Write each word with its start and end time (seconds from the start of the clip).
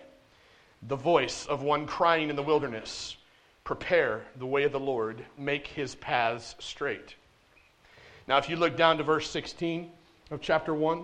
The 0.88 0.96
voice 0.96 1.46
of 1.46 1.62
one 1.62 1.88
crying 1.88 2.30
in 2.30 2.36
the 2.36 2.44
wilderness 2.44 3.18
Prepare 3.64 4.26
the 4.38 4.46
way 4.46 4.64
of 4.64 4.72
the 4.72 4.80
Lord, 4.80 5.26
make 5.38 5.66
his 5.66 5.96
paths 5.96 6.56
straight. 6.60 7.16
Now, 8.28 8.38
if 8.38 8.50
you 8.50 8.56
look 8.56 8.76
down 8.76 8.98
to 8.98 9.04
verse 9.04 9.30
16 9.30 9.90
of 10.30 10.42
chapter 10.42 10.74
1, 10.74 11.04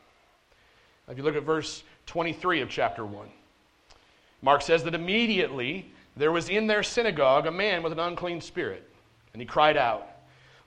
If 1.11 1.17
you 1.17 1.23
look 1.23 1.35
at 1.35 1.43
verse 1.43 1.83
23 2.05 2.61
of 2.61 2.69
chapter 2.69 3.05
1, 3.05 3.27
Mark 4.41 4.61
says 4.61 4.85
that 4.85 4.95
immediately 4.95 5.91
there 6.15 6.31
was 6.31 6.47
in 6.47 6.67
their 6.67 6.83
synagogue 6.83 7.45
a 7.47 7.51
man 7.51 7.83
with 7.83 7.91
an 7.91 7.99
unclean 7.99 8.39
spirit, 8.39 8.89
and 9.33 9.41
he 9.41 9.45
cried 9.45 9.75
out, 9.75 10.07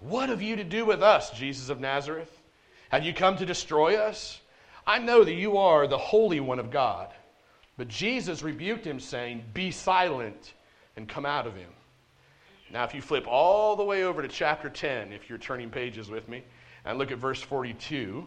What 0.00 0.28
have 0.28 0.42
you 0.42 0.54
to 0.56 0.64
do 0.64 0.84
with 0.84 1.02
us, 1.02 1.30
Jesus 1.30 1.70
of 1.70 1.80
Nazareth? 1.80 2.42
Have 2.90 3.04
you 3.04 3.14
come 3.14 3.38
to 3.38 3.46
destroy 3.46 3.96
us? 3.96 4.40
I 4.86 4.98
know 4.98 5.24
that 5.24 5.32
you 5.32 5.56
are 5.56 5.86
the 5.86 5.96
Holy 5.96 6.40
One 6.40 6.58
of 6.58 6.70
God. 6.70 7.08
But 7.78 7.88
Jesus 7.88 8.42
rebuked 8.42 8.86
him, 8.86 9.00
saying, 9.00 9.44
Be 9.54 9.70
silent 9.70 10.52
and 10.96 11.08
come 11.08 11.24
out 11.24 11.46
of 11.46 11.56
him. 11.56 11.70
Now, 12.70 12.84
if 12.84 12.94
you 12.94 13.00
flip 13.00 13.26
all 13.26 13.76
the 13.76 13.84
way 13.84 14.04
over 14.04 14.20
to 14.20 14.28
chapter 14.28 14.68
10, 14.68 15.10
if 15.10 15.30
you're 15.30 15.38
turning 15.38 15.70
pages 15.70 16.10
with 16.10 16.28
me, 16.28 16.44
and 16.84 16.98
look 16.98 17.10
at 17.10 17.18
verse 17.18 17.40
42, 17.40 18.26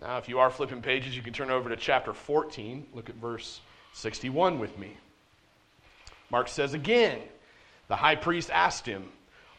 Now, 0.00 0.18
if 0.18 0.28
you 0.28 0.38
are 0.38 0.50
flipping 0.50 0.82
pages, 0.82 1.16
you 1.16 1.22
can 1.22 1.32
turn 1.32 1.50
over 1.50 1.68
to 1.68 1.76
chapter 1.76 2.12
14. 2.12 2.86
Look 2.94 3.08
at 3.08 3.14
verse 3.16 3.60
61 3.92 4.58
with 4.58 4.76
me. 4.78 4.96
Mark 6.30 6.48
says 6.48 6.74
again, 6.74 7.20
the 7.88 7.96
high 7.96 8.16
priest 8.16 8.50
asked 8.50 8.86
him, 8.86 9.10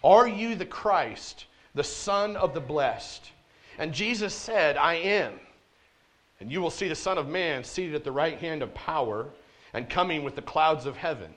Are 0.04 0.28
you 0.28 0.56
the 0.56 0.66
Christ, 0.66 1.46
the 1.74 1.84
Son 1.84 2.36
of 2.36 2.54
the 2.54 2.60
Blessed? 2.60 3.32
And 3.78 3.94
Jesus 3.94 4.34
said, 4.34 4.78
I 4.78 4.96
am. 4.96 5.34
And 6.40 6.52
you 6.52 6.62
will 6.62 6.72
see 6.72 6.88
the 6.88 6.96
Son 6.96 7.18
of 7.18 7.30
Man 7.30 7.64
seated 7.64 7.96
at 7.96 8.04
the 8.04 8.12
right 8.12 8.38
hand 8.38 8.62
of 8.62 8.74
power 8.74 9.28
and 9.74 9.90
coming 9.90 10.24
with 10.24 10.36
the 10.36 10.42
clouds 10.42 10.86
of 10.86 10.98
heaven. 10.98 11.34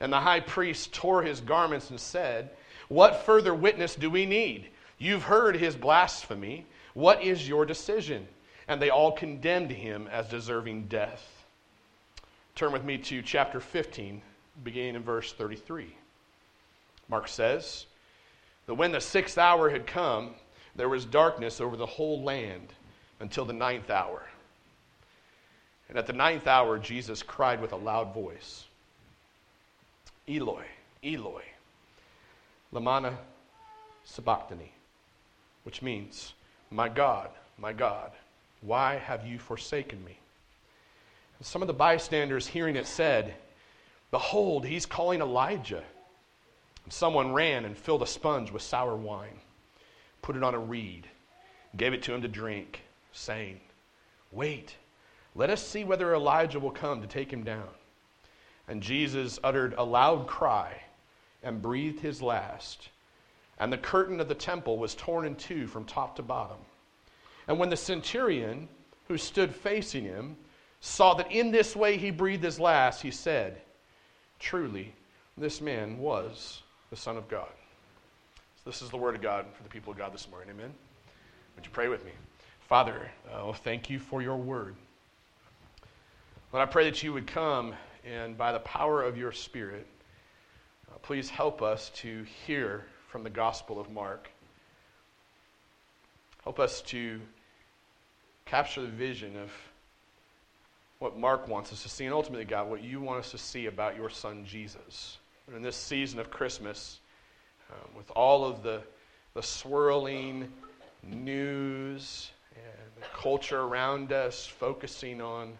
And 0.00 0.12
the 0.12 0.20
high 0.20 0.40
priest 0.40 0.92
tore 0.92 1.22
his 1.22 1.40
garments 1.40 1.90
and 1.90 1.98
said, 1.98 2.50
What 2.88 3.24
further 3.24 3.54
witness 3.54 3.96
do 3.96 4.10
we 4.10 4.26
need? 4.26 4.68
You've 4.98 5.24
heard 5.24 5.56
his 5.56 5.76
blasphemy. 5.76 6.66
What 6.98 7.22
is 7.22 7.48
your 7.48 7.64
decision? 7.64 8.26
And 8.66 8.82
they 8.82 8.90
all 8.90 9.12
condemned 9.12 9.70
him 9.70 10.08
as 10.10 10.28
deserving 10.28 10.88
death. 10.88 11.44
Turn 12.56 12.72
with 12.72 12.82
me 12.82 12.98
to 12.98 13.22
chapter 13.22 13.60
15, 13.60 14.20
beginning 14.64 14.96
in 14.96 15.04
verse 15.04 15.32
33. 15.32 15.94
Mark 17.08 17.28
says 17.28 17.86
that 18.66 18.74
when 18.74 18.90
the 18.90 19.00
sixth 19.00 19.38
hour 19.38 19.70
had 19.70 19.86
come, 19.86 20.34
there 20.74 20.88
was 20.88 21.04
darkness 21.04 21.60
over 21.60 21.76
the 21.76 21.86
whole 21.86 22.24
land 22.24 22.72
until 23.20 23.44
the 23.44 23.52
ninth 23.52 23.90
hour. 23.90 24.24
And 25.88 25.98
at 25.98 26.08
the 26.08 26.12
ninth 26.12 26.48
hour, 26.48 26.80
Jesus 26.80 27.22
cried 27.22 27.60
with 27.60 27.70
a 27.70 27.76
loud 27.76 28.12
voice 28.12 28.64
Eloi, 30.26 30.64
Eloi, 31.04 31.44
Lamana 32.74 33.14
Sabachthani, 34.04 34.72
which 35.62 35.80
means, 35.80 36.32
My 36.70 36.88
God, 36.88 37.30
my 37.56 37.72
God, 37.72 38.10
why 38.60 38.96
have 38.96 39.26
you 39.26 39.38
forsaken 39.38 40.04
me? 40.04 40.18
And 41.38 41.46
some 41.46 41.62
of 41.62 41.68
the 41.68 41.74
bystanders 41.74 42.46
hearing 42.46 42.76
it 42.76 42.86
said, 42.86 43.34
Behold, 44.10 44.66
he's 44.66 44.86
calling 44.86 45.20
Elijah. 45.20 45.82
And 46.84 46.92
someone 46.92 47.32
ran 47.32 47.64
and 47.64 47.76
filled 47.76 48.02
a 48.02 48.06
sponge 48.06 48.50
with 48.50 48.62
sour 48.62 48.96
wine, 48.96 49.40
put 50.22 50.36
it 50.36 50.42
on 50.42 50.54
a 50.54 50.58
reed, 50.58 51.06
gave 51.76 51.92
it 51.92 52.02
to 52.04 52.14
him 52.14 52.22
to 52.22 52.28
drink, 52.28 52.82
saying, 53.12 53.60
Wait, 54.32 54.74
let 55.34 55.50
us 55.50 55.66
see 55.66 55.84
whether 55.84 56.14
Elijah 56.14 56.60
will 56.60 56.70
come 56.70 57.00
to 57.00 57.06
take 57.06 57.32
him 57.32 57.44
down. 57.44 57.68
And 58.66 58.82
Jesus 58.82 59.38
uttered 59.42 59.74
a 59.78 59.84
loud 59.84 60.26
cry 60.26 60.82
and 61.42 61.62
breathed 61.62 62.00
his 62.00 62.20
last. 62.20 62.88
And 63.58 63.72
the 63.72 63.78
curtain 63.78 64.20
of 64.20 64.28
the 64.28 64.34
temple 64.34 64.78
was 64.78 64.94
torn 64.94 65.26
in 65.26 65.34
two 65.34 65.66
from 65.66 65.84
top 65.84 66.16
to 66.16 66.22
bottom. 66.22 66.58
And 67.48 67.58
when 67.58 67.70
the 67.70 67.76
centurion, 67.76 68.68
who 69.08 69.18
stood 69.18 69.54
facing 69.54 70.04
him, 70.04 70.36
saw 70.80 71.14
that 71.14 71.32
in 71.32 71.50
this 71.50 71.74
way 71.74 71.96
he 71.96 72.10
breathed 72.10 72.44
his 72.44 72.60
last, 72.60 73.02
he 73.02 73.10
said, 73.10 73.60
Truly, 74.38 74.94
this 75.36 75.60
man 75.60 75.98
was 75.98 76.62
the 76.90 76.96
Son 76.96 77.16
of 77.16 77.28
God. 77.28 77.48
So 78.56 78.70
this 78.70 78.82
is 78.82 78.90
the 78.90 78.96
word 78.96 79.16
of 79.16 79.22
God 79.22 79.46
for 79.54 79.62
the 79.62 79.68
people 79.68 79.92
of 79.92 79.98
God 79.98 80.12
this 80.12 80.28
morning. 80.30 80.50
Amen. 80.50 80.72
Would 81.56 81.64
you 81.64 81.72
pray 81.72 81.88
with 81.88 82.04
me? 82.04 82.12
Father, 82.68 83.10
oh, 83.32 83.52
thank 83.52 83.90
you 83.90 83.98
for 83.98 84.22
your 84.22 84.36
word. 84.36 84.76
Lord, 86.52 86.68
I 86.68 86.70
pray 86.70 86.84
that 86.84 87.02
you 87.02 87.12
would 87.12 87.26
come 87.26 87.74
and 88.04 88.36
by 88.38 88.52
the 88.52 88.60
power 88.60 89.02
of 89.02 89.16
your 89.18 89.32
Spirit, 89.32 89.86
uh, 90.90 90.98
please 90.98 91.28
help 91.28 91.62
us 91.62 91.90
to 91.96 92.24
hear 92.46 92.86
from 93.08 93.24
the 93.24 93.30
Gospel 93.30 93.80
of 93.80 93.90
Mark. 93.90 94.30
Help 96.44 96.60
us 96.60 96.82
to 96.82 97.20
capture 98.44 98.82
the 98.82 98.88
vision 98.88 99.36
of 99.36 99.50
what 100.98 101.18
Mark 101.18 101.48
wants 101.48 101.72
us 101.72 101.82
to 101.82 101.88
see, 101.88 102.04
and 102.04 102.14
ultimately, 102.14 102.44
God, 102.44 102.68
what 102.68 102.82
you 102.82 103.00
want 103.00 103.20
us 103.20 103.30
to 103.30 103.38
see 103.38 103.66
about 103.66 103.96
your 103.96 104.10
son 104.10 104.44
Jesus. 104.44 105.18
And 105.46 105.56
in 105.56 105.62
this 105.62 105.76
season 105.76 106.20
of 106.20 106.30
Christmas, 106.30 107.00
um, 107.70 107.96
with 107.96 108.10
all 108.10 108.44
of 108.44 108.62
the, 108.62 108.82
the 109.34 109.42
swirling 109.42 110.52
news 111.02 112.30
and 112.54 113.02
the 113.02 113.06
culture 113.14 113.60
around 113.60 114.12
us 114.12 114.46
focusing 114.46 115.20
on, 115.20 115.56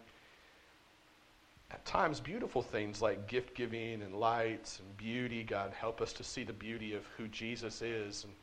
at 1.71 1.85
times, 1.85 2.19
beautiful 2.19 2.61
things 2.61 3.01
like 3.01 3.27
gift 3.27 3.55
giving 3.55 4.01
and 4.01 4.15
lights 4.15 4.79
and 4.79 4.97
beauty, 4.97 5.43
God, 5.43 5.71
help 5.73 6.01
us 6.01 6.13
to 6.13 6.23
see 6.23 6.43
the 6.43 6.53
beauty 6.53 6.93
of 6.95 7.05
who 7.17 7.27
Jesus 7.27 7.81
is 7.81 8.23
and 8.23 8.33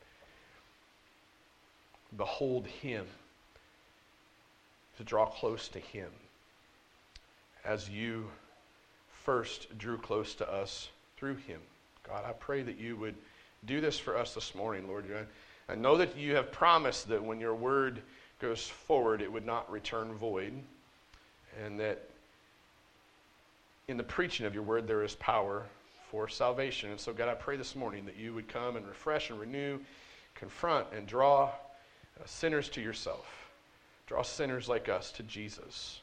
behold 2.17 2.67
Him, 2.67 3.05
to 4.97 5.03
draw 5.03 5.25
close 5.25 5.67
to 5.69 5.79
Him 5.79 6.09
as 7.65 7.89
you 7.89 8.29
first 9.27 9.77
drew 9.77 9.97
close 9.97 10.33
to 10.35 10.49
us 10.49 10.87
through 11.17 11.35
him. 11.35 11.59
God, 12.07 12.23
I 12.25 12.31
pray 12.31 12.61
that 12.63 12.79
you 12.79 12.95
would 12.95 13.15
do 13.65 13.81
this 13.81 13.99
for 13.99 14.17
us 14.17 14.33
this 14.33 14.55
morning, 14.55 14.87
Lord. 14.87 15.05
I 15.67 15.75
know 15.75 15.97
that 15.97 16.15
you 16.15 16.33
have 16.35 16.49
promised 16.49 17.09
that 17.09 17.21
when 17.21 17.41
your 17.41 17.53
word 17.53 18.01
goes 18.39 18.65
forward, 18.65 19.21
it 19.21 19.29
would 19.29 19.45
not 19.45 19.69
return 19.69 20.13
void, 20.13 20.53
and 21.61 21.77
that 21.77 22.07
in 23.87 23.95
the 23.95 24.03
preaching 24.03 24.45
of 24.45 24.53
your 24.53 24.63
word, 24.63 24.85
there 24.85 25.03
is 25.03 25.15
power 25.15 25.65
for 26.11 26.27
salvation. 26.27 26.91
And 26.91 26.99
so, 26.99 27.13
God, 27.13 27.29
I 27.29 27.35
pray 27.35 27.55
this 27.55 27.73
morning 27.73 28.05
that 28.05 28.17
you 28.17 28.33
would 28.33 28.49
come 28.49 28.75
and 28.75 28.85
refresh 28.85 29.29
and 29.29 29.39
renew, 29.39 29.79
confront 30.35 30.87
and 30.93 31.07
draw 31.07 31.45
uh, 31.45 32.25
sinners 32.25 32.67
to 32.69 32.81
yourself. 32.81 33.25
Draw 34.07 34.23
sinners 34.23 34.67
like 34.67 34.89
us 34.89 35.13
to 35.13 35.23
Jesus 35.23 36.01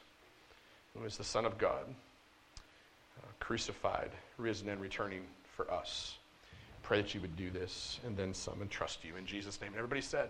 who 0.95 1.05
is 1.05 1.17
the 1.17 1.23
Son 1.23 1.45
of 1.45 1.57
God, 1.57 1.85
uh, 3.19 3.27
crucified, 3.39 4.09
risen, 4.37 4.69
and 4.69 4.81
returning 4.81 5.21
for 5.55 5.69
us. 5.71 6.17
Pray 6.81 7.01
that 7.01 7.13
you 7.13 7.21
would 7.21 7.35
do 7.35 7.49
this 7.51 7.99
and 8.05 8.15
then 8.17 8.33
some 8.33 8.61
and 8.61 8.69
trust 8.69 9.03
you 9.03 9.15
in 9.15 9.25
Jesus' 9.25 9.59
name. 9.61 9.69
And 9.69 9.77
everybody 9.77 10.01
said, 10.01 10.29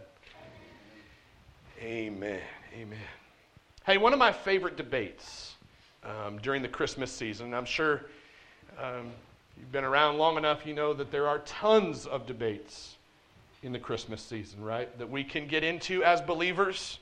Amen. 1.81 2.42
Amen. 2.74 3.00
Hey, 3.86 3.98
one 3.98 4.12
of 4.13 4.19
my 4.19 4.31
favorite 4.31 4.75
debates 4.75 5.55
um, 6.06 6.38
during 6.40 6.62
the 6.62 6.68
Christmas 6.68 7.12
season, 7.12 7.54
I'm 7.54 7.66
sure 7.66 8.02
um, 8.81 9.12
you've 9.57 9.72
been 9.72 9.84
around 9.84 10.18
long 10.18 10.38
enough, 10.38 10.66
you 10.66 10.74
know 10.74 10.94
that 10.94 11.12
there 11.12 11.28
are 11.28 11.40
tons 11.40 12.06
of 12.06 12.25
debates 12.25 12.96
in 13.63 13.72
the 13.72 13.80
Christmas 13.80 14.22
season, 14.22 14.63
right? 14.63 14.96
That 15.00 15.10
we 15.10 15.24
can 15.24 15.48
get 15.48 15.63
into 15.63 16.04
as 16.04 16.22
believers. 16.22 17.00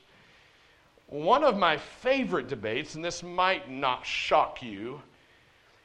One 1.07 1.43
of 1.43 1.57
my 1.57 1.77
favorite 1.77 2.47
debates, 2.47 2.95
and 2.95 3.03
this 3.03 3.21
might 3.21 3.69
not 3.69 4.05
shock 4.05 4.63
you, 4.63 5.01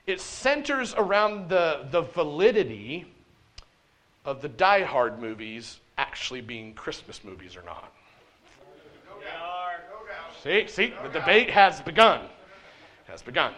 it 0.07 0.21
centers 0.21 0.95
around 0.95 1.49
the, 1.49 1.87
the 1.91 2.03
validity 2.03 3.07
of 4.25 4.41
the 4.41 4.49
Die 4.49 4.83
Hard 4.83 5.21
movies 5.21 5.81
actually 5.99 6.41
being 6.41 6.73
Christmas 6.75 7.25
movies 7.25 7.57
or 7.57 7.63
not. 7.63 7.93
See, 10.43 10.69
see, 10.69 10.95
the 11.03 11.09
debate 11.09 11.51
has 11.51 11.81
begun. 11.81 12.21
Has 13.09 13.23
begun. 13.23 13.55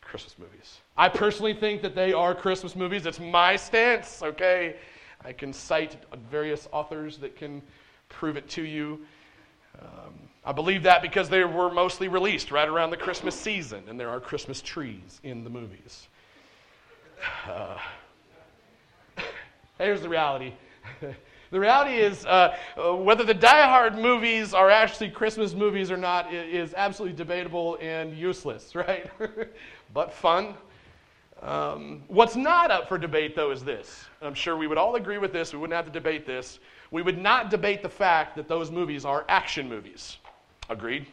Christmas 0.00 0.34
movies. 0.36 0.78
I 0.96 1.08
personally 1.08 1.54
think 1.54 1.82
that 1.82 1.94
they 1.94 2.12
are 2.12 2.34
Christmas 2.34 2.74
movies. 2.74 3.06
It's 3.06 3.20
my 3.20 3.54
stance, 3.54 4.20
okay? 4.22 4.76
I 5.24 5.32
can 5.32 5.52
cite 5.52 5.96
various 6.28 6.68
authors 6.72 7.18
that 7.18 7.36
can 7.36 7.62
prove 8.08 8.36
it 8.36 8.48
to 8.50 8.62
you. 8.62 9.00
Um, 9.80 10.14
I 10.44 10.50
believe 10.50 10.82
that 10.82 11.02
because 11.02 11.28
they 11.28 11.44
were 11.44 11.70
mostly 11.70 12.08
released 12.08 12.50
right 12.50 12.68
around 12.68 12.90
the 12.90 12.96
Christmas 12.96 13.36
season, 13.36 13.84
and 13.88 14.00
there 14.00 14.10
are 14.10 14.18
Christmas 14.18 14.60
trees 14.60 15.20
in 15.22 15.44
the 15.44 15.50
movies. 15.50 16.08
Uh, 17.46 17.76
here's 19.78 20.00
the 20.00 20.08
reality. 20.08 20.54
the 21.50 21.58
reality 21.58 21.96
is, 21.96 22.24
uh, 22.26 22.56
uh, 22.76 22.94
whether 22.94 23.24
the 23.24 23.34
Die 23.34 23.68
Hard 23.68 23.96
movies 23.96 24.54
are 24.54 24.70
actually 24.70 25.10
Christmas 25.10 25.52
movies 25.52 25.90
or 25.90 25.96
not 25.96 26.32
is 26.32 26.74
absolutely 26.74 27.16
debatable 27.16 27.76
and 27.80 28.16
useless, 28.16 28.74
right? 28.74 29.10
but 29.92 30.12
fun. 30.12 30.54
Um, 31.42 32.02
what's 32.06 32.36
not 32.36 32.70
up 32.70 32.88
for 32.88 32.98
debate, 32.98 33.34
though, 33.34 33.50
is 33.50 33.64
this. 33.64 34.04
I'm 34.22 34.34
sure 34.34 34.56
we 34.56 34.66
would 34.66 34.78
all 34.78 34.94
agree 34.94 35.18
with 35.18 35.32
this. 35.32 35.52
We 35.52 35.58
wouldn't 35.58 35.74
have 35.74 35.86
to 35.86 35.92
debate 35.92 36.24
this. 36.24 36.60
We 36.90 37.02
would 37.02 37.18
not 37.18 37.50
debate 37.50 37.82
the 37.82 37.88
fact 37.88 38.36
that 38.36 38.46
those 38.46 38.70
movies 38.70 39.04
are 39.04 39.24
action 39.28 39.68
movies. 39.68 40.18
Agreed? 40.68 41.06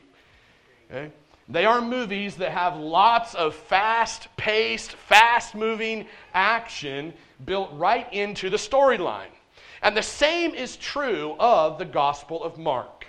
Okay? 0.91 1.11
They 1.49 1.65
are 1.65 1.81
movies 1.81 2.35
that 2.35 2.51
have 2.51 2.77
lots 2.77 3.33
of 3.33 3.55
fast 3.55 4.27
paced, 4.35 4.91
fast 4.91 5.55
moving 5.55 6.05
action 6.33 7.13
built 7.45 7.69
right 7.73 8.11
into 8.13 8.49
the 8.49 8.57
storyline. 8.57 9.29
And 9.81 9.95
the 9.95 10.01
same 10.01 10.53
is 10.53 10.75
true 10.77 11.35
of 11.39 11.77
the 11.77 11.85
Gospel 11.85 12.43
of 12.43 12.57
Mark. 12.57 13.05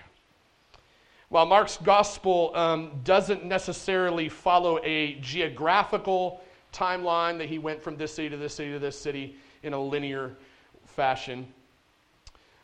While 1.31 1.47
Mark's 1.47 1.77
Gospel 1.77 2.53
um, 2.55 3.01
doesn't 3.05 3.45
necessarily 3.45 4.29
follow 4.29 4.79
a 4.83 5.15
geographical 5.21 6.41
timeline 6.73 7.39
that 7.39 7.49
he 7.49 7.59
went 7.59 7.83
from 7.83 7.97
this 7.97 8.15
city 8.15 8.31
to 8.31 8.37
this 8.37 8.55
city 8.55 8.73
to 8.73 8.79
this 8.79 8.99
city 8.99 9.37
in 9.63 9.73
a 9.73 9.81
linear 9.81 10.37
fashion, 10.87 11.47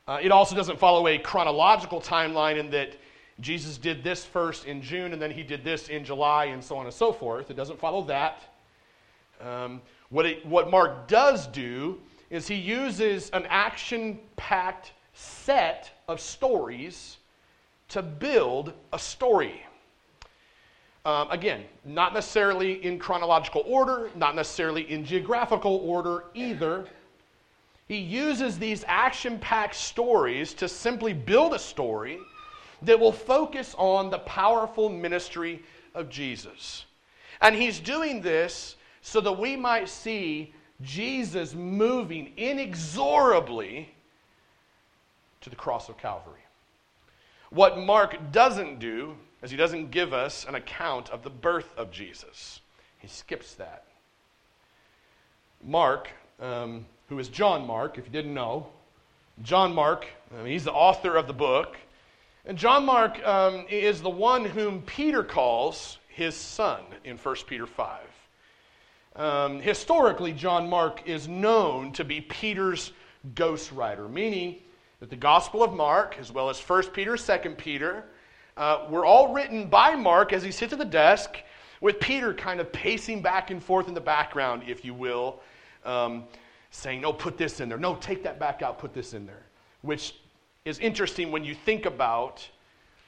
uh, 0.06 0.18
it 0.22 0.30
also 0.30 0.54
doesn't 0.54 0.78
follow 0.78 1.08
a 1.08 1.18
chronological 1.18 2.00
timeline 2.00 2.58
in 2.58 2.70
that 2.70 2.96
Jesus 3.40 3.78
did 3.78 4.04
this 4.04 4.24
first 4.24 4.66
in 4.66 4.80
June 4.80 5.12
and 5.12 5.20
then 5.20 5.30
he 5.30 5.42
did 5.42 5.64
this 5.64 5.88
in 5.88 6.04
July 6.04 6.46
and 6.46 6.62
so 6.62 6.76
on 6.76 6.86
and 6.86 6.94
so 6.94 7.12
forth. 7.12 7.50
It 7.50 7.56
doesn't 7.56 7.78
follow 7.78 8.02
that. 8.04 8.42
Um, 9.40 9.82
what, 10.10 10.26
it, 10.26 10.46
what 10.46 10.70
Mark 10.70 11.08
does 11.08 11.46
do 11.48 11.98
is 12.34 12.48
he 12.48 12.56
uses 12.56 13.30
an 13.30 13.46
action 13.48 14.18
packed 14.34 14.92
set 15.12 15.92
of 16.08 16.20
stories 16.20 17.18
to 17.86 18.02
build 18.02 18.72
a 18.92 18.98
story. 18.98 19.64
Um, 21.04 21.30
again, 21.30 21.62
not 21.84 22.12
necessarily 22.12 22.84
in 22.84 22.98
chronological 22.98 23.62
order, 23.64 24.10
not 24.16 24.34
necessarily 24.34 24.90
in 24.90 25.04
geographical 25.04 25.76
order 25.84 26.24
either. 26.34 26.86
He 27.86 27.98
uses 27.98 28.58
these 28.58 28.84
action 28.88 29.38
packed 29.38 29.76
stories 29.76 30.54
to 30.54 30.68
simply 30.68 31.12
build 31.12 31.54
a 31.54 31.58
story 31.58 32.18
that 32.82 32.98
will 32.98 33.12
focus 33.12 33.76
on 33.78 34.10
the 34.10 34.18
powerful 34.18 34.88
ministry 34.88 35.62
of 35.94 36.08
Jesus. 36.08 36.84
And 37.40 37.54
he's 37.54 37.78
doing 37.78 38.20
this 38.20 38.74
so 39.02 39.20
that 39.20 39.38
we 39.38 39.54
might 39.54 39.88
see 39.88 40.52
Jesus 40.80 41.54
moving 41.54 42.32
inexorably 42.36 43.94
to 45.40 45.50
the 45.50 45.56
cross 45.56 45.88
of 45.88 45.96
Calvary. 45.98 46.40
What 47.50 47.78
Mark 47.78 48.32
doesn't 48.32 48.80
do 48.80 49.14
is 49.42 49.50
he 49.50 49.56
doesn't 49.56 49.90
give 49.90 50.12
us 50.12 50.44
an 50.48 50.54
account 50.54 51.10
of 51.10 51.22
the 51.22 51.30
birth 51.30 51.72
of 51.76 51.90
Jesus, 51.90 52.60
he 52.98 53.08
skips 53.08 53.54
that. 53.54 53.84
Mark 55.62 56.10
um, 56.40 56.86
who 57.08 57.18
is 57.18 57.28
John 57.28 57.66
Mark, 57.66 57.98
if 57.98 58.06
you 58.06 58.12
didn't 58.12 58.34
know. 58.34 58.66
John 59.42 59.74
Mark, 59.74 60.06
I 60.32 60.42
mean, 60.42 60.52
he's 60.52 60.64
the 60.64 60.72
author 60.72 61.16
of 61.16 61.26
the 61.26 61.32
book. 61.32 61.76
And 62.46 62.58
John 62.58 62.84
Mark 62.84 63.24
um, 63.26 63.64
is 63.68 64.02
the 64.02 64.10
one 64.10 64.44
whom 64.44 64.82
Peter 64.82 65.22
calls 65.22 65.98
his 66.08 66.34
son 66.34 66.82
in 67.04 67.16
1 67.16 67.36
Peter 67.46 67.66
5. 67.66 68.00
Um, 69.16 69.60
historically, 69.60 70.32
John 70.32 70.68
Mark 70.68 71.06
is 71.06 71.28
known 71.28 71.92
to 71.92 72.04
be 72.04 72.20
Peter's 72.20 72.92
ghostwriter, 73.34 74.10
meaning 74.10 74.56
that 74.98 75.08
the 75.08 75.16
Gospel 75.16 75.62
of 75.62 75.72
Mark, 75.72 76.16
as 76.18 76.32
well 76.32 76.50
as 76.50 76.60
1 76.60 76.90
Peter, 76.90 77.16
2 77.16 77.50
Peter, 77.50 78.04
uh, 78.56 78.86
were 78.90 79.04
all 79.04 79.32
written 79.32 79.68
by 79.68 79.94
Mark 79.94 80.32
as 80.32 80.42
he 80.42 80.50
sits 80.50 80.72
at 80.72 80.80
the 80.80 80.84
desk, 80.84 81.36
with 81.80 82.00
Peter 82.00 82.34
kind 82.34 82.60
of 82.60 82.72
pacing 82.72 83.22
back 83.22 83.50
and 83.50 83.62
forth 83.62 83.86
in 83.86 83.94
the 83.94 84.00
background, 84.00 84.64
if 84.66 84.84
you 84.84 84.94
will, 84.94 85.40
um, 85.84 86.24
saying, 86.70 87.00
No, 87.00 87.12
put 87.12 87.38
this 87.38 87.60
in 87.60 87.68
there. 87.68 87.78
No, 87.78 87.94
take 87.96 88.24
that 88.24 88.40
back 88.40 88.62
out, 88.62 88.78
put 88.78 88.92
this 88.92 89.14
in 89.14 89.26
there. 89.26 89.42
Which 89.82 90.16
is 90.64 90.78
interesting 90.80 91.30
when 91.30 91.44
you 91.44 91.54
think 91.54 91.86
about 91.86 92.48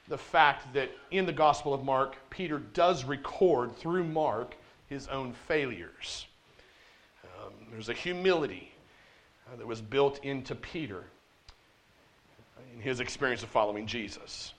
the 0.07 0.17
fact 0.17 0.73
that 0.73 0.89
in 1.11 1.25
the 1.25 1.33
Gospel 1.33 1.73
of 1.73 1.83
Mark, 1.83 2.15
Peter 2.29 2.59
does 2.59 3.03
record 3.03 3.75
through 3.75 4.05
Mark 4.05 4.55
his 4.89 5.07
own 5.07 5.33
failures. 5.47 6.25
Um, 7.23 7.53
there's 7.71 7.89
a 7.89 7.93
humility 7.93 8.71
uh, 9.47 9.57
that 9.57 9.67
was 9.67 9.81
built 9.81 10.23
into 10.23 10.55
Peter 10.55 11.03
in 12.73 12.81
his 12.81 12.99
experience 12.99 13.43
of 13.43 13.49
following 13.49 13.87
Jesus. 13.87 14.53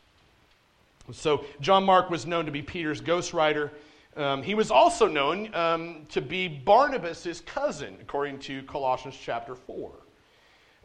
So, 1.13 1.45
John 1.61 1.85
Mark 1.85 2.11
was 2.11 2.27
known 2.27 2.45
to 2.45 2.53
be 2.53 2.61
Peter's 2.61 3.01
ghostwriter. 3.01 3.71
Um, 4.17 4.43
he 4.43 4.55
was 4.55 4.71
also 4.71 5.07
known 5.07 5.55
um, 5.55 6.07
to 6.11 6.21
be 6.21 6.49
Barnabas' 6.49 7.41
cousin, 7.41 7.97
according 8.01 8.41
to 8.41 8.63
Colossians 8.65 9.17
chapter 9.21 9.55
4. 9.55 9.91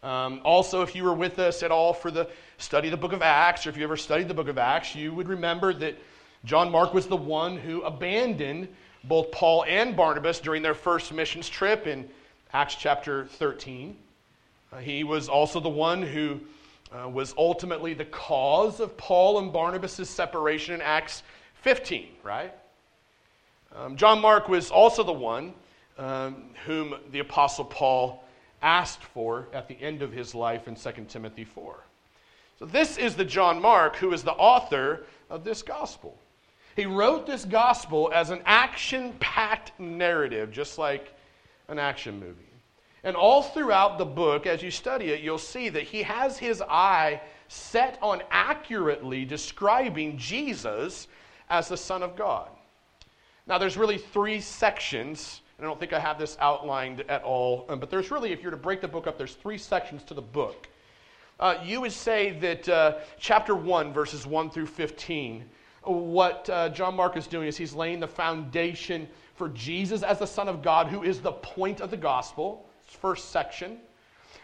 Um, 0.03 0.41
also, 0.43 0.81
if 0.81 0.95
you 0.95 1.03
were 1.03 1.13
with 1.13 1.39
us 1.39 1.63
at 1.63 1.71
all 1.71 1.93
for 1.93 2.11
the 2.11 2.29
study 2.57 2.87
of 2.87 2.91
the 2.91 2.97
book 2.97 3.13
of 3.13 3.21
Acts, 3.21 3.65
or 3.65 3.69
if 3.69 3.77
you 3.77 3.83
ever 3.83 3.97
studied 3.97 4.27
the 4.27 4.33
book 4.33 4.49
of 4.49 4.57
Acts, 4.57 4.95
you 4.95 5.13
would 5.13 5.27
remember 5.27 5.73
that 5.73 5.97
John 6.45 6.71
Mark 6.71 6.93
was 6.93 7.07
the 7.07 7.17
one 7.17 7.57
who 7.57 7.81
abandoned 7.81 8.67
both 9.03 9.31
Paul 9.31 9.65
and 9.67 9.95
Barnabas 9.95 10.39
during 10.39 10.61
their 10.61 10.73
first 10.73 11.13
missions 11.13 11.49
trip 11.49 11.87
in 11.87 12.09
Acts 12.53 12.75
chapter 12.75 13.25
13. 13.25 13.97
Uh, 14.71 14.77
he 14.77 15.03
was 15.03 15.27
also 15.27 15.59
the 15.59 15.69
one 15.69 16.01
who 16.01 16.39
uh, 16.91 17.09
was 17.09 17.33
ultimately 17.37 17.93
the 17.93 18.05
cause 18.05 18.79
of 18.79 18.95
Paul 18.97 19.39
and 19.39 19.51
Barnabas' 19.51 20.09
separation 20.09 20.75
in 20.75 20.81
Acts 20.81 21.23
15, 21.61 22.07
right? 22.23 22.53
Um, 23.75 23.95
John 23.97 24.21
Mark 24.21 24.47
was 24.47 24.69
also 24.69 25.03
the 25.03 25.13
one 25.13 25.53
um, 25.97 26.45
whom 26.65 26.95
the 27.11 27.19
Apostle 27.19 27.65
Paul 27.65 28.23
asked 28.61 29.03
for 29.03 29.47
at 29.53 29.67
the 29.67 29.79
end 29.81 30.01
of 30.01 30.11
his 30.11 30.33
life 30.33 30.67
in 30.67 30.75
2 30.75 30.91
Timothy 31.09 31.43
4. 31.43 31.75
So, 32.59 32.65
this 32.65 32.97
is 32.97 33.15
the 33.15 33.25
John 33.25 33.61
Mark 33.61 33.95
who 33.95 34.13
is 34.13 34.23
the 34.23 34.31
author 34.31 35.05
of 35.29 35.43
this 35.43 35.61
gospel. 35.61 36.17
He 36.75 36.85
wrote 36.85 37.25
this 37.27 37.45
gospel 37.45 38.11
as 38.13 38.29
an 38.29 38.41
action 38.45 39.13
packed 39.19 39.79
narrative, 39.79 40.51
just 40.51 40.77
like 40.77 41.13
an 41.67 41.79
action 41.79 42.19
movie. 42.19 42.49
And 43.03 43.15
all 43.15 43.43
throughout 43.43 43.97
the 43.97 44.05
book, 44.05 44.47
as 44.47 44.63
you 44.63 44.71
study 44.71 45.09
it, 45.09 45.21
you'll 45.21 45.37
see 45.37 45.69
that 45.69 45.83
he 45.83 46.03
has 46.03 46.37
his 46.37 46.61
eye 46.61 47.21
set 47.47 47.99
on 48.01 48.23
accurately 48.31 49.25
describing 49.25 50.17
Jesus 50.17 51.07
as 51.49 51.67
the 51.67 51.77
Son 51.77 52.01
of 52.01 52.15
God. 52.15 52.49
Now, 53.45 53.57
there's 53.57 53.77
really 53.77 53.97
three 53.97 54.39
sections, 54.39 55.41
and 55.57 55.67
I 55.67 55.69
don't 55.69 55.79
think 55.79 55.91
I 55.91 55.99
have 55.99 56.17
this 56.17 56.37
outlined 56.39 57.01
at 57.09 57.23
all, 57.23 57.65
um, 57.67 57.79
but 57.79 57.89
there's 57.89 58.09
really, 58.09 58.31
if 58.31 58.41
you're 58.41 58.51
to 58.51 58.57
break 58.57 58.79
the 58.79 58.87
book 58.87 59.05
up, 59.05 59.17
there's 59.17 59.35
three 59.35 59.57
sections 59.57 60.03
to 60.05 60.13
the 60.13 60.21
book. 60.21 60.67
Uh, 61.39 61.55
you 61.63 61.81
would 61.81 61.91
say 61.91 62.31
that 62.39 62.69
uh, 62.69 62.99
chapter 63.19 63.53
1, 63.53 63.91
verses 63.91 64.25
1 64.25 64.49
through 64.49 64.67
15, 64.67 65.43
what 65.85 66.49
uh, 66.49 66.69
John 66.69 66.95
Mark 66.95 67.17
is 67.17 67.27
doing 67.27 67.47
is 67.47 67.57
he's 67.57 67.73
laying 67.73 67.99
the 67.99 68.07
foundation 68.07 69.07
for 69.35 69.49
Jesus 69.49 70.03
as 70.03 70.19
the 70.19 70.27
Son 70.27 70.47
of 70.47 70.61
God, 70.61 70.87
who 70.87 71.03
is 71.03 71.21
the 71.21 71.31
point 71.31 71.81
of 71.81 71.91
the 71.91 71.97
gospel. 71.97 72.67
First 72.85 73.31
section. 73.31 73.79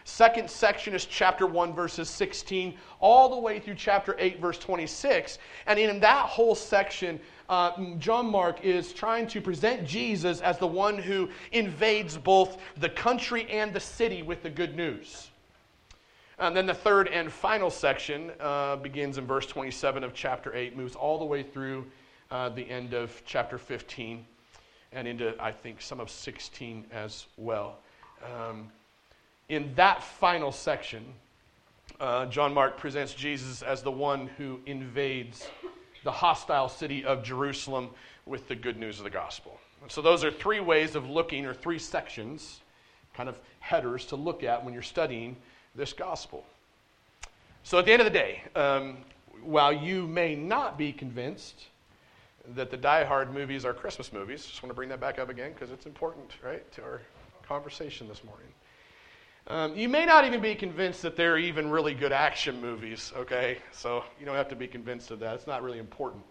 Second 0.04 0.50
section 0.50 0.94
is 0.94 1.04
chapter 1.04 1.46
1, 1.46 1.74
verses 1.74 2.08
16, 2.08 2.74
all 3.00 3.28
the 3.28 3.38
way 3.38 3.60
through 3.60 3.74
chapter 3.74 4.16
8, 4.18 4.40
verse 4.40 4.58
26. 4.58 5.38
And 5.66 5.78
in 5.78 6.00
that 6.00 6.26
whole 6.26 6.54
section, 6.54 7.20
uh, 7.48 7.72
John 7.98 8.26
Mark 8.26 8.64
is 8.64 8.92
trying 8.92 9.26
to 9.28 9.40
present 9.40 9.86
Jesus 9.86 10.40
as 10.40 10.58
the 10.58 10.66
one 10.66 10.98
who 10.98 11.28
invades 11.52 12.16
both 12.16 12.58
the 12.78 12.88
country 12.88 13.48
and 13.50 13.72
the 13.72 13.80
city 13.80 14.22
with 14.22 14.42
the 14.42 14.50
good 14.50 14.74
news. 14.74 15.29
And 16.40 16.56
then 16.56 16.64
the 16.64 16.74
third 16.74 17.08
and 17.08 17.30
final 17.30 17.68
section 17.68 18.32
uh, 18.40 18.76
begins 18.76 19.18
in 19.18 19.26
verse 19.26 19.44
27 19.44 20.02
of 20.02 20.14
chapter 20.14 20.56
8, 20.56 20.74
moves 20.74 20.96
all 20.96 21.18
the 21.18 21.24
way 21.24 21.42
through 21.42 21.84
uh, 22.30 22.48
the 22.48 22.68
end 22.68 22.94
of 22.94 23.22
chapter 23.26 23.58
15 23.58 24.24
and 24.92 25.06
into, 25.06 25.34
I 25.38 25.52
think, 25.52 25.82
some 25.82 26.00
of 26.00 26.08
16 26.08 26.86
as 26.92 27.26
well. 27.36 27.78
Um, 28.24 28.68
in 29.50 29.74
that 29.74 30.02
final 30.02 30.50
section, 30.50 31.04
uh, 32.00 32.24
John 32.26 32.54
Mark 32.54 32.78
presents 32.78 33.12
Jesus 33.12 33.60
as 33.60 33.82
the 33.82 33.90
one 33.90 34.26
who 34.38 34.60
invades 34.64 35.46
the 36.04 36.12
hostile 36.12 36.70
city 36.70 37.04
of 37.04 37.22
Jerusalem 37.22 37.90
with 38.24 38.48
the 38.48 38.56
good 38.56 38.78
news 38.78 38.96
of 38.96 39.04
the 39.04 39.10
gospel. 39.10 39.58
And 39.82 39.90
so, 39.90 40.00
those 40.00 40.24
are 40.24 40.30
three 40.30 40.60
ways 40.60 40.94
of 40.94 41.08
looking, 41.08 41.44
or 41.44 41.52
three 41.52 41.78
sections, 41.78 42.60
kind 43.12 43.28
of 43.28 43.38
headers 43.58 44.06
to 44.06 44.16
look 44.16 44.42
at 44.42 44.64
when 44.64 44.72
you're 44.72 44.82
studying 44.82 45.36
this 45.74 45.92
gospel. 45.92 46.44
So, 47.62 47.78
at 47.78 47.84
the 47.84 47.92
end 47.92 48.00
of 48.00 48.06
the 48.06 48.18
day, 48.18 48.42
um, 48.56 48.98
while 49.42 49.72
you 49.72 50.06
may 50.06 50.34
not 50.34 50.78
be 50.78 50.92
convinced 50.92 51.66
that 52.54 52.70
the 52.70 52.76
Die 52.76 53.04
Hard 53.04 53.32
movies 53.32 53.64
are 53.64 53.72
Christmas 53.72 54.12
movies, 54.12 54.44
just 54.46 54.62
want 54.62 54.70
to 54.70 54.74
bring 54.74 54.88
that 54.88 55.00
back 55.00 55.18
up 55.18 55.28
again 55.28 55.52
because 55.52 55.70
it's 55.70 55.86
important, 55.86 56.30
right, 56.42 56.70
to 56.72 56.82
our 56.82 57.00
conversation 57.46 58.08
this 58.08 58.24
morning. 58.24 58.46
Um, 59.46 59.76
you 59.76 59.88
may 59.88 60.06
not 60.06 60.24
even 60.24 60.40
be 60.40 60.54
convinced 60.54 61.02
that 61.02 61.16
they're 61.16 61.38
even 61.38 61.70
really 61.70 61.94
good 61.94 62.12
action 62.12 62.60
movies, 62.60 63.12
okay? 63.16 63.58
So 63.72 64.04
you 64.18 64.26
don't 64.26 64.36
have 64.36 64.48
to 64.48 64.56
be 64.56 64.66
convinced 64.66 65.10
of 65.10 65.18
that. 65.20 65.34
It's 65.34 65.46
not 65.46 65.62
really 65.62 65.78
important. 65.78 66.24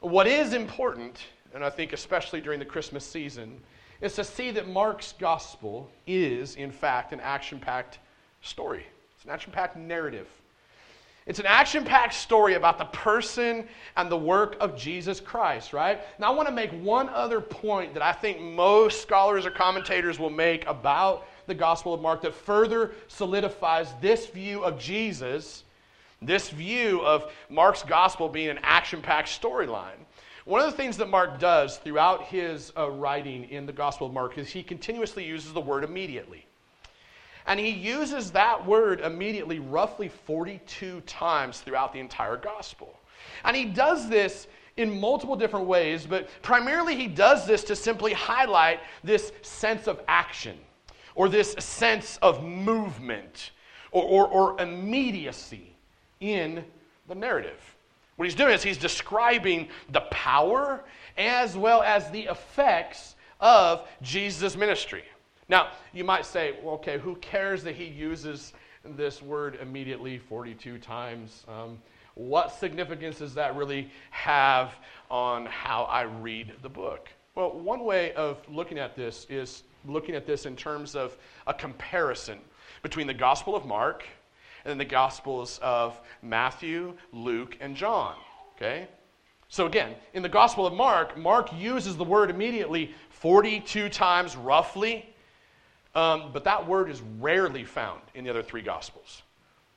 What 0.00 0.26
is 0.26 0.52
important, 0.52 1.20
and 1.54 1.64
I 1.64 1.70
think 1.70 1.92
especially 1.92 2.40
during 2.40 2.58
the 2.58 2.64
Christmas 2.64 3.04
season, 3.04 3.60
is 4.00 4.14
to 4.16 4.24
see 4.24 4.50
that 4.50 4.68
Mark's 4.68 5.14
gospel 5.18 5.88
is, 6.06 6.56
in 6.56 6.72
fact, 6.72 7.12
an 7.12 7.20
action 7.20 7.58
packed 7.58 7.98
story. 8.42 8.84
It's 9.16 9.24
an 9.24 9.30
action 9.30 9.52
packed 9.52 9.76
narrative. 9.76 10.28
It's 11.24 11.38
an 11.38 11.46
action 11.46 11.84
packed 11.84 12.14
story 12.14 12.54
about 12.54 12.78
the 12.78 12.86
person 12.86 13.68
and 13.96 14.10
the 14.10 14.16
work 14.16 14.56
of 14.60 14.76
Jesus 14.76 15.20
Christ, 15.20 15.72
right? 15.72 16.00
Now, 16.18 16.32
I 16.32 16.34
want 16.34 16.48
to 16.48 16.54
make 16.54 16.72
one 16.72 17.08
other 17.08 17.40
point 17.40 17.94
that 17.94 18.02
I 18.02 18.12
think 18.12 18.40
most 18.40 19.02
scholars 19.02 19.46
or 19.46 19.52
commentators 19.52 20.18
will 20.18 20.30
make 20.30 20.66
about 20.66 21.28
the 21.46 21.54
Gospel 21.54 21.94
of 21.94 22.00
Mark 22.00 22.22
that 22.22 22.34
further 22.34 22.90
solidifies 23.06 23.92
this 24.00 24.26
view 24.26 24.64
of 24.64 24.80
Jesus, 24.80 25.62
this 26.20 26.50
view 26.50 27.00
of 27.02 27.32
Mark's 27.48 27.84
Gospel 27.84 28.28
being 28.28 28.48
an 28.48 28.58
action 28.62 29.00
packed 29.00 29.28
storyline. 29.28 30.02
One 30.44 30.60
of 30.60 30.68
the 30.68 30.76
things 30.76 30.96
that 30.96 31.08
Mark 31.08 31.38
does 31.38 31.76
throughout 31.76 32.24
his 32.24 32.72
uh, 32.76 32.90
writing 32.90 33.44
in 33.44 33.64
the 33.64 33.72
Gospel 33.72 34.08
of 34.08 34.12
Mark 34.12 34.38
is 34.38 34.48
he 34.48 34.64
continuously 34.64 35.24
uses 35.24 35.52
the 35.52 35.60
word 35.60 35.84
immediately. 35.84 36.46
And 37.52 37.60
he 37.60 37.68
uses 37.68 38.30
that 38.30 38.66
word 38.66 39.00
immediately 39.00 39.58
roughly 39.58 40.08
42 40.08 41.02
times 41.02 41.60
throughout 41.60 41.92
the 41.92 42.00
entire 42.00 42.38
gospel. 42.38 42.98
And 43.44 43.54
he 43.54 43.66
does 43.66 44.08
this 44.08 44.46
in 44.78 44.98
multiple 44.98 45.36
different 45.36 45.66
ways, 45.66 46.06
but 46.06 46.30
primarily 46.40 46.96
he 46.96 47.06
does 47.06 47.46
this 47.46 47.62
to 47.64 47.76
simply 47.76 48.14
highlight 48.14 48.80
this 49.04 49.32
sense 49.42 49.86
of 49.86 50.00
action 50.08 50.56
or 51.14 51.28
this 51.28 51.52
sense 51.58 52.18
of 52.22 52.42
movement 52.42 53.50
or, 53.90 54.02
or, 54.02 54.28
or 54.28 54.58
immediacy 54.62 55.74
in 56.20 56.64
the 57.06 57.14
narrative. 57.14 57.60
What 58.16 58.24
he's 58.24 58.34
doing 58.34 58.54
is 58.54 58.62
he's 58.62 58.78
describing 58.78 59.68
the 59.90 60.00
power 60.10 60.84
as 61.18 61.54
well 61.54 61.82
as 61.82 62.10
the 62.12 62.22
effects 62.22 63.14
of 63.40 63.86
Jesus' 64.00 64.56
ministry. 64.56 65.04
Now, 65.52 65.72
you 65.92 66.02
might 66.02 66.24
say, 66.24 66.54
well, 66.62 66.76
okay, 66.76 66.96
who 66.98 67.14
cares 67.16 67.62
that 67.64 67.74
he 67.74 67.84
uses 67.84 68.54
this 68.96 69.20
word 69.20 69.58
immediately 69.60 70.16
42 70.16 70.78
times? 70.78 71.44
Um, 71.46 71.76
what 72.14 72.52
significance 72.52 73.18
does 73.18 73.34
that 73.34 73.54
really 73.54 73.90
have 74.12 74.72
on 75.10 75.44
how 75.44 75.82
I 75.82 76.04
read 76.04 76.54
the 76.62 76.70
book? 76.70 77.10
Well, 77.34 77.50
one 77.50 77.84
way 77.84 78.14
of 78.14 78.38
looking 78.48 78.78
at 78.78 78.96
this 78.96 79.26
is 79.28 79.64
looking 79.84 80.14
at 80.14 80.26
this 80.26 80.46
in 80.46 80.56
terms 80.56 80.96
of 80.96 81.18
a 81.46 81.52
comparison 81.52 82.38
between 82.82 83.06
the 83.06 83.12
Gospel 83.12 83.54
of 83.54 83.66
Mark 83.66 84.04
and 84.64 84.80
the 84.80 84.86
Gospels 84.86 85.60
of 85.62 86.00
Matthew, 86.22 86.94
Luke, 87.12 87.58
and 87.60 87.76
John. 87.76 88.14
Okay? 88.56 88.88
So 89.50 89.66
again, 89.66 89.96
in 90.14 90.22
the 90.22 90.30
Gospel 90.30 90.66
of 90.66 90.72
Mark, 90.72 91.18
Mark 91.18 91.52
uses 91.52 91.98
the 91.98 92.04
word 92.04 92.30
immediately 92.30 92.94
42 93.10 93.90
times 93.90 94.34
roughly 94.34 95.11
um, 95.94 96.30
but 96.32 96.44
that 96.44 96.66
word 96.66 96.90
is 96.90 97.00
rarely 97.20 97.64
found 97.64 98.00
in 98.14 98.24
the 98.24 98.30
other 98.30 98.42
three 98.42 98.62
Gospels. 98.62 99.22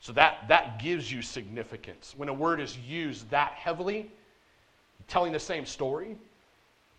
So 0.00 0.12
that, 0.12 0.46
that 0.48 0.78
gives 0.78 1.10
you 1.10 1.22
significance. 1.22 2.14
When 2.16 2.28
a 2.28 2.34
word 2.34 2.60
is 2.60 2.78
used 2.78 3.28
that 3.30 3.52
heavily, 3.52 4.10
telling 5.08 5.32
the 5.32 5.40
same 5.40 5.66
story 5.66 6.16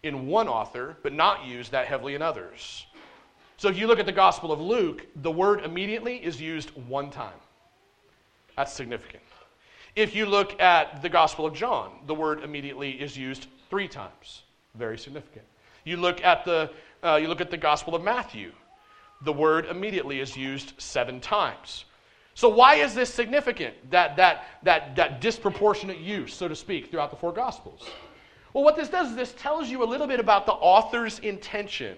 in 0.04 0.28
one 0.28 0.48
author, 0.48 0.96
but 1.04 1.14
not 1.14 1.46
used 1.46 1.72
that 1.72 1.88
heavily 1.88 2.16
in 2.16 2.22
others. 2.22 2.86
So 3.58 3.70
if 3.70 3.78
you 3.78 3.88
look 3.88 4.00
at 4.00 4.06
the 4.06 4.12
Gospel 4.12 4.52
of 4.52 4.62
Luke, 4.62 5.06
the 5.18 5.32
word 5.32 5.64
immediately 5.64 6.18
is 6.18 6.40
used 6.40 6.70
one 6.88 7.10
time. 7.10 7.34
That's 8.56 8.72
significant. 8.72 9.24
If 9.96 10.16
you 10.16 10.28
look 10.28 10.62
at 10.62 11.02
the 11.02 11.10
Gospel 11.10 11.46
of 11.46 11.56
John, 11.56 11.92
the 12.06 12.14
word 12.14 12.44
immediately 12.44 12.92
is 12.92 13.18
used 13.18 13.48
three 13.70 13.88
times. 13.88 14.44
Very 14.76 14.98
significant. 14.98 15.46
You 15.86 15.98
look 15.98 16.24
at 16.24 16.46
the, 16.46 16.70
uh, 17.04 17.16
you 17.16 17.28
look 17.28 17.42
at 17.42 17.50
the 17.50 17.58
Gospel 17.58 17.96
of 17.96 18.04
Matthew, 18.04 18.52
the 19.22 19.34
word 19.34 19.66
immediately 19.66 20.20
is 20.20 20.36
used 20.36 20.74
seven 20.78 21.20
times. 21.20 21.86
So, 22.34 22.50
why 22.50 22.76
is 22.76 22.94
this 22.94 23.12
significant, 23.12 23.90
that, 23.90 24.16
that, 24.18 24.46
that, 24.64 24.96
that 24.96 25.22
disproportionate 25.22 25.98
use, 25.98 26.34
so 26.34 26.48
to 26.48 26.56
speak, 26.56 26.92
throughout 26.92 27.10
the 27.10 27.16
four 27.16 27.34
Gospels? 27.34 27.90
Well, 28.54 28.64
what 28.64 28.76
this 28.76 28.90
does 28.90 29.10
is 29.10 29.16
this 29.16 29.34
tells 29.34 29.70
you 29.70 29.84
a 29.84 29.86
little 29.86 30.08
bit 30.08 30.20
about 30.20 30.46
the 30.46 30.54
author's 30.54 31.20
intention. 31.20 31.98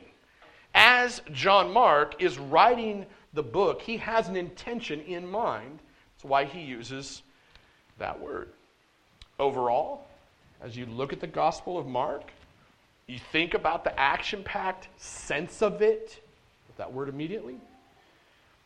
As 0.73 1.21
John 1.33 1.73
Mark 1.73 2.21
is 2.21 2.37
writing 2.37 3.05
the 3.33 3.43
book, 3.43 3.81
he 3.81 3.97
has 3.97 4.29
an 4.29 4.35
intention 4.35 5.01
in 5.01 5.27
mind. 5.27 5.79
That's 6.15 6.23
why 6.23 6.45
he 6.45 6.61
uses 6.61 7.21
that 7.97 8.19
word. 8.19 8.49
Overall, 9.39 10.05
as 10.61 10.75
you 10.75 10.85
look 10.85 11.13
at 11.13 11.19
the 11.19 11.27
Gospel 11.27 11.77
of 11.77 11.85
Mark, 11.85 12.31
you 13.07 13.19
think 13.31 13.53
about 13.53 13.83
the 13.83 13.99
action 13.99 14.43
packed 14.43 14.87
sense 14.97 15.61
of 15.61 15.81
it, 15.81 16.21
that 16.79 16.91
word 16.91 17.09
immediately, 17.09 17.57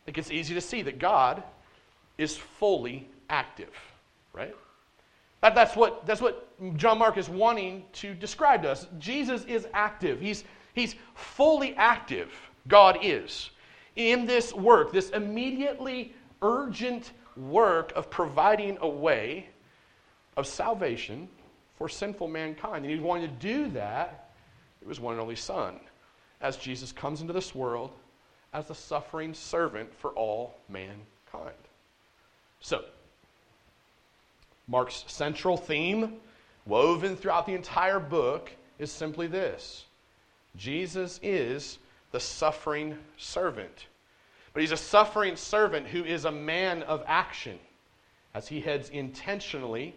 it 0.06 0.14
gets 0.14 0.30
easy 0.30 0.54
to 0.54 0.60
see 0.60 0.82
that 0.82 0.98
God 0.98 1.42
is 2.16 2.36
fully 2.36 3.08
active, 3.28 3.70
right? 4.32 4.54
That, 5.40 5.54
that's, 5.54 5.76
what, 5.76 6.06
that's 6.06 6.20
what 6.20 6.48
John 6.76 6.98
Mark 6.98 7.18
is 7.18 7.28
wanting 7.28 7.84
to 7.94 8.14
describe 8.14 8.62
to 8.62 8.70
us. 8.70 8.86
Jesus 8.98 9.44
is 9.44 9.66
active, 9.74 10.20
he's, 10.20 10.44
he's 10.74 10.94
fully 11.14 11.74
active. 11.74 12.32
God 12.66 12.98
is. 13.02 13.50
In 13.96 14.24
this 14.26 14.54
work, 14.54 14.90
this 14.90 15.10
immediately 15.10 16.14
urgent 16.40 17.12
work 17.36 17.92
of 17.94 18.10
providing 18.10 18.78
a 18.80 18.88
way 18.88 19.48
of 20.36 20.46
salvation 20.46 21.28
for 21.76 21.88
sinful 21.88 22.28
mankind. 22.28 22.84
And 22.84 22.94
he 22.94 22.98
wanted 22.98 23.38
to 23.38 23.46
do 23.46 23.68
that 23.72 24.30
through 24.80 24.88
his 24.88 25.00
one 25.00 25.12
and 25.12 25.20
only 25.20 25.36
Son, 25.36 25.78
as 26.40 26.56
Jesus 26.56 26.90
comes 26.90 27.20
into 27.20 27.32
this 27.32 27.54
world 27.54 27.90
as 28.54 28.66
the 28.66 28.74
suffering 28.74 29.34
servant 29.34 29.92
for 29.96 30.10
all 30.12 30.54
mankind. 30.68 31.54
So, 32.60 32.84
Mark's 34.68 35.04
central 35.08 35.56
theme, 35.56 36.14
woven 36.64 37.16
throughout 37.16 37.46
the 37.46 37.54
entire 37.54 38.00
book, 38.00 38.50
is 38.78 38.90
simply 38.90 39.26
this 39.26 39.84
Jesus 40.56 41.20
is 41.22 41.78
the 42.12 42.20
suffering 42.20 42.96
servant. 43.18 43.86
But 44.52 44.60
he's 44.60 44.72
a 44.72 44.76
suffering 44.76 45.34
servant 45.34 45.88
who 45.88 46.04
is 46.04 46.24
a 46.24 46.30
man 46.30 46.84
of 46.84 47.02
action 47.06 47.58
as 48.34 48.46
he 48.46 48.60
heads 48.60 48.88
intentionally 48.88 49.94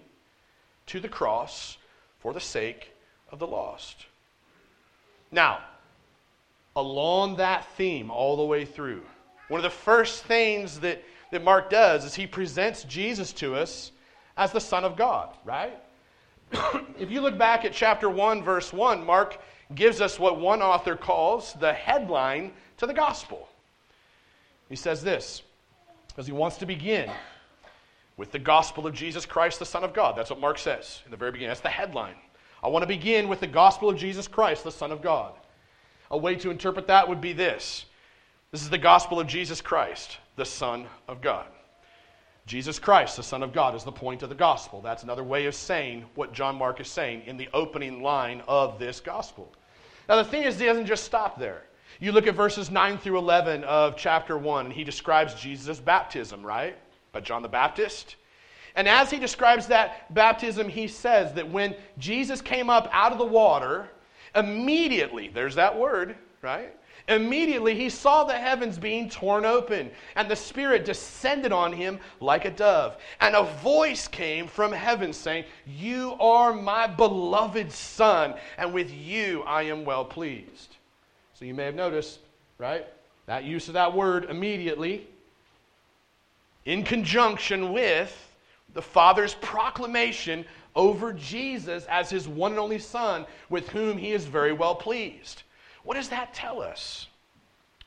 to 0.87 0.99
the 0.99 1.07
cross 1.07 1.77
for 2.19 2.33
the 2.33 2.39
sake 2.39 2.91
of 3.31 3.37
the 3.37 3.45
lost. 3.45 4.07
Now, 5.31 5.59
along 6.77 7.35
that 7.35 7.65
theme 7.75 8.09
all 8.09 8.37
the 8.37 8.45
way 8.45 8.63
through, 8.63 9.01
one 9.49 9.59
of 9.59 9.63
the 9.63 9.69
first 9.69 10.23
things 10.23 10.79
that, 10.79 11.03
that 11.31 11.43
Mark 11.43 11.69
does 11.69 12.05
is 12.05 12.15
he 12.15 12.27
presents 12.27 12.83
Jesus 12.83 13.33
to 13.33 13.55
us 13.55 13.91
as 14.37 14.51
the 14.51 14.61
Son 14.61 14.85
of 14.85 14.95
God, 14.95 15.35
right? 15.43 15.77
if 16.99 17.09
you 17.11 17.19
look 17.19 17.37
back 17.37 17.65
at 17.65 17.73
chapter 17.73 18.09
1, 18.09 18.43
verse 18.43 18.71
1, 18.71 19.03
Mark 19.03 19.41
gives 19.75 19.99
us 19.99 20.19
what 20.19 20.39
one 20.39 20.61
author 20.61 20.95
calls 20.95 21.53
the 21.59 21.73
headline 21.73 22.53
to 22.77 22.85
the 22.85 22.93
gospel. 22.93 23.49
He 24.69 24.75
says 24.75 25.01
this 25.01 25.41
because 26.07 26.27
he 26.27 26.33
wants 26.33 26.57
to 26.57 26.65
begin 26.65 27.09
with 28.17 28.31
the 28.31 28.39
gospel 28.39 28.85
of 28.85 28.93
Jesus 28.93 29.25
Christ, 29.25 29.59
the 29.59 29.65
Son 29.65 29.83
of 29.83 29.93
God. 29.93 30.15
That's 30.15 30.29
what 30.29 30.39
Mark 30.39 30.57
says 30.57 31.01
in 31.05 31.11
the 31.11 31.17
very 31.17 31.31
beginning. 31.31 31.49
That's 31.49 31.61
the 31.61 31.69
headline. 31.69 32.15
I 32.63 32.67
want 32.67 32.83
to 32.83 32.87
begin 32.87 33.27
with 33.27 33.39
the 33.39 33.47
gospel 33.47 33.89
of 33.89 33.97
Jesus 33.97 34.27
Christ, 34.27 34.63
the 34.63 34.71
Son 34.71 34.91
of 34.91 35.01
God. 35.01 35.33
A 36.09 36.17
way 36.17 36.35
to 36.35 36.51
interpret 36.51 36.87
that 36.87 37.07
would 37.07 37.21
be 37.21 37.33
this 37.33 37.85
this 38.51 38.61
is 38.61 38.69
the 38.69 38.77
gospel 38.77 39.19
of 39.19 39.27
Jesus 39.27 39.59
Christ, 39.59 40.17
the 40.37 40.45
Son 40.45 40.87
of 41.07 41.21
God. 41.21 41.47
Jesus 42.45 42.79
Christ, 42.79 43.17
the 43.17 43.23
Son 43.23 43.43
of 43.43 43.51
God, 43.51 43.75
is 43.75 43.83
the 43.83 43.91
point 43.91 44.23
of 44.23 44.29
the 44.29 44.35
gospel. 44.35 44.81
That's 44.81 45.03
another 45.03 45.23
way 45.23 45.47
of 45.47 45.53
saying 45.53 46.05
what 46.15 46.31
John 46.31 46.55
Mark 46.55 46.79
is 46.79 46.87
saying 46.87 47.23
in 47.25 47.35
the 47.35 47.49
opening 47.53 48.01
line 48.01 48.41
of 48.47 48.79
this 48.79 49.01
gospel. 49.01 49.53
Now, 50.07 50.15
the 50.15 50.23
thing 50.23 50.43
is, 50.43 50.57
he 50.57 50.65
doesn't 50.65 50.85
just 50.85 51.03
stop 51.03 51.37
there. 51.37 51.63
You 51.99 52.13
look 52.13 52.25
at 52.25 52.35
verses 52.35 52.71
9 52.71 52.99
through 52.99 53.17
11 53.17 53.65
of 53.65 53.97
chapter 53.97 54.37
1, 54.37 54.67
and 54.67 54.73
he 54.73 54.85
describes 54.85 55.33
Jesus' 55.33 55.81
baptism, 55.81 56.41
right? 56.41 56.77
By 57.11 57.19
John 57.19 57.41
the 57.41 57.49
Baptist. 57.49 58.15
And 58.75 58.87
as 58.87 59.11
he 59.11 59.19
describes 59.19 59.67
that 59.67 60.13
baptism, 60.13 60.69
he 60.69 60.87
says 60.87 61.33
that 61.33 61.49
when 61.49 61.75
Jesus 61.97 62.41
came 62.41 62.69
up 62.69 62.87
out 62.93 63.11
of 63.11 63.17
the 63.17 63.25
water, 63.25 63.89
immediately, 64.35 65.29
there's 65.29 65.55
that 65.55 65.77
word, 65.77 66.15
right? 66.41 66.73
Immediately 67.07 67.75
he 67.75 67.89
saw 67.89 68.25
the 68.25 68.37
heavens 68.37 68.77
being 68.77 69.09
torn 69.09 69.45
open, 69.45 69.89
and 70.15 70.29
the 70.29 70.35
Spirit 70.35 70.83
descended 70.83 71.53
on 71.53 71.71
him 71.71 71.99
like 72.19 72.43
a 72.43 72.51
dove. 72.51 72.97
And 73.21 73.33
a 73.33 73.43
voice 73.43 74.09
came 74.09 74.47
from 74.47 74.73
heaven 74.73 75.13
saying, 75.13 75.45
You 75.65 76.17
are 76.19 76.51
my 76.51 76.85
beloved 76.85 77.71
Son, 77.71 78.33
and 78.57 78.73
with 78.73 78.93
you 78.93 79.43
I 79.43 79.63
am 79.63 79.85
well 79.85 80.03
pleased. 80.03 80.75
So 81.33 81.45
you 81.45 81.53
may 81.53 81.63
have 81.63 81.75
noticed, 81.75 82.19
right? 82.57 82.85
That 83.27 83.45
use 83.45 83.69
of 83.69 83.75
that 83.75 83.93
word 83.93 84.25
immediately 84.25 85.07
in 86.65 86.83
conjunction 86.83 87.71
with 87.71 88.35
the 88.73 88.81
Father's 88.81 89.33
proclamation 89.35 90.45
over 90.77 91.11
Jesus 91.11 91.85
as 91.87 92.09
his 92.09 92.27
one 92.27 92.51
and 92.51 92.59
only 92.59 92.79
Son, 92.79 93.25
with 93.49 93.67
whom 93.69 93.97
he 93.97 94.13
is 94.13 94.25
very 94.25 94.53
well 94.53 94.75
pleased. 94.75 95.43
What 95.83 95.95
does 95.95 96.09
that 96.09 96.33
tell 96.33 96.61
us 96.61 97.07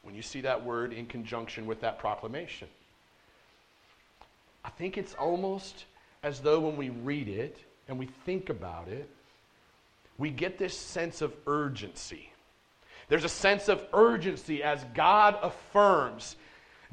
when 0.02 0.14
you 0.14 0.22
see 0.22 0.42
that 0.42 0.62
word 0.62 0.92
in 0.92 1.06
conjunction 1.06 1.64
with 1.64 1.80
that 1.80 1.98
proclamation? 1.98 2.68
I 4.64 4.70
think 4.70 4.98
it's 4.98 5.14
almost 5.14 5.84
as 6.22 6.40
though 6.40 6.60
when 6.60 6.76
we 6.76 6.90
read 6.90 7.28
it 7.28 7.58
and 7.88 7.98
we 7.98 8.06
think 8.26 8.50
about 8.50 8.88
it, 8.88 9.08
we 10.18 10.30
get 10.30 10.58
this 10.58 10.76
sense 10.76 11.22
of 11.22 11.32
urgency. 11.46 12.30
There's 13.08 13.24
a 13.24 13.28
sense 13.28 13.68
of 13.68 13.84
urgency 13.92 14.62
as 14.62 14.84
God 14.94 15.38
affirms 15.42 16.36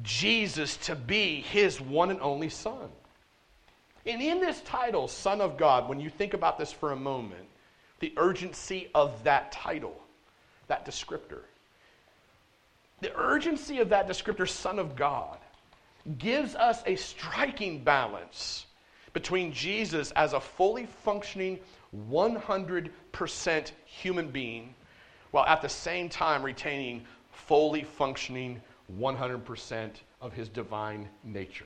Jesus 0.03 0.77
to 0.77 0.95
be 0.95 1.41
his 1.41 1.81
one 1.81 2.10
and 2.10 2.21
only 2.21 2.49
Son. 2.49 2.89
And 4.08 4.22
in 4.22 4.39
this 4.39 4.62
title, 4.62 5.10
Son 5.10 5.41
of 5.41 5.58
God, 5.58 5.89
when 5.89 6.00
you 6.00 6.10
think 6.10 6.34
about 6.34 6.58
this 6.58 6.72
for 6.72 6.93
a 6.93 6.96
moment, 6.96 7.46
the 8.00 8.13
urgency 8.15 8.89
of 8.96 9.22
that 9.26 9.52
title, 9.52 10.02
that 10.67 10.86
descriptor. 10.86 11.41
The 13.02 13.15
urgency 13.17 13.80
of 13.80 13.89
that 13.89 14.08
descriptor, 14.08 14.48
Son 14.48 14.80
of 14.80 14.96
God, 14.96 15.38
gives 16.17 16.56
us 16.56 16.82
a 16.86 16.96
striking 16.96 17.84
balance 17.84 18.65
between 19.12 19.52
Jesus 19.52 20.12
as 20.12 20.32
a 20.32 20.39
fully 20.39 20.86
functioning 20.86 21.60
100% 22.10 23.72
human 23.86 24.30
being, 24.30 24.74
while 25.32 25.46
at 25.46 25.62
the 25.62 25.70
same 25.70 26.08
time 26.08 26.43
retaining 26.43 27.04
fully 27.32 27.84
functioning 27.84 28.62
100% 28.98 29.89
of 30.22 30.32
his 30.32 30.48
divine 30.48 31.10
nature. 31.24 31.65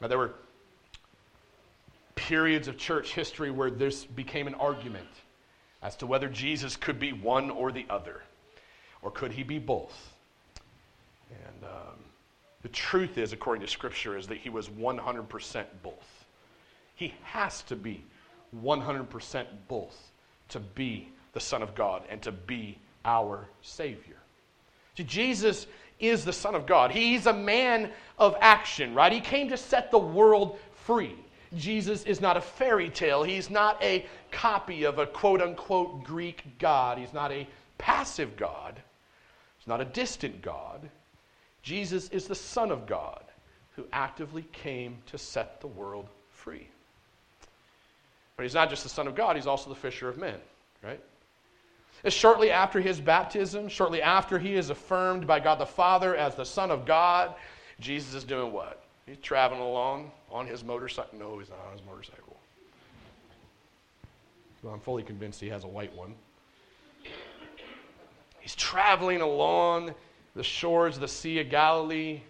Now, 0.00 0.08
there 0.08 0.18
were 0.18 0.34
periods 2.26 2.66
of 2.66 2.76
church 2.76 3.12
history 3.12 3.52
where 3.52 3.70
this 3.70 4.04
became 4.04 4.48
an 4.48 4.54
argument 4.54 5.06
as 5.80 5.94
to 5.94 6.06
whether 6.08 6.28
Jesus 6.28 6.74
could 6.74 6.98
be 6.98 7.12
one 7.12 7.50
or 7.50 7.70
the 7.70 7.86
other, 7.88 8.20
or 9.00 9.12
could 9.12 9.30
he 9.30 9.44
be 9.44 9.60
both. 9.60 10.12
And 11.30 11.64
um, 11.64 11.98
the 12.62 12.68
truth 12.68 13.16
is, 13.16 13.32
according 13.32 13.64
to 13.64 13.70
Scripture, 13.70 14.16
is 14.16 14.26
that 14.26 14.38
he 14.38 14.50
was 14.50 14.68
100% 14.68 15.64
both. 15.84 16.24
He 16.96 17.14
has 17.22 17.62
to 17.62 17.76
be 17.76 18.02
100% 18.60 19.46
both 19.68 20.10
to 20.48 20.58
be 20.58 21.08
the 21.32 21.40
Son 21.40 21.62
of 21.62 21.76
God 21.76 22.02
and 22.08 22.20
to 22.22 22.32
be 22.32 22.76
our 23.04 23.46
Savior. 23.62 24.16
See, 24.96 25.04
Jesus 25.04 25.68
is 26.00 26.24
the 26.24 26.32
Son 26.32 26.56
of 26.56 26.66
God. 26.66 26.90
He's 26.90 27.26
a 27.26 27.32
man 27.32 27.92
of 28.18 28.34
action, 28.40 28.94
right? 28.94 29.12
He 29.12 29.20
came 29.20 29.48
to 29.50 29.56
set 29.56 29.92
the 29.92 29.98
world 29.98 30.58
free. 30.84 31.14
Jesus 31.54 32.04
is 32.04 32.20
not 32.20 32.36
a 32.36 32.40
fairy 32.40 32.90
tale. 32.90 33.22
He's 33.22 33.50
not 33.50 33.82
a 33.82 34.06
copy 34.30 34.84
of 34.84 34.98
a 34.98 35.06
quote 35.06 35.40
unquote 35.40 36.04
Greek 36.04 36.44
God. 36.58 36.98
He's 36.98 37.12
not 37.12 37.30
a 37.32 37.46
passive 37.78 38.36
God. 38.36 38.80
He's 39.58 39.68
not 39.68 39.80
a 39.80 39.84
distant 39.84 40.42
God. 40.42 40.88
Jesus 41.62 42.08
is 42.10 42.26
the 42.26 42.34
Son 42.34 42.70
of 42.70 42.86
God 42.86 43.22
who 43.74 43.84
actively 43.92 44.44
came 44.52 44.96
to 45.06 45.18
set 45.18 45.60
the 45.60 45.66
world 45.66 46.08
free. 46.30 46.68
But 48.36 48.44
he's 48.44 48.54
not 48.54 48.70
just 48.70 48.82
the 48.82 48.88
Son 48.88 49.06
of 49.06 49.14
God, 49.14 49.36
he's 49.36 49.46
also 49.46 49.70
the 49.70 49.76
fisher 49.76 50.08
of 50.08 50.18
men, 50.18 50.36
right? 50.82 51.00
And 52.04 52.12
shortly 52.12 52.50
after 52.50 52.80
his 52.80 53.00
baptism, 53.00 53.68
shortly 53.68 54.02
after 54.02 54.38
he 54.38 54.54
is 54.54 54.70
affirmed 54.70 55.26
by 55.26 55.40
God 55.40 55.58
the 55.58 55.66
Father 55.66 56.14
as 56.14 56.34
the 56.34 56.44
Son 56.44 56.70
of 56.70 56.86
God, 56.86 57.34
Jesus 57.80 58.14
is 58.14 58.24
doing 58.24 58.52
what? 58.52 58.82
He's 59.06 59.18
traveling 59.18 59.60
along 59.60 60.10
on 60.30 60.46
his 60.46 60.64
motorcycle. 60.64 61.18
No, 61.18 61.38
he's 61.38 61.48
not 61.48 61.60
on 61.66 61.72
his 61.72 61.86
motorcycle. 61.86 62.36
Well, 64.62 64.74
I'm 64.74 64.80
fully 64.80 65.04
convinced 65.04 65.40
he 65.40 65.48
has 65.48 65.62
a 65.62 65.68
white 65.68 65.94
one. 65.94 66.14
He's 68.40 68.56
traveling 68.56 69.20
along 69.20 69.94
the 70.34 70.42
shores 70.42 70.96
of 70.96 71.00
the 71.00 71.08
Sea 71.08 71.40
of 71.40 71.50
Galilee. 71.50 72.20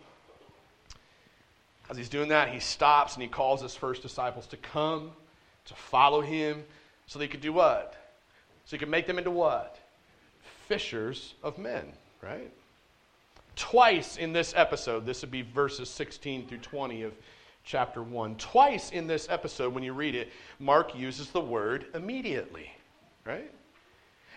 As 1.88 1.96
he's 1.96 2.08
doing 2.08 2.28
that, 2.28 2.48
he 2.48 2.60
stops 2.60 3.14
and 3.14 3.22
he 3.22 3.28
calls 3.28 3.62
his 3.62 3.74
first 3.74 4.02
disciples 4.02 4.46
to 4.48 4.56
come, 4.58 5.12
to 5.66 5.74
follow 5.74 6.20
him, 6.20 6.64
so 7.06 7.18
they 7.18 7.28
could 7.28 7.40
do 7.40 7.52
what? 7.52 7.96
So 8.66 8.76
he 8.76 8.78
could 8.78 8.88
make 8.88 9.06
them 9.06 9.18
into 9.18 9.30
what? 9.30 9.78
Fishers 10.68 11.34
of 11.42 11.58
men, 11.58 11.92
right? 12.22 12.50
Twice 13.56 14.18
in 14.18 14.34
this 14.34 14.52
episode, 14.54 15.06
this 15.06 15.22
would 15.22 15.30
be 15.30 15.40
verses 15.40 15.88
16 15.88 16.46
through 16.46 16.58
20 16.58 17.02
of 17.02 17.14
chapter 17.64 18.02
1. 18.02 18.36
Twice 18.36 18.90
in 18.90 19.06
this 19.06 19.28
episode, 19.30 19.74
when 19.74 19.82
you 19.82 19.94
read 19.94 20.14
it, 20.14 20.28
Mark 20.58 20.94
uses 20.94 21.30
the 21.30 21.40
word 21.40 21.86
immediately, 21.94 22.70
right? 23.24 23.50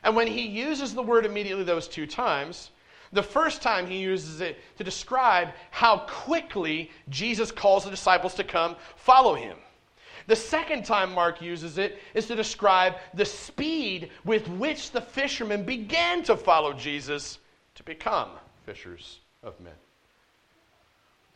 And 0.03 0.15
when 0.15 0.27
he 0.27 0.47
uses 0.47 0.93
the 0.93 1.03
word 1.03 1.25
immediately 1.25 1.65
those 1.65 1.89
two 1.89 2.07
times, 2.07 2.71
the 3.11 3.21
first 3.21 3.61
time 3.61 3.85
he 3.85 3.97
uses 3.97 4.39
it 4.39 4.57
to 4.77 4.85
describe 4.85 5.49
how 5.71 6.05
quickly 6.07 6.89
Jesus 7.09 7.51
calls 7.51 7.83
the 7.83 7.91
disciples 7.91 8.35
to 8.35 8.43
come 8.45 8.77
follow 8.95 9.35
him. 9.35 9.57
The 10.27 10.35
second 10.35 10.85
time 10.85 11.13
Mark 11.13 11.41
uses 11.41 11.77
it 11.77 11.99
is 12.13 12.27
to 12.27 12.35
describe 12.35 12.95
the 13.13 13.25
speed 13.25 14.11
with 14.23 14.47
which 14.47 14.91
the 14.91 15.01
fishermen 15.01 15.63
began 15.63 16.23
to 16.23 16.37
follow 16.37 16.71
Jesus 16.71 17.39
to 17.75 17.83
become 17.83 18.29
fishers 18.69 19.17
of 19.41 19.59
men. 19.59 19.73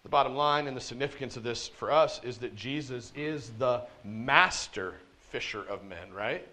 The 0.03 0.09
bottom 0.09 0.35
line 0.35 0.67
and 0.67 0.77
the 0.77 0.81
significance 0.81 1.35
of 1.35 1.41
this 1.41 1.67
for 1.67 1.91
us 1.91 2.21
is 2.23 2.37
that 2.37 2.55
Jesus 2.55 3.11
is 3.15 3.49
the 3.57 3.81
master 4.03 4.93
fisher 5.31 5.63
of 5.63 5.83
men, 5.83 6.13
right? 6.13 6.47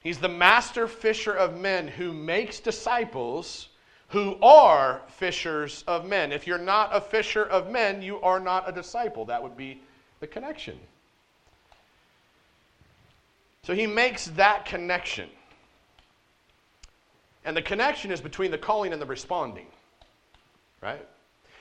He's 0.00 0.18
the 0.18 0.28
master 0.28 0.88
fisher 0.88 1.32
of 1.32 1.56
men 1.56 1.86
who 1.86 2.12
makes 2.12 2.58
disciples 2.58 3.68
who 4.08 4.36
are 4.42 5.02
fishers 5.06 5.84
of 5.86 6.06
men. 6.06 6.32
If 6.32 6.48
you're 6.48 6.58
not 6.58 6.90
a 6.92 7.00
fisher 7.00 7.44
of 7.44 7.70
men, 7.70 8.02
you 8.02 8.20
are 8.22 8.40
not 8.40 8.68
a 8.68 8.72
disciple. 8.72 9.26
That 9.26 9.40
would 9.40 9.56
be 9.56 9.80
the 10.18 10.26
connection. 10.26 10.76
So 13.62 13.76
he 13.76 13.86
makes 13.86 14.26
that 14.26 14.64
connection. 14.64 15.28
And 17.44 17.56
the 17.56 17.62
connection 17.62 18.10
is 18.10 18.20
between 18.20 18.50
the 18.50 18.58
calling 18.58 18.92
and 18.92 19.00
the 19.00 19.06
responding. 19.06 19.66
Right? 20.80 21.06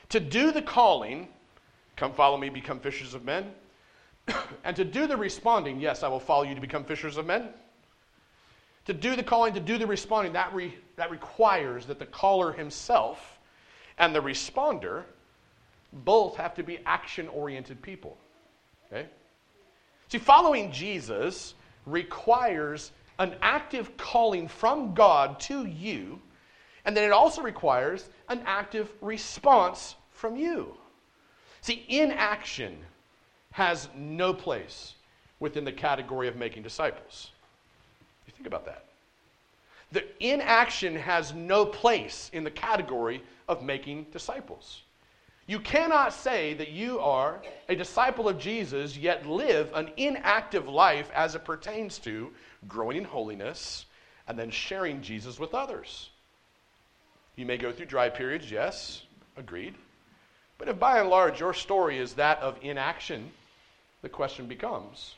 To 0.10 0.20
do 0.20 0.52
the 0.52 0.62
calling, 0.62 1.28
come 1.96 2.14
follow 2.14 2.38
me, 2.38 2.50
become 2.50 2.80
fishers 2.80 3.14
of 3.14 3.24
men. 3.24 3.52
and 4.64 4.76
to 4.76 4.86
do 4.86 5.08
the 5.08 5.18
responding, 5.18 5.80
yes, 5.80 6.04
I 6.04 6.08
will 6.08 6.20
follow 6.20 6.44
you 6.44 6.56
to 6.56 6.62
become 6.62 6.84
fishers 6.84 7.18
of 7.18 7.26
men. 7.26 7.50
To 8.86 8.94
do 8.94 9.16
the 9.16 9.24
calling, 9.24 9.54
to 9.54 9.60
do 9.60 9.78
the 9.78 9.86
responding, 9.86 10.34
that, 10.34 10.54
re, 10.54 10.76
that 10.96 11.12
requires 11.12 11.86
that 11.86 12.00
the 12.00 12.06
caller 12.08 12.52
himself 12.52 13.40
and 13.98 14.16
the 14.16 14.22
responder 14.22 15.04
both 15.92 16.36
have 16.38 16.56
to 16.56 16.64
be 16.64 16.80
action 16.86 17.28
oriented 17.28 17.82
people. 17.82 18.18
Okay? 18.88 19.08
See, 20.08 20.18
following 20.18 20.72
Jesus 20.72 21.54
requires 21.86 22.92
an 23.20 23.36
active 23.42 23.96
calling 23.98 24.48
from 24.48 24.94
God 24.94 25.40
to 25.42 25.66
you, 25.66 26.20
and 26.86 26.96
then 26.96 27.04
it 27.04 27.12
also 27.12 27.42
requires 27.42 28.10
an 28.30 28.42
active 28.46 28.90
response 29.02 29.96
from 30.12 30.36
you. 30.36 30.76
See, 31.62 31.86
inaction 31.90 32.78
has 33.52 33.90
no 33.96 34.34
place 34.34 34.96
within 35.40 35.66
the 35.66 35.72
category 35.72 36.28
of 36.28 36.36
making 36.36 36.64
disciples. 36.64 37.32
You 38.26 38.34
think 38.34 38.48
about 38.48 38.66
that. 38.66 38.86
The 39.92 40.06
inaction 40.20 40.96
has 40.96 41.34
no 41.34 41.66
place 41.66 42.30
in 42.34 42.44
the 42.44 42.52
category 42.52 43.24
of 43.48 43.64
making 43.64 44.06
disciples. 44.12 44.84
You 45.50 45.60
cannot 45.60 46.14
say 46.14 46.54
that 46.54 46.70
you 46.70 47.00
are 47.00 47.42
a 47.70 47.76
disciple 47.76 48.30
of 48.30 48.38
Jesus, 48.38 48.96
yet 48.96 49.26
live 49.26 49.72
an 49.74 49.90
inactive 49.98 50.68
life 50.68 51.10
as 51.16 51.34
it 51.34 51.44
pertains 51.44 51.98
to 52.00 52.32
growing 52.68 52.98
in 52.98 53.04
holiness 53.04 53.88
and 54.28 54.38
then 54.38 54.52
sharing 54.52 55.02
Jesus 55.02 55.40
with 55.40 55.56
others. 55.56 56.12
You 57.36 57.48
may 57.48 57.58
go 57.58 57.72
through 57.72 57.88
dry 57.88 58.10
periods, 58.10 58.52
yes, 58.52 59.02
agreed. 59.38 59.74
But 60.60 60.68
if 60.68 60.78
by 60.78 61.00
and 61.00 61.10
large 61.10 61.40
your 61.40 61.56
story 61.56 61.98
is 61.98 62.14
that 62.14 62.38
of 62.42 62.60
inaction, 62.62 63.32
the 64.04 64.10
question 64.10 64.46
becomes 64.46 65.16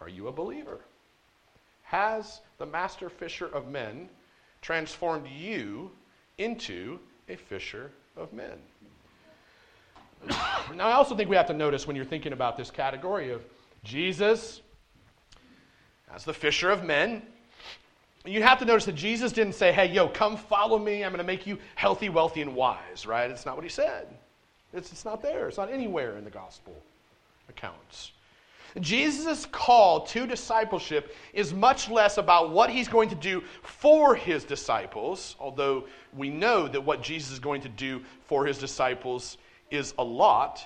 Are 0.00 0.08
you 0.08 0.26
a 0.26 0.32
believer? 0.32 0.80
Has 1.84 2.40
the 2.58 2.66
master 2.66 3.08
fisher 3.08 3.46
of 3.46 3.68
men 3.68 4.08
transformed 4.60 5.28
you 5.28 5.92
into 6.36 6.98
a 7.28 7.36
fisher 7.36 7.92
of 8.16 8.32
men? 8.32 8.58
now, 10.74 10.88
I 10.88 10.92
also 10.92 11.16
think 11.16 11.28
we 11.28 11.36
have 11.36 11.46
to 11.46 11.54
notice 11.54 11.86
when 11.86 11.96
you're 11.96 12.04
thinking 12.04 12.32
about 12.32 12.56
this 12.56 12.70
category 12.70 13.30
of 13.30 13.44
Jesus 13.84 14.60
as 16.14 16.24
the 16.24 16.34
fisher 16.34 16.70
of 16.70 16.84
men, 16.84 17.22
you 18.24 18.42
have 18.42 18.58
to 18.58 18.64
notice 18.64 18.84
that 18.84 18.94
Jesus 18.94 19.32
didn't 19.32 19.54
say, 19.54 19.72
hey, 19.72 19.86
yo, 19.86 20.08
come 20.08 20.36
follow 20.36 20.78
me. 20.78 21.02
I'm 21.02 21.10
going 21.10 21.18
to 21.18 21.24
make 21.24 21.46
you 21.46 21.58
healthy, 21.74 22.08
wealthy, 22.08 22.42
and 22.42 22.54
wise, 22.54 23.04
right? 23.06 23.30
It's 23.30 23.46
not 23.46 23.56
what 23.56 23.64
he 23.64 23.70
said. 23.70 24.06
It's, 24.72 24.92
it's 24.92 25.04
not 25.04 25.22
there, 25.22 25.48
it's 25.48 25.58
not 25.58 25.70
anywhere 25.70 26.16
in 26.16 26.24
the 26.24 26.30
gospel 26.30 26.74
accounts. 27.48 28.12
Jesus' 28.80 29.44
call 29.46 30.06
to 30.06 30.26
discipleship 30.26 31.14
is 31.34 31.52
much 31.52 31.90
less 31.90 32.16
about 32.16 32.50
what 32.50 32.70
he's 32.70 32.88
going 32.88 33.10
to 33.10 33.14
do 33.14 33.42
for 33.62 34.14
his 34.14 34.44
disciples, 34.44 35.36
although 35.38 35.84
we 36.16 36.30
know 36.30 36.68
that 36.68 36.80
what 36.80 37.02
Jesus 37.02 37.32
is 37.32 37.38
going 37.38 37.60
to 37.62 37.68
do 37.68 38.00
for 38.24 38.46
his 38.46 38.56
disciples 38.56 39.36
is 39.72 39.94
a 39.98 40.04
lot, 40.04 40.64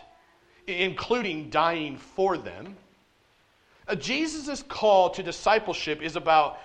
including 0.66 1.50
dying 1.50 1.96
for 1.96 2.36
them. 2.36 2.76
Uh, 3.88 3.94
Jesus' 3.94 4.62
call 4.68 5.10
to 5.10 5.22
discipleship 5.22 6.02
is 6.02 6.16
about 6.16 6.58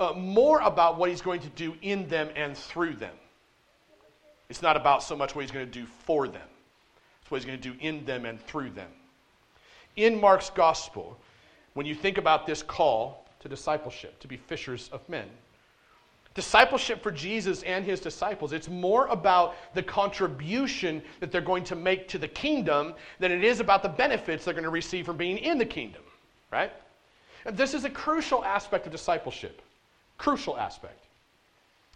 uh, 0.00 0.12
more 0.12 0.60
about 0.60 0.96
what 0.96 1.10
he's 1.10 1.20
going 1.20 1.40
to 1.40 1.48
do 1.50 1.74
in 1.82 2.08
them 2.08 2.28
and 2.36 2.56
through 2.56 2.94
them. 2.94 3.14
It's 4.48 4.62
not 4.62 4.76
about 4.76 5.02
so 5.02 5.16
much 5.16 5.34
what 5.34 5.42
he's 5.42 5.50
going 5.50 5.66
to 5.66 5.72
do 5.72 5.86
for 6.06 6.28
them, 6.28 6.48
it's 7.20 7.30
what 7.30 7.38
he's 7.38 7.46
going 7.46 7.60
to 7.60 7.70
do 7.70 7.76
in 7.80 8.04
them 8.04 8.24
and 8.24 8.40
through 8.40 8.70
them 8.70 8.88
in 9.98 10.20
Mark's 10.20 10.48
gospel 10.50 11.18
when 11.74 11.84
you 11.84 11.94
think 11.94 12.18
about 12.18 12.46
this 12.46 12.62
call 12.62 13.26
to 13.40 13.48
discipleship, 13.48 14.18
to 14.20 14.28
be 14.28 14.36
fishers 14.36 14.88
of 14.92 15.06
men. 15.08 15.28
Discipleship 16.38 17.02
for 17.02 17.10
Jesus 17.10 17.64
and 17.64 17.84
his 17.84 17.98
disciples, 17.98 18.52
it's 18.52 18.68
more 18.68 19.08
about 19.08 19.56
the 19.74 19.82
contribution 19.82 21.02
that 21.18 21.32
they're 21.32 21.40
going 21.40 21.64
to 21.64 21.74
make 21.74 22.06
to 22.06 22.16
the 22.16 22.28
kingdom 22.28 22.94
than 23.18 23.32
it 23.32 23.42
is 23.42 23.58
about 23.58 23.82
the 23.82 23.88
benefits 23.88 24.44
they're 24.44 24.54
going 24.54 24.62
to 24.62 24.70
receive 24.70 25.04
from 25.04 25.16
being 25.16 25.38
in 25.38 25.58
the 25.58 25.64
kingdom, 25.64 26.02
right? 26.52 26.70
And 27.44 27.56
this 27.56 27.74
is 27.74 27.82
a 27.82 27.90
crucial 27.90 28.44
aspect 28.44 28.86
of 28.86 28.92
discipleship. 28.92 29.60
Crucial 30.16 30.56
aspect. 30.56 31.02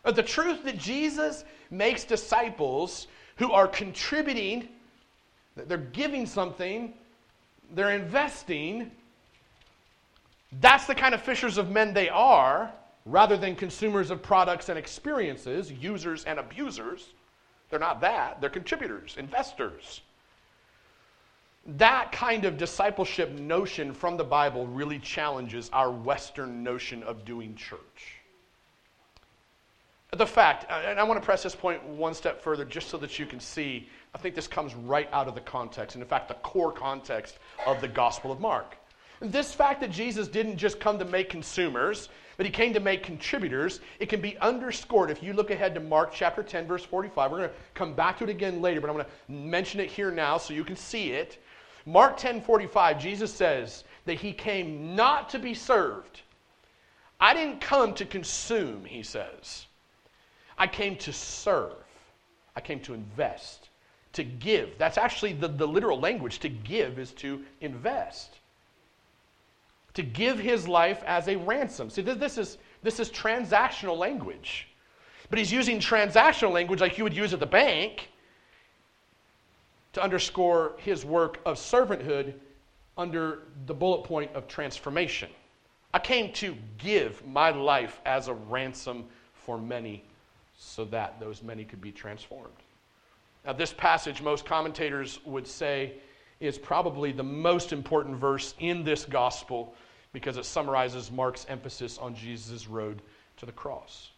The 0.05 0.25
truth 0.25 0.65
that 0.65 0.77
Jesus 0.77 1.45
makes 1.71 2.03
disciples 2.03 3.07
who 3.37 3.53
are 3.53 3.69
contributing, 3.69 4.67
they're 5.55 5.79
giving 5.79 6.27
something 6.27 6.95
they're 7.77 7.93
investing. 7.93 8.91
That's 10.61 10.87
the 10.87 10.97
kind 10.97 11.15
of 11.15 11.23
fishers 11.23 11.59
of 11.59 11.71
men 11.71 11.95
they 11.95 12.09
are, 12.09 12.73
rather 13.05 13.37
than 13.37 13.57
consumers 13.57 14.11
of 14.11 14.23
products 14.23 14.69
and 14.69 14.79
experiences, 14.79 15.73
users 15.73 16.25
and 16.25 16.39
abusers. 16.39 17.09
They're 17.71 17.81
not 17.81 18.01
that, 18.03 18.41
they're 18.41 18.51
contributors, 18.51 19.17
investors. 19.19 20.03
That 21.67 22.13
kind 22.13 22.45
of 22.45 22.59
discipleship 22.59 23.33
notion 23.33 23.95
from 23.95 24.17
the 24.17 24.25
Bible 24.25 24.67
really 24.67 24.99
challenges 24.99 25.71
our 25.73 25.91
Western 25.91 26.63
notion 26.63 27.03
of 27.03 27.25
doing 27.25 27.55
church. 27.55 28.19
The 30.11 30.27
fact, 30.27 30.67
and 30.71 31.01
I 31.01 31.05
want 31.05 31.21
to 31.21 31.25
press 31.25 31.43
this 31.43 31.55
point 31.55 31.83
one 31.85 32.13
step 32.13 32.43
further 32.43 32.65
just 32.65 32.91
so 32.91 32.99
that 32.99 33.19
you 33.19 33.25
can 33.25 33.41
see 33.41 33.89
I 34.15 34.19
think 34.19 34.35
this 34.35 34.47
comes 34.47 34.75
right 34.75 35.09
out 35.13 35.27
of 35.27 35.35
the 35.35 35.41
context, 35.41 35.97
and 35.97 36.03
in 36.03 36.09
fact, 36.09 36.29
the 36.29 36.35
core 36.35 36.73
context 36.73 37.39
of 37.67 37.81
the 37.81 37.89
Gospel 37.89 38.31
of 38.31 38.41
Mark. 38.41 38.77
This 39.21 39.55
fact 39.55 39.81
that 39.81 39.91
Jesus 39.91 40.29
didn't 40.29 40.59
just 40.59 40.81
come 40.81 40.99
to 40.99 41.05
make 41.05 41.31
consumers, 41.31 42.09
but 42.37 42.47
he 42.47 42.53
came 42.53 42.73
to 42.75 42.81
make 42.81 43.03
contributors, 43.03 43.81
it 43.99 44.09
can 44.09 44.21
be 44.21 44.39
underscored 44.39 45.11
if 45.11 45.23
you 45.23 45.33
look 45.33 45.51
ahead 45.51 45.75
to 45.75 45.81
Mark 45.81 46.13
chapter 46.13 46.43
10, 46.43 46.67
verse 46.67 46.85
45. 46.85 47.31
We're 47.31 47.39
going 47.39 47.51
to 47.51 47.55
come 47.75 47.95
back 47.95 48.19
to 48.19 48.25
it 48.25 48.31
again 48.31 48.61
later, 48.61 48.81
but 48.81 48.91
I'm 48.91 48.97
going 48.97 49.07
to 49.07 49.33
mention 49.33 49.81
it 49.81 49.91
here 49.91 50.11
now 50.11 50.39
so 50.39 50.55
you 50.55 50.65
can 50.65 50.77
see 50.77 51.13
it. 51.13 51.43
Mark 51.85 52.17
10, 52.17 52.43
45, 52.43 53.01
Jesus 53.01 53.33
says 53.33 53.85
that 54.05 54.15
he 54.15 54.33
came 54.33 54.95
not 54.95 55.29
to 55.31 55.39
be 55.39 55.55
served. 55.55 56.23
I 57.21 57.35
didn't 57.35 57.61
come 57.61 57.95
to 57.95 58.05
consume, 58.05 58.85
he 58.85 59.03
says. 59.03 59.67
I 60.59 60.67
came 60.67 60.97
to 60.97 61.13
serve. 61.13 61.77
I 62.55 62.61
came 62.61 62.81
to 62.81 62.95
invest 62.95 63.69
to 64.13 64.25
give. 64.25 64.77
That's 64.79 64.99
actually 64.99 65.33
the, 65.33 65.49
the 65.49 65.67
literal 65.67 65.99
language. 65.99 66.39
To 66.41 66.49
give 66.49 66.99
is 66.99 67.13
to 67.13 67.43
invest. 67.61 68.39
To 69.95 70.03
give 70.03 70.39
his 70.39 70.67
life 70.67 71.03
as 71.07 71.29
a 71.29 71.37
ransom. 71.37 71.91
See, 71.91 72.03
this, 72.03 72.39
is, 72.39 72.59
this 72.83 72.99
is 72.99 73.11
transactional 73.11 73.97
language. 73.97 74.69
But 75.29 75.39
he's 75.39 75.53
using 75.53 75.79
transactional 75.79 76.53
language 76.53 76.81
like 76.81 76.99
you 76.99 77.05
would 77.05 77.17
use 77.17 77.33
at 77.33 77.41
the 77.41 77.47
bank 77.47 78.11
to 79.93 80.03
underscore 80.03 80.73
his 80.79 81.05
work 81.05 81.41
of 81.45 81.57
servanthood 81.57 82.35
under 82.97 83.41
the 83.67 83.75
bullet 83.75 84.05
point 84.05 84.31
of 84.35 84.47
transformation. 84.49 85.31
I 85.95 85.99
came 85.99 86.33
to 86.35 86.57
give 86.79 87.25
my 87.27 87.51
life 87.51 88.01
as 88.07 88.29
a 88.29 88.35
ransom 88.35 89.05
for 89.35 89.59
many 89.59 90.05
so 90.59 90.85
that 90.87 91.21
those 91.21 91.43
many 91.43 91.65
could 91.65 91.81
be 91.81 91.93
transformed. 91.93 92.53
Now, 93.45 93.53
this 93.53 93.73
passage, 93.73 94.23
most 94.23 94.45
commentators 94.47 95.19
would 95.25 95.47
say, 95.47 95.95
is 96.43 96.59
probably 96.59 97.13
the 97.13 97.23
most 97.23 97.73
important 97.73 98.17
verse 98.17 98.55
in 98.59 98.83
this 98.83 99.05
gospel 99.05 99.75
because 100.13 100.37
it 100.37 100.45
summarizes 100.45 101.11
Mark's 101.11 101.47
emphasis 101.49 101.99
on 101.99 102.15
Jesus' 102.15 102.67
road 102.67 103.01
to 103.37 103.47
the 103.47 103.53
cross. 103.53 104.11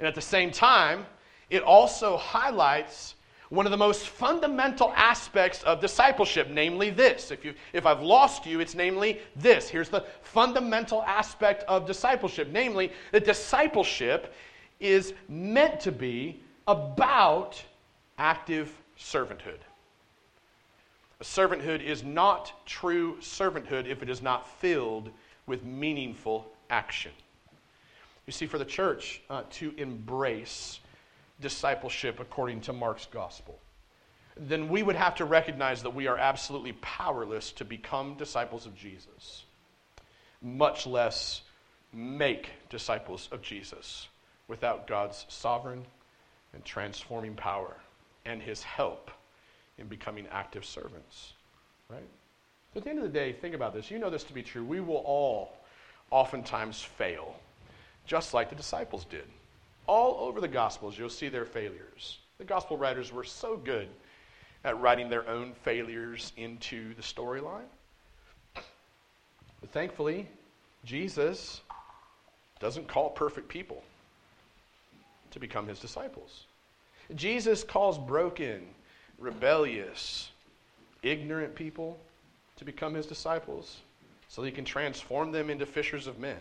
And 0.00 0.08
at 0.08 0.14
the 0.14 0.20
same 0.20 0.50
time, 0.50 1.06
it 1.50 1.62
also 1.62 2.16
highlights 2.16 3.14
one 3.48 3.64
of 3.64 3.70
the 3.70 3.78
most 3.78 4.08
fundamental 4.08 4.92
aspects 4.94 5.62
of 5.62 5.80
discipleship, 5.80 6.48
namely 6.50 6.90
this. 6.90 7.30
If, 7.30 7.44
you, 7.44 7.54
if 7.72 7.86
I've 7.86 8.02
lost 8.02 8.44
you, 8.44 8.60
it's 8.60 8.74
namely 8.74 9.20
this. 9.36 9.68
Here's 9.68 9.88
the 9.88 10.04
fundamental 10.20 11.02
aspect 11.04 11.62
of 11.68 11.86
discipleship, 11.86 12.48
namely 12.52 12.92
that 13.12 13.24
discipleship 13.24 14.34
is 14.80 15.14
meant 15.28 15.80
to 15.80 15.92
be 15.92 16.42
about 16.66 17.62
active 18.18 18.76
servanthood. 18.98 19.60
Servanthood 21.22 21.82
is 21.82 22.04
not 22.04 22.52
true 22.64 23.16
servanthood 23.20 23.86
if 23.86 24.02
it 24.02 24.08
is 24.08 24.22
not 24.22 24.46
filled 24.60 25.10
with 25.46 25.64
meaningful 25.64 26.46
action. 26.70 27.10
You 28.26 28.32
see, 28.32 28.46
for 28.46 28.58
the 28.58 28.64
church 28.64 29.20
uh, 29.28 29.42
to 29.52 29.74
embrace 29.76 30.80
discipleship 31.40 32.20
according 32.20 32.60
to 32.62 32.72
Mark's 32.72 33.06
gospel, 33.06 33.58
then 34.36 34.68
we 34.68 34.82
would 34.82 34.94
have 34.94 35.16
to 35.16 35.24
recognize 35.24 35.82
that 35.82 35.90
we 35.94 36.06
are 36.06 36.18
absolutely 36.18 36.72
powerless 36.74 37.50
to 37.52 37.64
become 37.64 38.14
disciples 38.14 38.66
of 38.66 38.76
Jesus, 38.76 39.44
much 40.40 40.86
less 40.86 41.42
make 41.92 42.50
disciples 42.68 43.28
of 43.32 43.42
Jesus 43.42 44.06
without 44.46 44.86
God's 44.86 45.26
sovereign 45.28 45.84
and 46.52 46.64
transforming 46.64 47.34
power 47.34 47.76
and 48.24 48.40
his 48.40 48.62
help 48.62 49.10
in 49.78 49.86
becoming 49.86 50.26
active 50.30 50.64
servants. 50.64 51.32
Right? 51.88 52.08
So 52.72 52.78
at 52.78 52.84
the 52.84 52.90
end 52.90 52.98
of 52.98 53.04
the 53.04 53.10
day, 53.10 53.32
think 53.32 53.54
about 53.54 53.74
this. 53.74 53.90
You 53.90 53.98
know 53.98 54.10
this 54.10 54.24
to 54.24 54.32
be 54.32 54.42
true. 54.42 54.64
We 54.64 54.80
will 54.80 54.96
all 54.96 55.56
oftentimes 56.10 56.82
fail, 56.82 57.34
just 58.06 58.34
like 58.34 58.50
the 58.50 58.56
disciples 58.56 59.04
did. 59.04 59.24
All 59.86 60.18
over 60.20 60.40
the 60.40 60.48
Gospels, 60.48 60.98
you'll 60.98 61.08
see 61.08 61.28
their 61.28 61.46
failures. 61.46 62.18
The 62.38 62.44
Gospel 62.44 62.76
writers 62.76 63.12
were 63.12 63.24
so 63.24 63.56
good 63.56 63.88
at 64.64 64.78
writing 64.80 65.08
their 65.08 65.28
own 65.28 65.52
failures 65.62 66.32
into 66.36 66.94
the 66.94 67.02
storyline. 67.02 67.68
But 68.54 69.70
thankfully, 69.70 70.28
Jesus 70.84 71.62
doesn't 72.60 72.88
call 72.88 73.10
perfect 73.10 73.48
people 73.48 73.82
to 75.30 75.40
become 75.40 75.66
his 75.66 75.78
disciples. 75.80 76.44
Jesus 77.14 77.64
calls 77.64 77.98
broken, 77.98 78.62
rebellious, 79.18 80.30
ignorant 81.02 81.54
people 81.54 81.98
to 82.56 82.64
become 82.64 82.94
his 82.94 83.06
disciples 83.06 83.78
so 84.28 84.42
he 84.42 84.50
can 84.50 84.64
transform 84.64 85.32
them 85.32 85.50
into 85.50 85.66
fishers 85.66 86.06
of 86.06 86.18
men. 86.18 86.38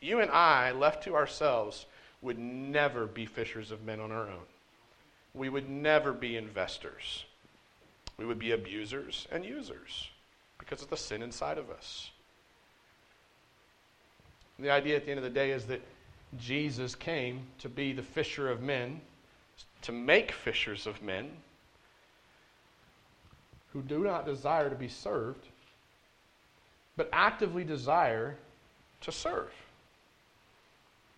You 0.00 0.20
and 0.20 0.30
I, 0.30 0.72
left 0.72 1.04
to 1.04 1.14
ourselves, 1.14 1.86
would 2.20 2.38
never 2.38 3.06
be 3.06 3.26
fishers 3.26 3.70
of 3.70 3.84
men 3.84 4.00
on 4.00 4.10
our 4.10 4.28
own. 4.28 4.46
We 5.34 5.48
would 5.48 5.68
never 5.68 6.12
be 6.12 6.36
investors. 6.36 7.24
We 8.18 8.26
would 8.26 8.38
be 8.38 8.52
abusers 8.52 9.26
and 9.30 9.44
users 9.44 10.10
because 10.58 10.82
of 10.82 10.90
the 10.90 10.96
sin 10.96 11.22
inside 11.22 11.58
of 11.58 11.70
us. 11.70 12.10
The 14.58 14.70
idea 14.70 14.96
at 14.96 15.04
the 15.04 15.10
end 15.10 15.18
of 15.18 15.24
the 15.24 15.30
day 15.30 15.52
is 15.52 15.64
that 15.66 15.80
Jesus 16.38 16.94
came 16.94 17.42
to 17.58 17.68
be 17.68 17.92
the 17.92 18.02
fisher 18.02 18.50
of 18.50 18.62
men, 18.62 19.00
to 19.82 19.92
make 19.92 20.32
fishers 20.32 20.86
of 20.86 21.02
men 21.02 21.30
who 23.72 23.82
do 23.82 24.00
not 24.00 24.26
desire 24.26 24.68
to 24.68 24.76
be 24.76 24.88
served, 24.88 25.46
but 26.96 27.08
actively 27.12 27.64
desire 27.64 28.36
to 29.00 29.12
serve. 29.12 29.50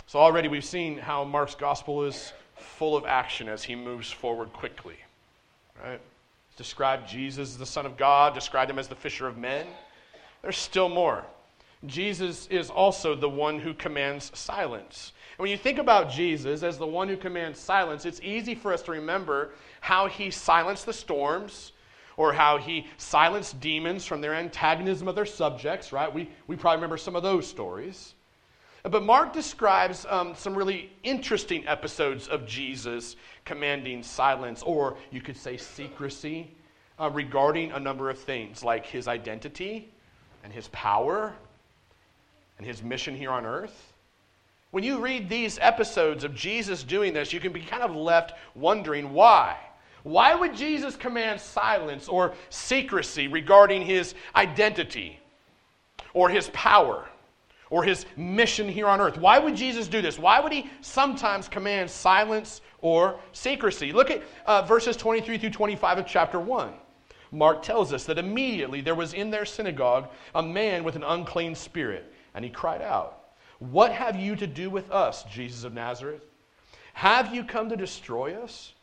So, 0.07 0.19
already 0.19 0.49
we've 0.49 0.65
seen 0.65 0.99
how 0.99 1.25
Mark's 1.25 1.55
gospel 1.55 2.05
is 2.05 2.33
full 2.57 2.97
of 2.97 3.05
action 3.05 3.49
as 3.49 3.65
he 3.65 3.75
moves 3.75 4.11
forward 4.11 4.53
quickly. 4.53 4.97
Right? 5.83 6.01
Described 6.57 7.09
Jesus 7.09 7.51
as 7.51 7.59
the 7.59 7.67
Son 7.67 7.87
of 7.87 7.97
God, 7.97 8.35
described 8.35 8.71
him 8.71 8.79
as 8.79 8.87
the 8.87 8.95
fisher 8.95 9.27
of 9.27 9.37
men. 9.37 9.67
There's 10.43 10.57
still 10.57 10.89
more. 10.89 11.25
Jesus 11.87 12.47
is 12.47 12.71
also 12.71 13.15
the 13.15 13.29
one 13.29 13.59
who 13.59 13.75
commands 13.75 14.31
silence. 14.35 15.13
And 15.33 15.43
when 15.43 15.51
you 15.51 15.57
think 15.57 15.79
about 15.79 16.11
Jesus 16.11 16.63
as 16.63 16.79
the 16.79 16.87
one 16.87 17.09
who 17.09 17.17
commands 17.17 17.59
silence, 17.59 18.05
it's 18.05 18.21
easy 18.23 18.55
for 18.55 18.73
us 18.73 18.83
to 18.83 18.93
remember 18.93 19.51
how 19.81 20.07
he 20.07 20.31
silenced 20.31 20.87
the 20.87 20.93
storms 20.93 21.73
or 22.17 22.33
how 22.33 22.59
he 22.59 22.87
silenced 22.97 23.61
demons 23.61 24.05
from 24.05 24.21
their 24.21 24.35
antagonism 24.35 25.09
of 25.09 25.15
their 25.15 25.27
subjects, 25.27 25.93
right? 25.93 26.13
We, 26.13 26.31
we 26.47 26.57
probably 26.57 26.77
remember 26.77 26.97
some 26.97 27.17
of 27.17 27.23
those 27.23 27.47
stories. 27.47 28.15
But 28.85 29.03
Mark 29.03 29.33
describes 29.33 30.05
um, 30.11 30.35
some 30.35 30.55
really 30.55 30.93
interesting 31.03 31.67
episodes 31.67 32.29
of 32.29 32.47
Jesus 32.47 33.17
commanding 33.47 34.03
silence, 34.03 34.63
or 34.63 34.97
you 35.11 35.23
could 35.23 35.37
say 35.37 35.57
secrecy, 35.57 36.51
uh, 37.01 37.11
regarding 37.11 37.73
a 37.73 37.81
number 37.81 38.11
of 38.11 38.19
things 38.19 38.63
like 38.63 38.85
his 38.85 39.09
identity 39.09 39.91
and 40.45 40.53
his 40.53 40.69
power 40.69 41.33
and 42.59 42.67
his 42.67 42.83
mission 42.83 43.17
here 43.17 43.31
on 43.31 43.47
earth. 43.47 43.95
When 44.71 44.85
you 44.85 44.99
read 44.99 45.29
these 45.29 45.59
episodes 45.61 46.23
of 46.23 46.35
Jesus 46.35 46.83
doing 46.83 47.15
this, 47.15 47.33
you 47.33 47.41
can 47.41 47.53
be 47.53 47.63
kind 47.63 47.83
of 47.83 47.97
left 47.97 48.35
wondering 48.55 49.13
why. 49.13 49.57
Why 50.05 50.35
would 50.35 50.55
Jesus 50.55 50.97
command 50.97 51.41
silence 51.41 52.09
or 52.09 52.35
secrecy 52.51 53.27
regarding 53.27 53.83
his 53.83 54.15
identity 54.37 55.19
or 56.13 56.29
his 56.29 56.51
power 56.51 57.09
or 57.71 57.85
his 57.85 58.05
mission 58.15 58.69
here 58.69 58.87
on 58.87 59.01
earth? 59.01 59.17
Why 59.17 59.39
would 59.39 59.57
Jesus 59.57 59.89
do 59.89 60.03
this? 60.03 60.19
Why 60.19 60.41
would 60.41 60.53
he 60.53 60.71
sometimes 60.83 61.49
command 61.49 61.91
silence 61.91 62.61
or 62.83 63.19
secrecy? 63.33 63.93
Look 63.93 64.11
at 64.11 64.23
uh, 64.45 64.61
verses 64.63 64.95
23 64.99 65.39
through 65.39 65.51
25 65.51 65.99
of 65.99 66.07
chapter 66.07 66.39
1. 66.39 66.75
Mark 67.33 67.63
tells 67.63 67.91
us 67.95 68.05
that 68.05 68.19
immediately 68.19 68.83
there 68.83 68.95
was 68.95 69.15
in 69.15 69.31
their 69.31 69.47
synagogue 69.47 70.11
a 70.35 70.43
man 70.43 70.85
with 70.85 70.97
an 70.97 71.03
unclean 71.03 71.55
spirit 71.55 72.13
and 72.35 72.45
he 72.45 72.51
cried 72.51 72.83
out, 72.83 73.31
What 73.59 73.91
have 73.91 74.17
you 74.17 74.37
to 74.37 74.47
do 74.47 74.69
with 74.69 74.91
us, 74.91 75.25
Jesus 75.25 75.65
of 75.65 75.73
Nazareth? 75.73 76.23
Have 76.93 77.35
you 77.35 77.43
come 77.43 77.71
to 77.71 77.77
destroy 77.77 78.35
us? 78.35 78.74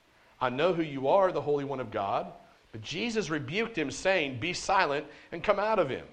I 0.41 0.49
know 0.49 0.73
who 0.73 0.81
you 0.81 1.07
are, 1.07 1.31
the 1.31 1.41
Holy 1.41 1.63
One 1.63 1.79
of 1.79 1.91
God. 1.91 2.27
But 2.71 2.81
Jesus 2.81 3.29
rebuked 3.29 3.77
him, 3.77 3.91
saying, 3.91 4.39
Be 4.39 4.53
silent 4.53 5.05
and 5.31 5.43
come 5.43 5.59
out 5.59 5.77
of 5.77 5.89
him. 5.89 6.05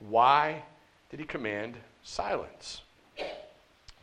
Why 0.00 0.62
did 1.10 1.20
he 1.20 1.26
command 1.26 1.76
silence? 2.02 2.82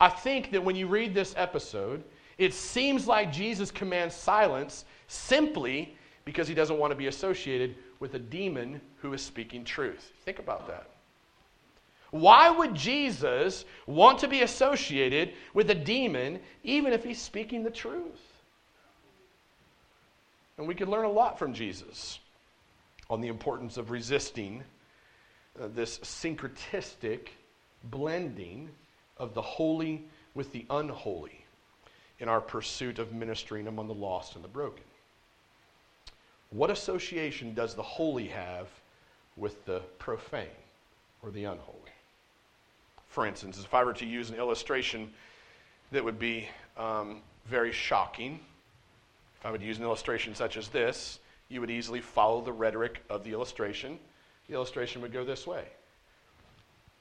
I 0.00 0.08
think 0.08 0.50
that 0.52 0.64
when 0.64 0.76
you 0.76 0.86
read 0.86 1.14
this 1.14 1.34
episode, 1.36 2.02
it 2.38 2.54
seems 2.54 3.06
like 3.06 3.32
Jesus 3.32 3.70
commands 3.70 4.14
silence 4.14 4.84
simply 5.06 5.96
because 6.24 6.48
he 6.48 6.54
doesn't 6.54 6.78
want 6.78 6.90
to 6.90 6.96
be 6.96 7.06
associated 7.06 7.76
with 8.00 8.14
a 8.14 8.18
demon 8.18 8.80
who 8.98 9.12
is 9.12 9.22
speaking 9.22 9.64
truth. 9.64 10.12
Think 10.24 10.38
about 10.38 10.66
that. 10.68 10.88
Why 12.10 12.50
would 12.50 12.74
Jesus 12.74 13.64
want 13.86 14.18
to 14.18 14.28
be 14.28 14.42
associated 14.42 15.32
with 15.54 15.70
a 15.70 15.74
demon 15.74 16.40
even 16.62 16.92
if 16.92 17.02
he's 17.02 17.20
speaking 17.20 17.62
the 17.62 17.70
truth? 17.70 18.31
And 20.62 20.68
we 20.68 20.76
could 20.76 20.88
learn 20.88 21.06
a 21.06 21.10
lot 21.10 21.40
from 21.40 21.54
Jesus 21.54 22.20
on 23.10 23.20
the 23.20 23.26
importance 23.26 23.78
of 23.78 23.90
resisting 23.90 24.62
uh, 25.60 25.66
this 25.74 25.98
syncretistic 25.98 27.30
blending 27.90 28.68
of 29.16 29.34
the 29.34 29.42
holy 29.42 30.04
with 30.34 30.52
the 30.52 30.64
unholy 30.70 31.44
in 32.20 32.28
our 32.28 32.40
pursuit 32.40 33.00
of 33.00 33.12
ministering 33.12 33.66
among 33.66 33.88
the 33.88 33.94
lost 33.94 34.36
and 34.36 34.44
the 34.44 34.48
broken. 34.48 34.84
What 36.50 36.70
association 36.70 37.54
does 37.54 37.74
the 37.74 37.82
holy 37.82 38.28
have 38.28 38.68
with 39.36 39.64
the 39.64 39.80
profane 39.98 40.46
or 41.24 41.32
the 41.32 41.42
unholy? 41.42 41.90
For 43.08 43.26
instance, 43.26 43.58
if 43.58 43.74
I 43.74 43.82
were 43.82 43.94
to 43.94 44.06
use 44.06 44.30
an 44.30 44.36
illustration 44.36 45.12
that 45.90 46.04
would 46.04 46.20
be 46.20 46.48
um, 46.76 47.20
very 47.46 47.72
shocking, 47.72 48.38
if 49.42 49.46
I 49.46 49.50
would 49.50 49.60
use 49.60 49.78
an 49.78 49.82
illustration 49.82 50.36
such 50.36 50.56
as 50.56 50.68
this, 50.68 51.18
you 51.48 51.60
would 51.60 51.70
easily 51.70 52.00
follow 52.00 52.40
the 52.40 52.52
rhetoric 52.52 53.02
of 53.10 53.24
the 53.24 53.32
illustration. 53.32 53.98
The 54.46 54.54
illustration 54.54 55.02
would 55.02 55.12
go 55.12 55.24
this 55.24 55.48
way 55.48 55.64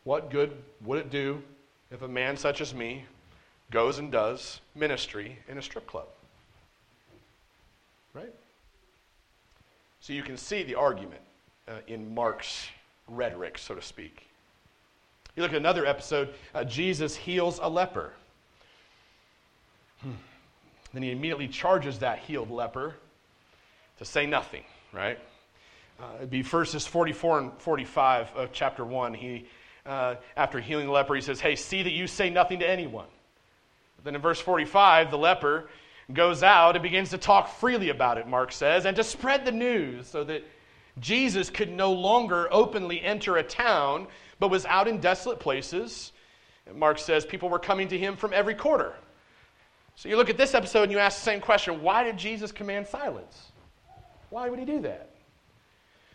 What 0.06 0.32
good 0.32 0.52
would 0.84 0.98
it 0.98 1.12
do 1.12 1.44
if 1.92 2.02
a 2.02 2.08
man 2.08 2.36
such 2.36 2.60
as 2.60 2.74
me 2.74 3.06
goes 3.70 4.00
and 4.00 4.12
does 4.12 4.60
ministry 4.74 5.38
in 5.48 5.60
a 5.60 5.62
strip 5.62 5.86
club? 5.86 6.08
Right? 8.16 8.34
So 10.00 10.12
you 10.12 10.24
can 10.24 10.36
see 10.36 10.64
the 10.64 10.74
argument 10.74 11.22
uh, 11.68 11.74
in 11.86 12.12
Mark's 12.12 12.70
rhetoric, 13.08 13.60
so 13.60 13.76
to 13.76 13.84
speak. 13.84 14.26
You 15.36 15.44
look 15.44 15.52
at 15.52 15.58
another 15.58 15.86
episode, 15.86 16.34
uh, 16.56 16.64
Jesus 16.64 17.16
heals 17.16 17.60
a 17.62 17.70
leper. 17.70 18.14
Then 20.94 21.04
he 21.04 21.12
immediately 21.12 21.48
charges 21.48 22.00
that 22.00 22.20
healed 22.20 22.52
leper 22.52 22.96
to 23.98 24.06
say 24.06 24.26
nothing, 24.26 24.64
right? 24.92 25.20
Uh, 26.00 26.16
it'd 26.18 26.30
be 26.30 26.42
verses 26.42 26.88
44 26.88 27.40
and 27.40 27.52
45 27.60 28.32
of 28.36 28.52
chapter 28.52 28.84
1. 28.84 29.14
He, 29.14 29.46
uh, 29.86 30.16
after 30.36 30.60
healing 30.60 30.88
the 30.88 30.92
leper, 30.92 31.16
he 31.16 31.22
says, 31.22 31.40
Hey, 31.40 31.56
see 31.56 31.84
that 31.84 31.92
you 31.92 32.08
say 32.08 32.30
nothing 32.30 32.60
to 32.60 32.70
anyone. 32.70 33.08
Then 34.04 34.16
in 34.16 34.22
verse 34.22 34.42
45, 34.42 35.12
the 35.12 35.18
leper 35.18 35.70
goes 36.12 36.44
out 36.44 36.76
and 36.76 36.84
begins 36.84 37.12
to 37.12 37.18
talk 37.18 37.48
freely 37.60 37.90
about 37.90 38.18
it, 38.18 38.28
Mark 38.28 38.52
says, 38.52 38.86
and 38.86 38.96
to 38.98 39.04
spread 39.04 39.46
the 39.46 39.52
news 39.52 40.08
so 40.08 40.24
that 40.24 40.44
Jesus 41.00 41.50
could 41.50 41.72
no 41.72 41.94
longer 41.94 42.48
openly 42.52 43.02
enter 43.02 43.38
a 43.38 43.44
town, 43.44 44.08
but 44.40 44.50
was 44.50 44.66
out 44.66 44.88
in 44.88 45.00
desolate 45.00 45.40
places. 45.40 46.12
Mark 46.74 46.98
says 46.98 47.26
people 47.26 47.50
were 47.50 47.60
coming 47.60 47.88
to 47.90 47.98
him 47.98 48.18
from 48.18 48.34
every 48.34 48.56
quarter. 48.56 48.94
So 50.02 50.10
you 50.10 50.18
look 50.18 50.32
at 50.32 50.38
this 50.38 50.56
episode 50.56 50.82
and 50.82 50.92
you 50.92 50.98
ask 50.98 51.20
the 51.20 51.26
same 51.26 51.40
question 51.40 51.84
why 51.84 52.04
did 52.04 52.18
Jesus 52.18 52.52
command 52.52 52.88
silence? 52.88 53.52
Why 54.32 54.50
would 54.50 54.58
he 54.58 54.66
do 54.66 54.80
that? 54.80 55.12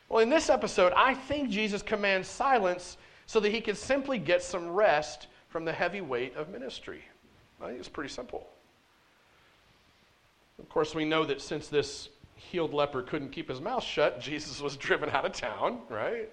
Well, 0.09 0.25
in 0.25 0.29
this 0.29 0.51
episode, 0.51 0.93
I 0.97 1.15
think 1.15 1.51
Jesus 1.51 1.83
commands 1.83 2.27
silence 2.27 2.97
so 3.27 3.39
that 3.39 3.53
he 3.53 3.61
can 3.61 3.77
simply 3.77 4.19
get 4.19 4.43
some 4.43 4.69
rest 4.71 5.29
from 5.51 5.65
the 5.65 5.73
heavy 5.73 6.01
weight 6.01 6.35
of 6.35 6.49
ministry. 6.49 7.01
I 7.63 7.69
think 7.69 7.79
it's 7.79 7.89
pretty 7.89 8.11
simple. 8.11 8.49
Of 10.59 10.69
course, 10.69 10.93
we 10.93 11.05
know 11.05 11.25
that 11.25 11.41
since 11.41 11.69
this 11.69 12.09
healed 12.35 12.75
leper 12.75 13.03
couldn't 13.03 13.29
keep 13.29 13.49
his 13.49 13.61
mouth 13.61 13.85
shut, 13.85 14.21
Jesus 14.21 14.61
was 14.61 14.77
driven 14.77 15.11
out 15.11 15.25
of 15.25 15.31
town, 15.31 15.79
right? 15.89 16.29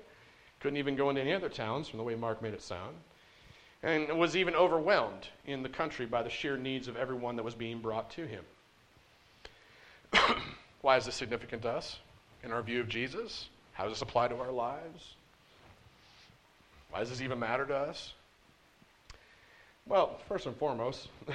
Couldn't 0.60 0.78
even 0.78 0.96
go 0.96 1.12
into 1.12 1.22
any 1.22 1.34
other 1.34 1.50
towns 1.50 1.88
from 1.88 2.00
the 2.00 2.04
way 2.04 2.16
Mark 2.16 2.42
made 2.42 2.56
it 2.56 2.64
sound. 2.64 2.96
And 3.84 4.18
was 4.18 4.36
even 4.38 4.56
overwhelmed 4.56 5.28
in 5.46 5.62
the 5.62 5.70
country 5.70 6.06
by 6.06 6.24
the 6.24 6.30
sheer 6.30 6.56
needs 6.58 6.88
of 6.88 6.96
everyone 6.96 7.36
that 7.36 7.44
was 7.44 7.54
being 7.54 7.80
brought 7.80 8.10
to 8.12 8.26
him. 8.26 8.46
Why 10.82 10.98
is 10.98 11.06
this 11.06 11.16
significant 11.16 11.64
to 11.64 11.70
us 11.70 12.00
in 12.44 12.52
our 12.52 12.62
view 12.62 12.80
of 12.80 12.88
Jesus? 12.88 13.50
How 13.74 13.84
does 13.84 13.94
this 13.94 14.02
apply 14.02 14.30
to 14.30 14.38
our 14.38 14.52
lives? 14.52 15.16
Why 16.92 17.00
does 17.00 17.10
this 17.10 17.22
even 17.22 17.40
matter 17.40 17.66
to 17.66 17.76
us? 17.76 18.14
Well, 19.86 20.20
first 20.30 20.46
and 20.46 20.56
foremost, 20.56 21.10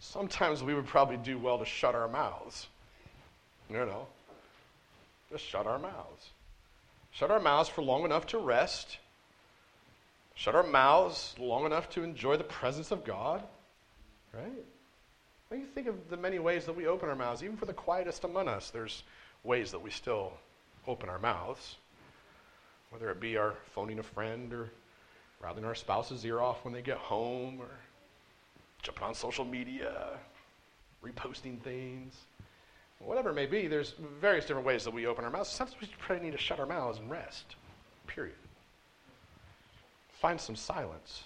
sometimes 0.00 0.62
we 0.62 0.74
would 0.74 0.86
probably 0.86 1.18
do 1.18 1.38
well 1.38 1.58
to 1.58 1.64
shut 1.64 1.94
our 1.94 2.08
mouths. 2.08 2.66
You 3.68 3.76
know, 3.76 4.06
just 5.30 5.44
shut 5.44 5.66
our 5.66 5.78
mouths. 5.78 6.30
Shut 7.12 7.30
our 7.30 7.38
mouths 7.38 7.68
for 7.68 7.82
long 7.82 8.04
enough 8.04 8.26
to 8.28 8.38
rest. 8.38 8.98
Shut 10.40 10.54
our 10.54 10.62
mouths 10.62 11.34
long 11.38 11.66
enough 11.66 11.90
to 11.90 12.02
enjoy 12.02 12.38
the 12.38 12.44
presence 12.44 12.92
of 12.92 13.04
God. 13.04 13.42
Right? 14.32 14.64
When 15.48 15.60
you 15.60 15.66
think 15.66 15.86
of 15.86 16.08
the 16.08 16.16
many 16.16 16.38
ways 16.38 16.64
that 16.64 16.74
we 16.74 16.86
open 16.86 17.10
our 17.10 17.14
mouths, 17.14 17.44
even 17.44 17.58
for 17.58 17.66
the 17.66 17.74
quietest 17.74 18.24
among 18.24 18.48
us, 18.48 18.70
there's 18.70 19.02
ways 19.44 19.70
that 19.70 19.78
we 19.78 19.90
still 19.90 20.32
open 20.88 21.10
our 21.10 21.18
mouths. 21.18 21.76
Whether 22.88 23.10
it 23.10 23.20
be 23.20 23.36
our 23.36 23.52
phoning 23.74 23.98
a 23.98 24.02
friend 24.02 24.50
or 24.54 24.70
rattling 25.42 25.66
our 25.66 25.74
spouse's 25.74 26.24
ear 26.24 26.40
off 26.40 26.64
when 26.64 26.72
they 26.72 26.80
get 26.80 26.96
home 26.96 27.60
or 27.60 27.68
jumping 28.80 29.04
on 29.04 29.14
social 29.14 29.44
media, 29.44 30.08
reposting 31.04 31.60
things, 31.60 32.14
whatever 32.98 33.28
it 33.28 33.34
may 33.34 33.44
be, 33.44 33.66
there's 33.66 33.92
various 34.18 34.46
different 34.46 34.66
ways 34.66 34.84
that 34.84 34.94
we 34.94 35.04
open 35.04 35.22
our 35.22 35.30
mouths. 35.30 35.50
Sometimes 35.50 35.78
we 35.82 35.88
probably 35.98 36.24
need 36.24 36.32
to 36.32 36.42
shut 36.42 36.58
our 36.58 36.64
mouths 36.64 36.98
and 36.98 37.10
rest, 37.10 37.56
period. 38.06 38.36
Find 40.20 40.38
some 40.38 40.54
silence. 40.54 41.24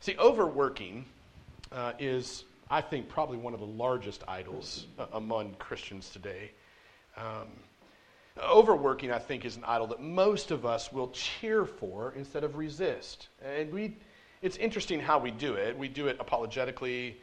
See, 0.00 0.14
overworking 0.18 1.06
uh, 1.72 1.94
is, 1.98 2.44
I 2.70 2.82
think, 2.82 3.08
probably 3.08 3.38
one 3.38 3.54
of 3.54 3.60
the 3.60 3.66
largest 3.66 4.22
idols 4.28 4.86
uh, 4.98 5.06
among 5.14 5.54
Christians 5.54 6.10
today. 6.10 6.50
Um, 7.16 7.48
overworking, 8.38 9.10
I 9.10 9.18
think, 9.20 9.46
is 9.46 9.56
an 9.56 9.64
idol 9.64 9.86
that 9.86 10.02
most 10.02 10.50
of 10.50 10.66
us 10.66 10.92
will 10.92 11.08
cheer 11.12 11.64
for 11.64 12.12
instead 12.14 12.44
of 12.44 12.56
resist. 12.56 13.28
And 13.42 13.72
we, 13.72 13.96
it's 14.42 14.58
interesting 14.58 15.00
how 15.00 15.18
we 15.18 15.30
do 15.30 15.54
it. 15.54 15.78
We 15.78 15.88
do 15.88 16.08
it 16.08 16.18
apologetically, 16.20 17.16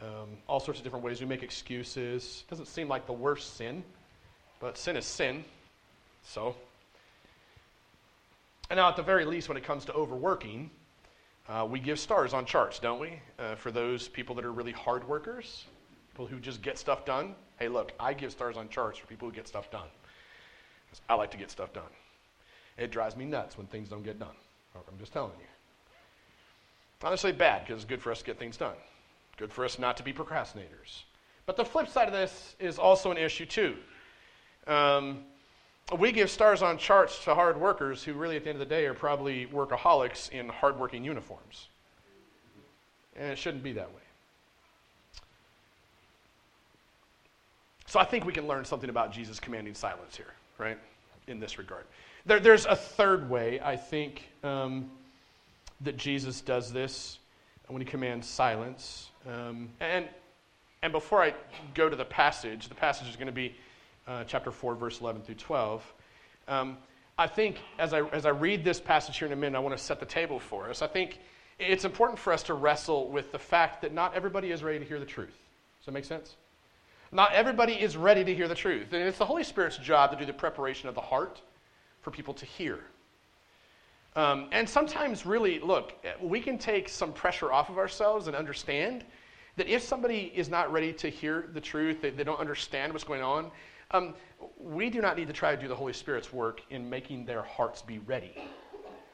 um, 0.00 0.38
all 0.48 0.60
sorts 0.60 0.80
of 0.80 0.84
different 0.84 1.04
ways. 1.04 1.20
We 1.20 1.26
make 1.26 1.42
excuses. 1.42 2.44
It 2.46 2.50
doesn't 2.50 2.68
seem 2.68 2.88
like 2.88 3.06
the 3.06 3.12
worst 3.12 3.58
sin, 3.58 3.84
but 4.60 4.78
sin 4.78 4.96
is 4.96 5.04
sin. 5.04 5.44
So, 6.24 6.56
and 8.70 8.76
now 8.76 8.88
at 8.88 8.96
the 8.96 9.02
very 9.02 9.24
least, 9.24 9.48
when 9.48 9.56
it 9.56 9.64
comes 9.64 9.84
to 9.86 9.92
overworking, 9.92 10.70
uh, 11.48 11.66
we 11.68 11.78
give 11.78 11.98
stars 11.98 12.34
on 12.34 12.44
charts, 12.44 12.78
don't 12.78 13.00
we? 13.00 13.20
Uh, 13.38 13.54
for 13.54 13.70
those 13.70 14.08
people 14.08 14.34
that 14.34 14.44
are 14.44 14.52
really 14.52 14.72
hard 14.72 15.06
workers, 15.06 15.64
people 16.10 16.26
who 16.26 16.40
just 16.40 16.62
get 16.62 16.76
stuff 16.76 17.04
done. 17.04 17.34
Hey, 17.58 17.68
look, 17.68 17.92
I 18.00 18.12
give 18.12 18.32
stars 18.32 18.56
on 18.56 18.68
charts 18.68 18.98
for 18.98 19.06
people 19.06 19.28
who 19.28 19.34
get 19.34 19.46
stuff 19.46 19.70
done. 19.70 19.88
I 21.08 21.14
like 21.14 21.30
to 21.32 21.36
get 21.36 21.50
stuff 21.50 21.72
done. 21.72 21.84
It 22.78 22.90
drives 22.90 23.16
me 23.16 23.24
nuts 23.24 23.56
when 23.56 23.66
things 23.66 23.88
don't 23.88 24.02
get 24.02 24.18
done. 24.18 24.34
I'm 24.74 24.98
just 24.98 25.12
telling 25.12 25.32
you. 25.38 25.46
Necessarily 27.02 27.38
bad 27.38 27.64
because 27.64 27.82
it's 27.82 27.88
good 27.88 28.02
for 28.02 28.10
us 28.10 28.18
to 28.20 28.24
get 28.24 28.38
things 28.38 28.56
done. 28.56 28.74
Good 29.36 29.52
for 29.52 29.64
us 29.64 29.78
not 29.78 29.96
to 29.98 30.02
be 30.02 30.12
procrastinators. 30.12 31.04
But 31.44 31.56
the 31.56 31.64
flip 31.64 31.88
side 31.88 32.08
of 32.08 32.14
this 32.14 32.56
is 32.58 32.78
also 32.78 33.10
an 33.10 33.18
issue, 33.18 33.46
too. 33.46 33.76
Um, 34.66 35.24
we 35.98 36.10
give 36.10 36.30
stars 36.30 36.62
on 36.62 36.78
charts 36.78 37.22
to 37.24 37.34
hard 37.34 37.60
workers 37.60 38.02
who, 38.02 38.14
really, 38.14 38.36
at 38.36 38.42
the 38.42 38.50
end 38.50 38.60
of 38.60 38.68
the 38.68 38.74
day, 38.74 38.86
are 38.86 38.94
probably 38.94 39.46
workaholics 39.46 40.30
in 40.30 40.48
hardworking 40.48 41.04
uniforms. 41.04 41.68
And 43.14 43.30
it 43.30 43.38
shouldn't 43.38 43.62
be 43.62 43.72
that 43.74 43.88
way. 43.88 44.02
So 47.86 48.00
I 48.00 48.04
think 48.04 48.24
we 48.24 48.32
can 48.32 48.48
learn 48.48 48.64
something 48.64 48.90
about 48.90 49.12
Jesus 49.12 49.38
commanding 49.38 49.74
silence 49.74 50.16
here, 50.16 50.34
right? 50.58 50.76
In 51.28 51.38
this 51.38 51.56
regard. 51.56 51.84
There, 52.26 52.40
there's 52.40 52.66
a 52.66 52.74
third 52.74 53.30
way, 53.30 53.60
I 53.60 53.76
think, 53.76 54.24
um, 54.42 54.90
that 55.82 55.96
Jesus 55.96 56.40
does 56.40 56.72
this 56.72 57.18
when 57.68 57.80
he 57.80 57.86
commands 57.86 58.26
silence. 58.26 59.10
Um, 59.28 59.68
and, 59.78 60.08
and 60.82 60.92
before 60.92 61.22
I 61.22 61.34
go 61.74 61.88
to 61.88 61.94
the 61.94 62.04
passage, 62.04 62.68
the 62.68 62.74
passage 62.74 63.08
is 63.08 63.14
going 63.14 63.26
to 63.26 63.32
be 63.32 63.54
uh, 64.06 64.24
chapter 64.24 64.50
4, 64.50 64.74
verse 64.74 65.00
11 65.00 65.22
through 65.22 65.34
12. 65.36 65.94
Um, 66.48 66.76
I 67.18 67.26
think 67.26 67.58
as 67.78 67.92
I, 67.92 68.02
as 68.08 68.26
I 68.26 68.30
read 68.30 68.64
this 68.64 68.80
passage 68.80 69.18
here 69.18 69.26
in 69.26 69.32
a 69.32 69.36
minute, 69.36 69.56
I 69.56 69.60
want 69.60 69.76
to 69.76 69.82
set 69.82 70.00
the 70.00 70.06
table 70.06 70.38
for 70.38 70.68
us. 70.68 70.82
I 70.82 70.86
think 70.86 71.18
it's 71.58 71.84
important 71.84 72.18
for 72.18 72.32
us 72.32 72.42
to 72.44 72.54
wrestle 72.54 73.10
with 73.10 73.32
the 73.32 73.38
fact 73.38 73.82
that 73.82 73.92
not 73.92 74.14
everybody 74.14 74.50
is 74.50 74.62
ready 74.62 74.78
to 74.78 74.84
hear 74.84 75.00
the 75.00 75.06
truth. 75.06 75.36
Does 75.80 75.86
that 75.86 75.92
make 75.92 76.04
sense? 76.04 76.36
Not 77.12 77.32
everybody 77.32 77.72
is 77.74 77.96
ready 77.96 78.24
to 78.24 78.34
hear 78.34 78.48
the 78.48 78.54
truth. 78.54 78.92
And 78.92 79.02
it's 79.02 79.18
the 79.18 79.24
Holy 79.24 79.44
Spirit's 79.44 79.78
job 79.78 80.10
to 80.10 80.16
do 80.16 80.26
the 80.26 80.32
preparation 80.32 80.88
of 80.88 80.94
the 80.94 81.00
heart 81.00 81.40
for 82.02 82.10
people 82.10 82.34
to 82.34 82.44
hear. 82.44 82.80
Um, 84.14 84.48
and 84.52 84.68
sometimes, 84.68 85.26
really, 85.26 85.60
look, 85.60 85.94
we 86.22 86.40
can 86.40 86.58
take 86.58 86.88
some 86.88 87.12
pressure 87.12 87.52
off 87.52 87.68
of 87.68 87.78
ourselves 87.78 88.28
and 88.28 88.36
understand 88.36 89.04
that 89.56 89.68
if 89.68 89.82
somebody 89.82 90.32
is 90.34 90.48
not 90.48 90.72
ready 90.72 90.92
to 90.94 91.08
hear 91.08 91.48
the 91.52 91.60
truth, 91.60 92.00
they, 92.02 92.10
they 92.10 92.24
don't 92.24 92.40
understand 92.40 92.92
what's 92.92 93.04
going 93.04 93.22
on, 93.22 93.50
um, 93.90 94.14
we 94.58 94.90
do 94.90 95.00
not 95.00 95.16
need 95.16 95.28
to 95.28 95.32
try 95.32 95.54
to 95.54 95.60
do 95.60 95.68
the 95.68 95.74
Holy 95.74 95.92
Spirit's 95.92 96.32
work 96.32 96.62
in 96.70 96.88
making 96.88 97.24
their 97.24 97.42
hearts 97.42 97.82
be 97.82 97.98
ready. 98.00 98.32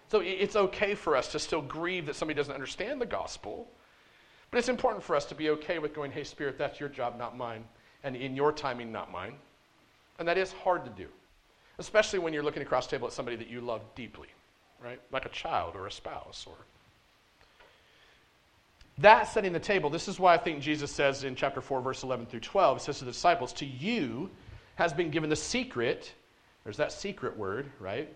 So 0.09 0.21
it's 0.21 0.57
okay 0.57 0.95
for 0.95 1.17
us 1.17 1.33
to 1.33 1.39
still 1.39 1.63
grieve 1.63 2.07
that 2.07 2.17
somebody 2.17 2.37
doesn't 2.37 2.53
understand 2.53 3.01
the 3.01 3.07
gospel, 3.07 3.69
but 4.51 4.59
it's 4.59 4.69
important 4.69 5.03
for 5.03 5.17
us 5.17 5.25
to 5.27 5.35
be 5.35 5.51
okay 5.51 5.79
with 5.79 5.95
going, 5.95 6.13
hey, 6.13 6.25
Spirit, 6.25 6.59
that's 6.59 6.79
your 6.79 6.91
job, 6.91 7.19
not 7.19 7.37
mine, 7.37 7.65
and 8.05 8.15
in 8.15 8.37
your 8.37 8.53
timing, 8.53 8.93
not 8.93 9.11
mine. 9.11 9.35
And 10.19 10.29
that 10.29 10.37
is 10.37 10.53
hard 10.53 10.85
to 10.85 10.91
do, 10.91 11.09
especially 11.79 12.19
when 12.19 12.35
you're 12.35 12.43
looking 12.43 12.63
across 12.63 12.87
the 12.87 12.97
table 12.97 13.07
at 13.07 13.15
somebody 13.15 13.37
that 13.39 13.49
you 13.49 13.63
love 13.63 13.81
deeply 13.95 14.29
right? 14.83 15.01
Like 15.11 15.27
a 15.27 15.31
child 15.31 15.75
or 15.77 15.87
a 15.87 15.93
spouse 15.93 16.47
or 16.47 16.55
that 18.99 19.25
setting 19.25 19.53
the 19.53 19.61
table, 19.61 19.89
this 19.89 20.07
is 20.07 20.21
why 20.21 20.35
I 20.35 20.39
think 20.39 20.61
Jesus 20.61 20.91
says 20.91 21.25
in 21.25 21.35
chapter 21.35 21.63
4, 21.63 21.81
verse 21.81 22.03
11 22.03 22.27
through 22.27 22.41
12, 22.41 22.77
it 22.77 22.81
says 22.83 22.99
to 22.99 23.07
the 23.07 23.11
disciples, 23.11 23.53
To 23.55 23.67
you 23.67 24.31
has 24.77 24.93
been 24.93 25.11
given 25.11 25.31
the 25.31 25.37
secret, 25.37 26.13
there's 26.65 26.77
that 26.77 26.93
secret 26.93 27.37
word, 27.37 27.71
right? 27.79 28.09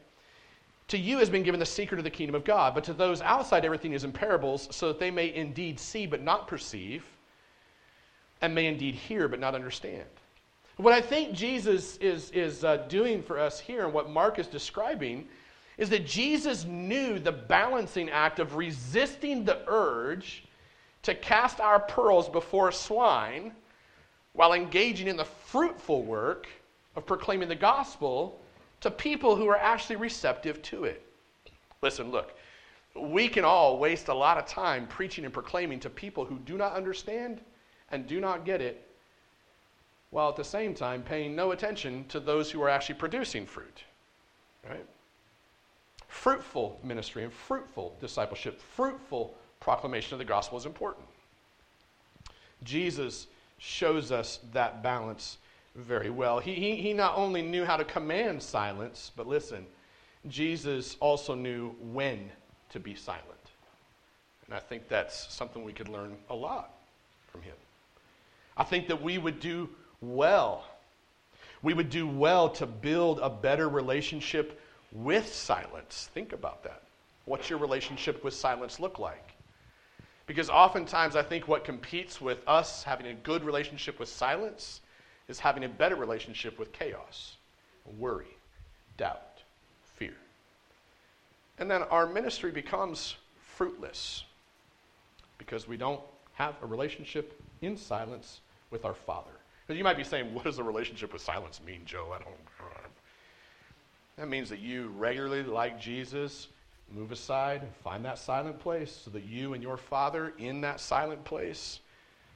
To 0.88 0.98
you 0.98 1.18
has 1.18 1.28
been 1.28 1.42
given 1.42 1.58
the 1.58 1.66
secret 1.66 1.98
of 1.98 2.04
the 2.04 2.10
kingdom 2.10 2.34
of 2.34 2.44
God, 2.44 2.74
but 2.74 2.84
to 2.84 2.92
those 2.92 3.20
outside, 3.20 3.64
everything 3.64 3.92
is 3.92 4.04
in 4.04 4.12
parables, 4.12 4.68
so 4.70 4.88
that 4.88 5.00
they 5.00 5.10
may 5.10 5.34
indeed 5.34 5.80
see 5.80 6.06
but 6.06 6.22
not 6.22 6.46
perceive, 6.46 7.04
and 8.40 8.54
may 8.54 8.66
indeed 8.66 8.94
hear 8.94 9.28
but 9.28 9.40
not 9.40 9.54
understand. 9.54 10.04
What 10.76 10.92
I 10.92 11.00
think 11.00 11.32
Jesus 11.32 11.96
is, 11.96 12.30
is 12.30 12.62
uh, 12.62 12.76
doing 12.88 13.22
for 13.22 13.38
us 13.38 13.58
here, 13.58 13.84
and 13.84 13.92
what 13.92 14.10
Mark 14.10 14.38
is 14.38 14.46
describing, 14.46 15.26
is 15.78 15.90
that 15.90 16.06
Jesus 16.06 16.64
knew 16.64 17.18
the 17.18 17.32
balancing 17.32 18.08
act 18.10 18.38
of 18.38 18.56
resisting 18.56 19.44
the 19.44 19.60
urge 19.66 20.44
to 21.02 21.14
cast 21.14 21.60
our 21.60 21.80
pearls 21.80 22.28
before 22.28 22.70
swine 22.72 23.52
while 24.36 24.52
engaging 24.52 25.08
in 25.08 25.16
the 25.16 25.24
fruitful 25.24 26.02
work 26.02 26.46
of 26.94 27.06
proclaiming 27.06 27.48
the 27.48 27.54
gospel 27.54 28.38
to 28.82 28.90
people 28.90 29.34
who 29.34 29.48
are 29.48 29.56
actually 29.56 29.96
receptive 29.96 30.60
to 30.60 30.84
it. 30.84 31.02
Listen, 31.80 32.10
look, 32.10 32.34
we 32.94 33.28
can 33.28 33.44
all 33.44 33.78
waste 33.78 34.08
a 34.08 34.14
lot 34.14 34.36
of 34.36 34.46
time 34.46 34.86
preaching 34.86 35.24
and 35.24 35.32
proclaiming 35.32 35.80
to 35.80 35.90
people 35.90 36.24
who 36.24 36.38
do 36.40 36.58
not 36.58 36.74
understand 36.74 37.40
and 37.90 38.06
do 38.06 38.20
not 38.20 38.44
get 38.44 38.60
it, 38.60 38.86
while 40.10 40.28
at 40.28 40.36
the 40.36 40.44
same 40.44 40.74
time 40.74 41.02
paying 41.02 41.34
no 41.34 41.52
attention 41.52 42.04
to 42.08 42.20
those 42.20 42.50
who 42.50 42.62
are 42.62 42.68
actually 42.68 42.94
producing 42.94 43.46
fruit. 43.46 43.84
Right? 44.68 44.84
Fruitful 46.08 46.78
ministry 46.82 47.24
and 47.24 47.32
fruitful 47.32 47.96
discipleship, 48.00 48.60
fruitful 48.60 49.34
proclamation 49.60 50.12
of 50.12 50.18
the 50.18 50.24
gospel 50.26 50.58
is 50.58 50.66
important. 50.66 51.06
Jesus 52.64 53.28
shows 53.58 54.12
us 54.12 54.40
that 54.52 54.82
balance 54.82 55.38
very 55.74 56.10
well. 56.10 56.38
He, 56.38 56.54
he, 56.54 56.76
he 56.76 56.92
not 56.92 57.16
only 57.16 57.42
knew 57.42 57.64
how 57.64 57.76
to 57.76 57.84
command 57.84 58.42
silence, 58.42 59.12
but 59.16 59.26
listen, 59.26 59.66
Jesus 60.28 60.96
also 61.00 61.34
knew 61.34 61.74
when 61.80 62.30
to 62.70 62.80
be 62.80 62.94
silent. 62.94 63.24
And 64.46 64.54
I 64.54 64.58
think 64.58 64.88
that's 64.88 65.32
something 65.32 65.64
we 65.64 65.72
could 65.72 65.88
learn 65.88 66.16
a 66.30 66.34
lot 66.34 66.72
from 67.30 67.42
him. 67.42 67.54
I 68.56 68.64
think 68.64 68.88
that 68.88 69.02
we 69.02 69.18
would 69.18 69.40
do 69.40 69.68
well. 70.00 70.64
We 71.62 71.74
would 71.74 71.90
do 71.90 72.06
well 72.06 72.48
to 72.50 72.66
build 72.66 73.18
a 73.20 73.28
better 73.28 73.68
relationship 73.68 74.60
with 74.92 75.32
silence. 75.32 76.08
Think 76.14 76.32
about 76.32 76.62
that. 76.64 76.82
What's 77.24 77.50
your 77.50 77.58
relationship 77.58 78.22
with 78.22 78.34
silence 78.34 78.78
look 78.78 78.98
like? 78.98 79.35
Because 80.26 80.50
oftentimes 80.50 81.14
I 81.14 81.22
think 81.22 81.46
what 81.46 81.64
competes 81.64 82.20
with 82.20 82.38
us 82.46 82.82
having 82.82 83.06
a 83.06 83.14
good 83.14 83.44
relationship 83.44 83.98
with 83.98 84.08
silence 84.08 84.80
is 85.28 85.38
having 85.38 85.64
a 85.64 85.68
better 85.68 85.96
relationship 85.96 86.58
with 86.58 86.72
chaos, 86.72 87.36
worry, 87.98 88.36
doubt, 88.96 89.42
fear. 89.94 90.14
And 91.58 91.70
then 91.70 91.82
our 91.84 92.06
ministry 92.06 92.50
becomes 92.50 93.16
fruitless 93.40 94.24
because 95.38 95.68
we 95.68 95.76
don't 95.76 96.00
have 96.34 96.54
a 96.62 96.66
relationship 96.66 97.40
in 97.62 97.76
silence 97.76 98.40
with 98.70 98.84
our 98.84 98.94
Father. 98.94 99.30
Because 99.66 99.78
you 99.78 99.84
might 99.84 99.96
be 99.96 100.04
saying, 100.04 100.32
what 100.34 100.44
does 100.44 100.58
a 100.58 100.62
relationship 100.62 101.12
with 101.12 101.22
silence 101.22 101.60
mean, 101.64 101.82
Joe? 101.84 102.12
I 102.14 102.18
don't. 102.18 102.36
That 104.16 104.28
means 104.28 104.48
that 104.48 104.60
you 104.60 104.88
regularly, 104.96 105.42
like 105.42 105.78
Jesus, 105.78 106.48
move 106.90 107.12
aside 107.12 107.62
and 107.62 107.74
find 107.76 108.04
that 108.04 108.18
silent 108.18 108.58
place 108.58 109.00
so 109.04 109.10
that 109.10 109.24
you 109.24 109.54
and 109.54 109.62
your 109.62 109.76
Father 109.76 110.32
in 110.38 110.60
that 110.60 110.80
silent 110.80 111.24
place, 111.24 111.80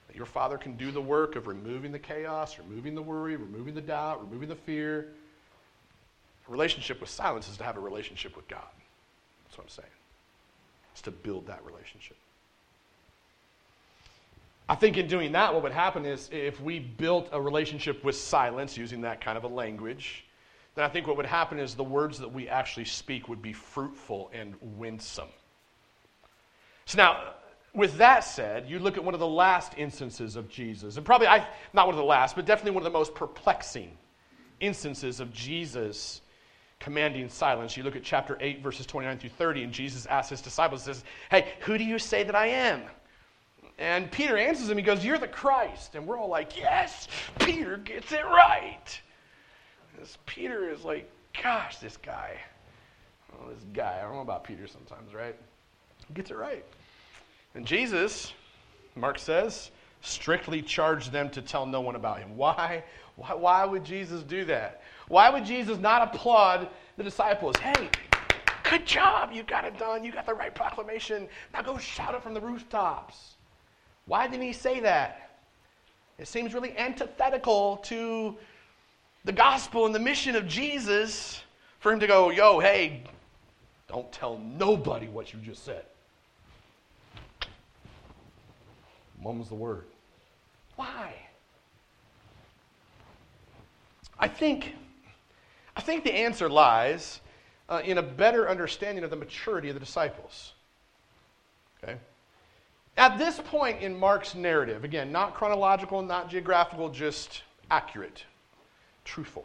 that 0.08 0.16
your 0.16 0.26
Father 0.26 0.58
can 0.58 0.76
do 0.76 0.90
the 0.90 1.00
work 1.00 1.36
of 1.36 1.46
removing 1.46 1.92
the 1.92 1.98
chaos, 1.98 2.58
removing 2.58 2.94
the 2.94 3.02
worry, 3.02 3.36
removing 3.36 3.74
the 3.74 3.80
doubt, 3.80 4.20
removing 4.22 4.48
the 4.48 4.56
fear. 4.56 5.08
A 6.48 6.50
relationship 6.50 7.00
with 7.00 7.10
silence 7.10 7.48
is 7.48 7.56
to 7.58 7.64
have 7.64 7.76
a 7.76 7.80
relationship 7.80 8.34
with 8.34 8.48
God. 8.48 8.66
That's 9.44 9.56
what 9.56 9.64
I'm 9.64 9.70
saying. 9.70 9.88
It's 10.92 11.02
to 11.02 11.10
build 11.10 11.46
that 11.46 11.64
relationship. 11.64 12.16
I 14.68 14.76
think 14.76 14.96
in 14.96 15.08
doing 15.08 15.32
that, 15.32 15.52
what 15.52 15.64
would 15.64 15.72
happen 15.72 16.06
is 16.06 16.28
if 16.32 16.60
we 16.60 16.78
built 16.78 17.28
a 17.32 17.40
relationship 17.40 18.04
with 18.04 18.14
silence, 18.14 18.76
using 18.76 19.00
that 19.00 19.20
kind 19.20 19.36
of 19.36 19.42
a 19.42 19.48
language, 19.48 20.24
then 20.74 20.84
I 20.84 20.88
think 20.88 21.06
what 21.06 21.16
would 21.16 21.26
happen 21.26 21.58
is 21.58 21.74
the 21.74 21.84
words 21.84 22.18
that 22.18 22.32
we 22.32 22.48
actually 22.48 22.84
speak 22.84 23.28
would 23.28 23.42
be 23.42 23.52
fruitful 23.52 24.30
and 24.32 24.54
winsome. 24.60 25.28
So 26.86 26.96
now, 26.96 27.34
with 27.74 27.98
that 27.98 28.20
said, 28.20 28.68
you 28.68 28.78
look 28.78 28.96
at 28.96 29.04
one 29.04 29.14
of 29.14 29.20
the 29.20 29.26
last 29.26 29.74
instances 29.76 30.36
of 30.36 30.48
Jesus, 30.48 30.96
and 30.96 31.06
probably 31.06 31.28
I, 31.28 31.46
not 31.72 31.86
one 31.86 31.94
of 31.94 31.98
the 31.98 32.04
last, 32.04 32.36
but 32.36 32.46
definitely 32.46 32.72
one 32.72 32.82
of 32.82 32.92
the 32.92 32.98
most 32.98 33.14
perplexing 33.14 33.96
instances 34.60 35.20
of 35.20 35.32
Jesus 35.32 36.20
commanding 36.80 37.28
silence. 37.28 37.76
You 37.76 37.82
look 37.82 37.94
at 37.94 38.02
chapter 38.02 38.36
8, 38.40 38.62
verses 38.62 38.86
29 38.86 39.18
through 39.18 39.30
30, 39.30 39.64
and 39.64 39.72
Jesus 39.72 40.06
asks 40.06 40.30
his 40.30 40.40
disciples, 40.40 40.82
says, 40.82 41.04
Hey, 41.30 41.52
who 41.60 41.78
do 41.78 41.84
you 41.84 41.98
say 41.98 42.24
that 42.24 42.34
I 42.34 42.46
am? 42.46 42.82
And 43.78 44.10
Peter 44.10 44.36
answers 44.36 44.68
him, 44.68 44.76
he 44.76 44.82
goes, 44.82 45.04
You're 45.04 45.18
the 45.18 45.28
Christ. 45.28 45.94
And 45.94 46.06
we're 46.06 46.18
all 46.18 46.28
like, 46.28 46.56
Yes, 46.56 47.08
Peter 47.38 47.76
gets 47.76 48.12
it 48.12 48.24
right. 48.24 49.00
This 50.00 50.16
Peter 50.24 50.70
is 50.70 50.82
like, 50.82 51.10
Gosh, 51.42 51.76
this 51.76 51.96
guy. 51.98 52.36
Oh, 53.32 53.50
this 53.50 53.64
guy. 53.72 53.98
I 53.98 54.02
don't 54.02 54.14
know 54.14 54.20
about 54.20 54.44
Peter 54.44 54.66
sometimes, 54.66 55.14
right? 55.14 55.36
He 56.08 56.14
gets 56.14 56.30
it 56.30 56.36
right. 56.36 56.64
And 57.54 57.64
Jesus, 57.64 58.32
Mark 58.96 59.18
says, 59.18 59.70
strictly 60.00 60.62
charged 60.62 61.12
them 61.12 61.28
to 61.30 61.42
tell 61.42 61.66
no 61.66 61.80
one 61.80 61.94
about 61.94 62.18
him. 62.18 62.36
Why? 62.36 62.82
Why, 63.16 63.34
why 63.34 63.64
would 63.64 63.84
Jesus 63.84 64.22
do 64.22 64.44
that? 64.46 64.82
Why 65.08 65.30
would 65.30 65.44
Jesus 65.44 65.78
not 65.78 66.14
applaud 66.14 66.68
the 66.96 67.04
disciples? 67.04 67.56
Hey, 67.58 67.90
good 68.64 68.86
job. 68.86 69.30
You 69.32 69.42
got 69.42 69.64
it 69.64 69.78
done. 69.78 70.02
You 70.02 70.12
got 70.12 70.26
the 70.26 70.34
right 70.34 70.54
proclamation. 70.54 71.28
Now 71.52 71.62
go 71.62 71.76
shout 71.78 72.14
it 72.14 72.22
from 72.22 72.34
the 72.34 72.40
rooftops. 72.40 73.34
Why 74.06 74.26
didn't 74.26 74.46
he 74.46 74.52
say 74.52 74.80
that? 74.80 75.30
It 76.18 76.28
seems 76.28 76.54
really 76.54 76.76
antithetical 76.76 77.76
to 77.84 78.36
the 79.24 79.32
gospel 79.32 79.86
and 79.86 79.94
the 79.94 80.00
mission 80.00 80.36
of 80.36 80.46
Jesus 80.46 81.42
for 81.78 81.92
him 81.92 82.00
to 82.00 82.06
go, 82.06 82.30
yo, 82.30 82.58
hey, 82.58 83.02
don't 83.88 84.10
tell 84.12 84.38
nobody 84.38 85.08
what 85.08 85.32
you 85.32 85.38
just 85.40 85.64
said. 85.64 85.84
was 89.22 89.48
the 89.48 89.54
word. 89.54 89.84
Why? 90.76 91.12
I 94.18 94.28
think, 94.28 94.74
I 95.76 95.80
think 95.80 96.04
the 96.04 96.12
answer 96.12 96.48
lies 96.48 97.20
uh, 97.68 97.80
in 97.84 97.98
a 97.98 98.02
better 98.02 98.48
understanding 98.48 99.04
of 99.04 99.10
the 99.10 99.16
maturity 99.16 99.68
of 99.68 99.74
the 99.74 99.80
disciples. 99.80 100.52
Okay? 101.82 101.96
At 102.96 103.16
this 103.18 103.40
point 103.40 103.80
in 103.80 103.98
Mark's 103.98 104.34
narrative, 104.34 104.84
again, 104.84 105.10
not 105.10 105.34
chronological, 105.34 106.02
not 106.02 106.28
geographical, 106.28 106.90
just 106.90 107.42
accurate, 107.70 108.24
truthful, 109.10 109.44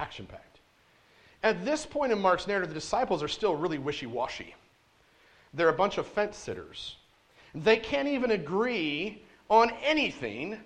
action 0.00 0.26
packed. 0.26 0.60
At 1.42 1.64
this 1.64 1.84
point 1.84 2.12
in 2.12 2.18
Mark's 2.18 2.46
narrative, 2.46 2.70
the 2.70 2.74
disciples 2.74 3.22
are 3.22 3.28
still 3.28 3.54
really 3.54 3.78
wishy 3.78 4.06
washy. 4.06 4.54
They're 5.52 5.68
a 5.68 5.74
bunch 5.74 5.98
of 5.98 6.06
fence 6.06 6.36
sitters. 6.36 6.96
They 7.54 7.76
can't 7.76 8.08
even 8.08 8.30
agree 8.30 9.22
on 9.50 9.70
anything, 9.84 10.58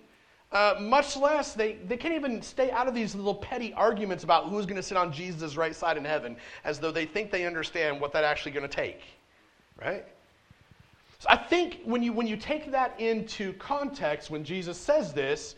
uh, 0.53 0.77
much 0.79 1.17
less 1.17 1.55
they, 1.55 1.73
they 1.89 1.97
can't 1.97 2.15
even 2.15 2.41
stay 2.41 2.71
out 2.71 2.87
of 2.87 2.95
these 2.95 3.17
little 3.17 3.35
petty 3.35 3.73
arguments 3.73 4.23
about 4.23 4.49
who's 4.49 4.65
going 4.65 4.77
to 4.77 4.83
sit 4.83 4.97
on 4.97 5.13
Jesus' 5.13 5.57
right 5.57 5.75
side 5.75 5.97
in 5.97 6.05
heaven 6.05 6.37
as 6.63 6.79
though 6.79 6.93
they 6.93 7.05
think 7.05 7.33
they 7.33 7.47
understand 7.47 8.01
what 8.01 8.13
that's 8.13 8.25
actually 8.25 8.53
going 8.53 8.69
to 8.69 8.75
take. 8.75 9.01
Right? 9.83 10.05
So 11.19 11.27
I 11.31 11.37
think 11.37 11.81
when 11.85 12.03
you, 12.03 12.13
when 12.13 12.29
you 12.29 12.37
take 12.37 12.71
that 12.71 13.01
into 13.01 13.55
context, 13.55 14.31
when 14.31 14.45
Jesus 14.45 14.79
says 14.79 15.13
this, 15.13 15.57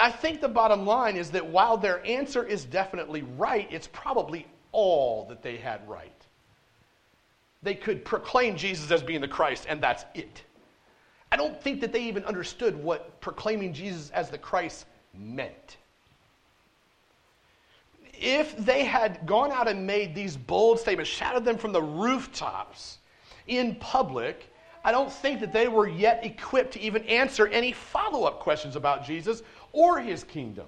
I 0.00 0.10
think 0.10 0.40
the 0.40 0.48
bottom 0.48 0.86
line 0.86 1.16
is 1.16 1.30
that 1.30 1.46
while 1.46 1.76
their 1.76 2.04
answer 2.06 2.44
is 2.44 2.64
definitely 2.64 3.22
right, 3.36 3.68
it's 3.70 3.88
probably 3.88 4.46
all 4.72 5.26
that 5.28 5.42
they 5.42 5.56
had 5.56 5.86
right. 5.88 6.10
They 7.62 7.74
could 7.74 8.04
proclaim 8.04 8.56
Jesus 8.56 8.90
as 8.90 9.02
being 9.02 9.20
the 9.20 9.28
Christ, 9.28 9.66
and 9.68 9.82
that's 9.82 10.04
it. 10.14 10.42
I 11.32 11.36
don't 11.36 11.60
think 11.60 11.80
that 11.80 11.92
they 11.92 12.02
even 12.04 12.24
understood 12.24 12.76
what 12.82 13.20
proclaiming 13.20 13.72
Jesus 13.72 14.10
as 14.10 14.30
the 14.30 14.38
Christ 14.38 14.86
meant. 15.18 15.78
If 18.12 18.56
they 18.56 18.84
had 18.84 19.26
gone 19.26 19.50
out 19.50 19.66
and 19.66 19.86
made 19.86 20.14
these 20.14 20.36
bold 20.36 20.78
statements, 20.78 21.10
shouted 21.10 21.44
them 21.44 21.58
from 21.58 21.72
the 21.72 21.82
rooftops 21.82 22.98
in 23.46 23.74
public, 23.76 24.50
I 24.84 24.92
don't 24.92 25.10
think 25.10 25.40
that 25.40 25.52
they 25.52 25.66
were 25.66 25.88
yet 25.88 26.24
equipped 26.24 26.74
to 26.74 26.80
even 26.80 27.02
answer 27.04 27.46
any 27.48 27.72
follow 27.72 28.24
up 28.24 28.38
questions 28.40 28.76
about 28.76 29.04
Jesus 29.04 29.42
or 29.74 30.00
his 30.00 30.24
kingdom. 30.24 30.66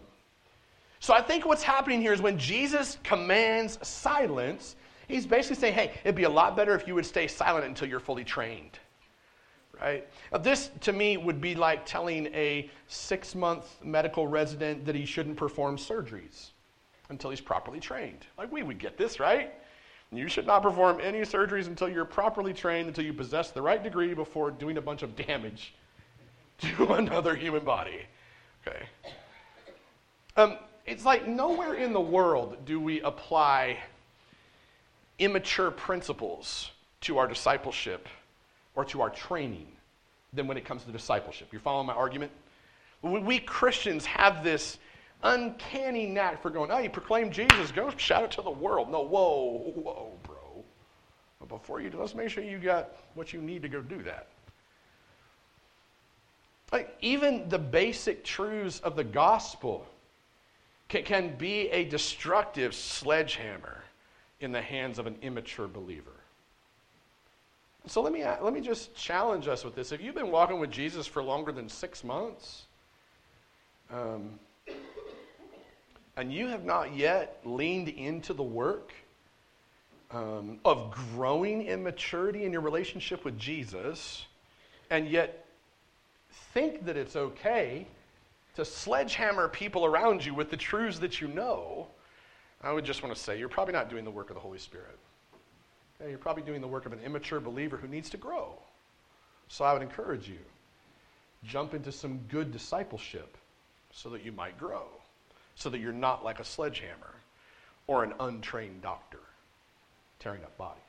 So 1.01 1.15
I 1.15 1.23
think 1.23 1.47
what's 1.47 1.63
happening 1.63 2.01
here 2.01 2.13
is 2.13 2.21
when 2.21 2.37
Jesus 2.37 2.99
commands 3.05 3.79
silence, 3.87 4.77
he's 5.09 5.27
basically 5.27 5.57
saying, 5.57 5.75
hey, 5.75 5.93
it'd 6.05 6.17
be 6.17 6.25
a 6.25 6.29
lot 6.29 6.57
better 6.57 6.75
if 6.75 6.87
you 6.87 6.95
would 6.95 7.07
stay 7.07 7.29
silent 7.29 7.65
until 7.65 7.89
you're 7.89 8.01
fully 8.01 8.25
trained. 8.25 8.79
Right? 9.81 10.09
This 10.41 10.71
to 10.81 10.93
me 10.93 11.17
would 11.17 11.41
be 11.41 11.55
like 11.55 11.85
telling 11.85 12.27
a 12.29 12.71
six 12.89 13.35
month 13.35 13.77
medical 13.85 14.27
resident 14.27 14.85
that 14.87 14.95
he 14.95 15.05
shouldn't 15.05 15.37
perform 15.37 15.77
surgeries 15.77 16.49
until 17.11 17.31
he's 17.31 17.43
properly 17.43 17.79
trained. 17.79 18.27
Like, 18.37 18.51
we 18.51 18.63
would 18.63 18.79
get 18.79 18.97
this, 18.97 19.21
right? 19.21 19.53
You 20.13 20.29
should 20.29 20.47
not 20.47 20.63
perform 20.63 21.01
any 21.03 21.21
surgeries 21.21 21.67
until 21.67 21.89
you're 21.89 22.05
properly 22.05 22.55
trained, 22.55 22.89
until 22.89 23.05
you 23.05 23.13
possess 23.13 23.51
the 23.51 23.61
right 23.61 23.83
degree 23.83 24.15
before 24.15 24.51
doing 24.51 24.79
a 24.79 24.81
bunch 24.81 25.03
of 25.03 25.15
damage 25.15 25.75
to 26.59 26.95
another 26.95 27.35
human 27.35 27.65
body. 27.65 28.07
Okay. 28.67 28.87
Um, 30.37 30.57
it's 30.85 31.05
like 31.05 31.27
nowhere 31.27 31.75
in 31.75 31.93
the 31.93 32.01
world 32.01 32.65
do 32.65 32.81
we 32.81 33.01
apply 33.01 33.79
immature 35.19 35.71
principles 35.71 36.71
to 37.03 37.19
our 37.19 37.27
discipleship 37.27 38.09
or 38.75 38.85
to 38.87 39.01
our 39.01 39.11
training 39.11 39.67
than 40.33 40.47
when 40.47 40.57
it 40.57 40.65
comes 40.65 40.85
to 40.85 40.93
discipleship. 40.93 41.49
You're 41.53 41.61
following 41.61 41.87
my 41.87 41.95
argument? 41.95 42.33
We 43.03 43.39
Christians 43.39 44.05
have 44.07 44.43
this 44.43 44.79
uncanny 45.23 46.07
knack 46.07 46.43
for 46.43 46.51
going, 46.51 46.71
oh, 46.71 46.79
you 46.79 46.91
proclaim 46.91 47.31
Jesus, 47.31 47.73
go 47.73 47.91
shout 47.97 48.25
it 48.25 48.31
to 48.33 48.43
the 48.43 48.51
world. 48.51 48.91
No, 48.91 49.01
whoa, 49.03 49.73
whoa, 49.75 50.13
bro. 50.25 50.65
But 51.39 51.49
before 51.49 51.81
you 51.81 51.91
do, 51.91 51.99
let's 51.99 52.15
make 52.15 52.31
sure 52.31 52.43
you 52.43 52.59
got 52.59 52.91
what 53.15 53.33
you 53.33 53.41
need 53.41 53.63
to 53.63 53.69
go 53.69 53.81
do 53.81 54.03
that. 54.03 54.29
Like, 56.73 56.97
even 57.01 57.49
the 57.49 57.59
basic 57.59 58.25
truths 58.25 58.81
of 58.81 58.97
the 58.97 59.05
gospel 59.05 59.87
can, 60.89 61.05
can 61.05 61.37
be 61.37 61.69
a 61.71 61.85
destructive 61.85 62.75
sledgehammer 62.75 63.85
in 64.41 64.53
the 64.53 64.61
hands 64.61 64.99
of 64.99 65.07
an 65.07 65.17
immature 65.23 65.69
believer. 65.69 66.11
So 67.87 68.03
let 68.03 68.13
me, 68.13 68.25
let 68.25 68.53
me 68.53 68.61
just 68.61 68.97
challenge 68.97 69.47
us 69.47 69.65
with 69.65 69.77
this. 69.77 69.93
If 69.93 70.03
you've 70.03 70.15
been 70.15 70.33
walking 70.33 70.59
with 70.59 70.73
Jesus 70.73 71.07
for 71.07 71.23
longer 71.23 71.53
than 71.53 71.69
six 71.69 72.03
months, 72.03 72.65
um, 73.93 74.41
and 76.17 76.33
you 76.33 76.49
have 76.49 76.65
not 76.65 76.97
yet 76.97 77.39
leaned 77.45 77.89
into 77.89 78.33
the 78.33 78.43
work 78.43 78.93
um, 80.11 80.59
of 80.65 80.91
growing 81.15 81.67
in 81.67 81.83
maturity 81.83 82.45
in 82.45 82.53
your 82.53 82.61
relationship 82.61 83.25
with 83.25 83.39
Jesus, 83.39 84.27
and 84.91 85.09
yet 85.09 85.46
think 86.55 86.85
that 86.87 86.97
it's 86.97 87.17
okay 87.17 87.87
to 88.57 88.65
sledgehammer 88.65 89.49
people 89.49 89.85
around 89.85 90.25
you 90.25 90.35
with 90.35 90.51
the 90.51 90.57
truths 90.57 90.99
that 91.01 91.21
you 91.21 91.29
know, 91.29 91.89
I 92.63 92.73
would 92.73 92.85
just 92.85 93.03
want 93.03 93.15
to 93.15 93.21
say 93.21 93.39
you're 93.39 93.49
probably 93.49 93.75
not 93.75 93.91
doing 93.91 94.05
the 94.05 94.11
work 94.11 94.31
of 94.31 94.35
the 94.35 94.41
Holy 94.41 94.59
Spirit. 94.59 94.99
Okay, 96.01 96.11
you're 96.11 96.19
probably 96.19 96.43
doing 96.43 96.61
the 96.61 96.67
work 96.67 96.87
of 96.87 96.93
an 96.93 97.01
immature 97.05 97.41
believer 97.41 97.77
who 97.77 97.89
needs 97.89 98.11
to 98.11 98.17
grow. 98.17 98.55
So 99.49 99.65
I 99.65 99.73
would 99.73 99.83
encourage 99.83 100.29
you 100.29 100.39
jump 101.45 101.75
into 101.75 101.93
some 101.93 102.19
good 102.29 102.51
discipleship 102.51 103.37
so 103.93 104.09
that 104.11 104.25
you 104.25 104.33
might 104.33 104.59
grow, 104.59 104.85
so 105.55 105.71
that 105.71 105.79
you're 105.79 105.93
not 105.93 106.25
like 106.25 106.41
a 106.41 106.45
sledgehammer 106.45 107.15
or 107.87 108.03
an 108.03 108.13
untrained 108.21 108.83
doctor 108.83 109.21
tearing 110.19 110.43
up 110.43 110.57
bodies. 110.59 110.83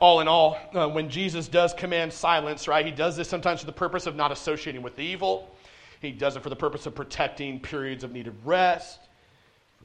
All 0.00 0.20
in 0.20 0.28
all, 0.28 0.58
uh, 0.72 0.88
when 0.88 1.10
Jesus 1.10 1.46
does 1.46 1.74
command 1.74 2.10
silence, 2.10 2.66
right, 2.66 2.86
he 2.86 2.90
does 2.90 3.16
this 3.18 3.28
sometimes 3.28 3.60
for 3.60 3.66
the 3.66 3.72
purpose 3.72 4.06
of 4.06 4.16
not 4.16 4.32
associating 4.32 4.80
with 4.80 4.98
evil. 4.98 5.54
He 6.00 6.10
does 6.10 6.36
it 6.36 6.42
for 6.42 6.48
the 6.48 6.56
purpose 6.56 6.86
of 6.86 6.94
protecting 6.94 7.60
periods 7.60 8.02
of 8.02 8.10
needed 8.10 8.34
rest, 8.44 9.00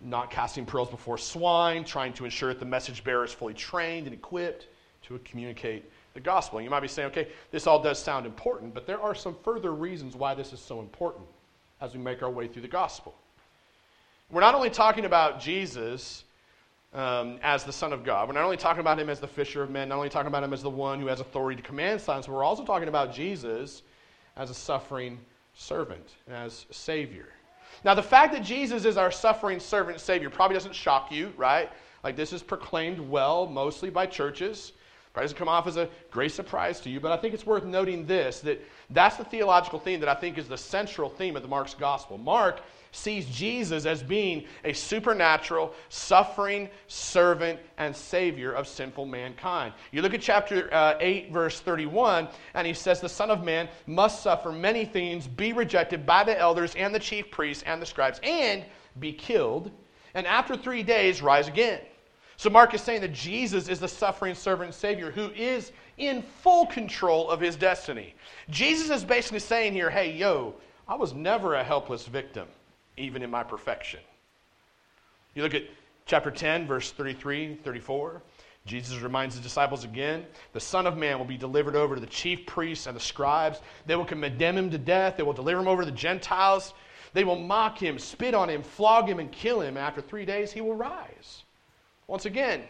not 0.01 0.31
casting 0.31 0.65
pearls 0.65 0.89
before 0.89 1.17
swine, 1.17 1.83
trying 1.83 2.13
to 2.13 2.23
ensure 2.23 2.53
that 2.53 2.59
the 2.59 2.65
message 2.65 3.03
bearer 3.03 3.25
is 3.25 3.33
fully 3.33 3.53
trained 3.53 4.07
and 4.07 4.15
equipped 4.15 4.67
to 5.03 5.19
communicate 5.25 5.91
the 6.13 6.21
gospel. 6.21 6.59
And 6.59 6.63
you 6.63 6.71
might 6.71 6.79
be 6.79 6.87
saying, 6.87 7.09
okay, 7.09 7.27
this 7.51 7.67
all 7.67 7.81
does 7.81 7.99
sound 7.99 8.25
important, 8.25 8.73
but 8.73 8.87
there 8.87 9.01
are 9.01 9.13
some 9.13 9.35
further 9.43 9.73
reasons 9.73 10.15
why 10.15 10.33
this 10.33 10.53
is 10.53 10.61
so 10.61 10.79
important 10.79 11.25
as 11.81 11.93
we 11.93 11.99
make 11.99 12.23
our 12.23 12.31
way 12.31 12.47
through 12.47 12.61
the 12.61 12.67
gospel. 12.69 13.13
We're 14.31 14.41
not 14.41 14.55
only 14.55 14.69
talking 14.69 15.05
about 15.05 15.39
Jesus 15.39 16.23
um, 16.95 17.39
as 17.43 17.63
the 17.65 17.73
Son 17.73 17.91
of 17.91 18.03
God, 18.03 18.27
we're 18.27 18.33
not 18.33 18.43
only 18.43 18.57
talking 18.57 18.79
about 18.79 18.97
him 18.97 19.09
as 19.09 19.19
the 19.19 19.27
fisher 19.27 19.61
of 19.61 19.69
men, 19.69 19.89
not 19.89 19.97
only 19.97 20.09
talking 20.09 20.27
about 20.27 20.43
him 20.43 20.53
as 20.53 20.63
the 20.63 20.69
one 20.69 20.99
who 20.99 21.07
has 21.07 21.19
authority 21.19 21.61
to 21.61 21.67
command 21.67 21.99
signs, 21.99 22.25
but 22.25 22.33
we're 22.33 22.43
also 22.43 22.63
talking 22.63 22.87
about 22.87 23.13
Jesus 23.13 23.83
as 24.37 24.49
a 24.49 24.53
suffering 24.53 25.19
servant, 25.53 26.15
as 26.29 26.65
Savior. 26.71 27.27
Now, 27.83 27.93
the 27.93 28.03
fact 28.03 28.33
that 28.33 28.43
Jesus 28.43 28.85
is 28.85 28.95
our 28.95 29.11
suffering 29.11 29.59
servant 29.59 29.99
Savior 29.99 30.29
probably 30.29 30.55
doesn't 30.55 30.73
shock 30.73 31.11
you, 31.11 31.33
right? 31.35 31.69
Like, 32.03 32.15
this 32.15 32.31
is 32.31 32.41
proclaimed 32.41 32.99
well, 32.99 33.45
mostly 33.45 33.89
by 33.89 34.05
churches. 34.05 34.71
Probably 35.11 35.25
doesn't 35.25 35.37
come 35.37 35.47
off 35.49 35.67
as 35.67 35.77
a 35.77 35.89
great 36.11 36.31
surprise 36.31 36.79
to 36.81 36.89
you, 36.89 36.99
but 36.99 37.11
I 37.11 37.17
think 37.17 37.33
it's 37.33 37.45
worth 37.45 37.63
noting 37.63 38.05
this 38.05 38.41
that 38.41 38.61
that's 38.89 39.15
the 39.15 39.23
theological 39.23 39.79
theme 39.79 39.99
that 40.01 40.09
I 40.09 40.13
think 40.13 40.37
is 40.37 40.47
the 40.47 40.57
central 40.57 41.09
theme 41.09 41.35
of 41.35 41.41
the 41.41 41.47
Mark's 41.47 41.73
gospel. 41.73 42.17
Mark 42.17 42.61
sees 42.95 43.25
Jesus 43.25 43.85
as 43.85 44.01
being 44.01 44.45
a 44.63 44.73
supernatural, 44.73 45.73
suffering 45.89 46.69
servant 46.87 47.59
and 47.77 47.95
savior 47.95 48.53
of 48.53 48.67
sinful 48.67 49.05
mankind. 49.05 49.73
You 49.91 50.01
look 50.01 50.13
at 50.13 50.21
chapter 50.21 50.73
uh, 50.73 50.95
8, 50.99 51.31
verse 51.31 51.59
31, 51.59 52.29
and 52.53 52.65
he 52.65 52.73
says, 52.73 53.01
The 53.01 53.09
Son 53.09 53.29
of 53.29 53.43
Man 53.43 53.67
must 53.85 54.23
suffer 54.23 54.51
many 54.51 54.85
things, 54.85 55.27
be 55.27 55.51
rejected 55.51 56.05
by 56.05 56.23
the 56.23 56.39
elders 56.39 56.73
and 56.75 56.95
the 56.95 56.99
chief 56.99 57.29
priests 57.31 57.63
and 57.67 57.81
the 57.81 57.85
scribes, 57.85 58.19
and 58.23 58.63
be 58.99 59.11
killed, 59.11 59.71
and 60.13 60.25
after 60.25 60.55
three 60.55 60.83
days 60.83 61.21
rise 61.21 61.47
again. 61.49 61.81
So 62.37 62.49
Mark 62.49 62.73
is 62.73 62.81
saying 62.81 63.01
that 63.01 63.13
Jesus 63.13 63.67
is 63.67 63.79
the 63.79 63.87
suffering 63.87 64.35
servant 64.35 64.67
and 64.67 64.75
savior 64.75 65.11
who 65.11 65.31
is 65.31 65.71
in 65.97 66.21
full 66.21 66.65
control 66.65 67.29
of 67.29 67.39
his 67.39 67.55
destiny. 67.55 68.13
Jesus 68.49 68.89
is 68.89 69.05
basically 69.05 69.39
saying 69.39 69.73
here, 69.73 69.89
hey, 69.89 70.11
yo, 70.11 70.55
I 70.87 70.95
was 70.95 71.13
never 71.13 71.55
a 71.55 71.63
helpless 71.63 72.05
victim 72.05 72.47
even 72.97 73.21
in 73.21 73.29
my 73.29 73.43
perfection. 73.43 73.99
You 75.33 75.43
look 75.43 75.53
at 75.53 75.63
chapter 76.05 76.31
10, 76.31 76.67
verse 76.67 76.91
33, 76.91 77.55
34. 77.55 78.21
Jesus 78.65 78.99
reminds 78.99 79.35
his 79.35 79.43
disciples 79.43 79.83
again 79.83 80.25
the 80.53 80.59
Son 80.59 80.87
of 80.87 80.97
Man 80.97 81.19
will 81.19 81.25
be 81.25 81.37
delivered 81.37 81.75
over 81.75 81.95
to 81.95 82.01
the 82.01 82.07
chief 82.07 82.45
priests 82.45 82.87
and 82.87 82.95
the 82.95 83.01
scribes. 83.01 83.61
They 83.85 83.95
will 83.95 84.05
condemn 84.05 84.57
him 84.57 84.71
to 84.71 84.77
death. 84.77 85.17
They 85.17 85.23
will 85.23 85.33
deliver 85.33 85.61
him 85.61 85.67
over 85.67 85.83
to 85.83 85.91
the 85.91 85.95
Gentiles. 85.95 86.73
They 87.13 87.23
will 87.23 87.39
mock 87.39 87.77
him, 87.77 87.99
spit 87.99 88.33
on 88.33 88.49
him, 88.49 88.63
flog 88.63 89.07
him, 89.07 89.19
and 89.19 89.31
kill 89.31 89.61
him. 89.61 89.77
After 89.77 90.01
three 90.01 90.25
days, 90.25 90.51
he 90.51 90.61
will 90.61 90.75
rise. 90.75 91.43
Once 92.07 92.25
again, 92.25 92.63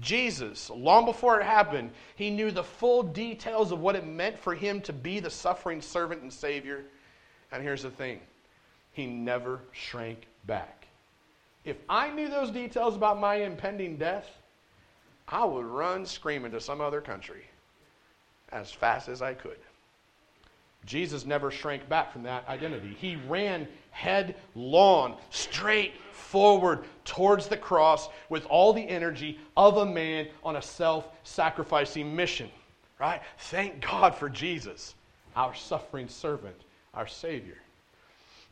Jesus, 0.00 0.70
long 0.70 1.04
before 1.04 1.40
it 1.40 1.44
happened, 1.44 1.90
he 2.16 2.30
knew 2.30 2.50
the 2.50 2.62
full 2.62 3.02
details 3.02 3.72
of 3.72 3.80
what 3.80 3.96
it 3.96 4.06
meant 4.06 4.38
for 4.38 4.54
him 4.54 4.80
to 4.82 4.92
be 4.92 5.20
the 5.20 5.30
suffering 5.30 5.80
servant 5.80 6.22
and 6.22 6.32
Savior. 6.32 6.84
And 7.52 7.62
here's 7.62 7.82
the 7.82 7.90
thing 7.90 8.20
he 8.96 9.04
never 9.04 9.60
shrank 9.72 10.26
back. 10.46 10.86
If 11.66 11.76
I 11.86 12.10
knew 12.10 12.30
those 12.30 12.50
details 12.50 12.96
about 12.96 13.20
my 13.20 13.34
impending 13.34 13.98
death, 13.98 14.26
I 15.28 15.44
would 15.44 15.66
run 15.66 16.06
screaming 16.06 16.52
to 16.52 16.62
some 16.62 16.80
other 16.80 17.02
country 17.02 17.44
as 18.52 18.72
fast 18.72 19.10
as 19.10 19.20
I 19.20 19.34
could. 19.34 19.58
Jesus 20.86 21.26
never 21.26 21.50
shrank 21.50 21.86
back 21.90 22.10
from 22.10 22.22
that 22.22 22.48
identity. 22.48 22.96
He 22.98 23.16
ran 23.28 23.68
headlong, 23.90 25.18
straight 25.28 25.92
forward 26.12 26.84
towards 27.04 27.48
the 27.48 27.56
cross 27.58 28.08
with 28.30 28.46
all 28.46 28.72
the 28.72 28.88
energy 28.88 29.38
of 29.58 29.76
a 29.76 29.84
man 29.84 30.28
on 30.42 30.56
a 30.56 30.62
self 30.62 31.06
sacrificing 31.22 32.16
mission. 32.16 32.48
Right? 32.98 33.20
Thank 33.36 33.82
God 33.82 34.14
for 34.14 34.30
Jesus, 34.30 34.94
our 35.34 35.54
suffering 35.54 36.08
servant, 36.08 36.56
our 36.94 37.06
Savior. 37.06 37.58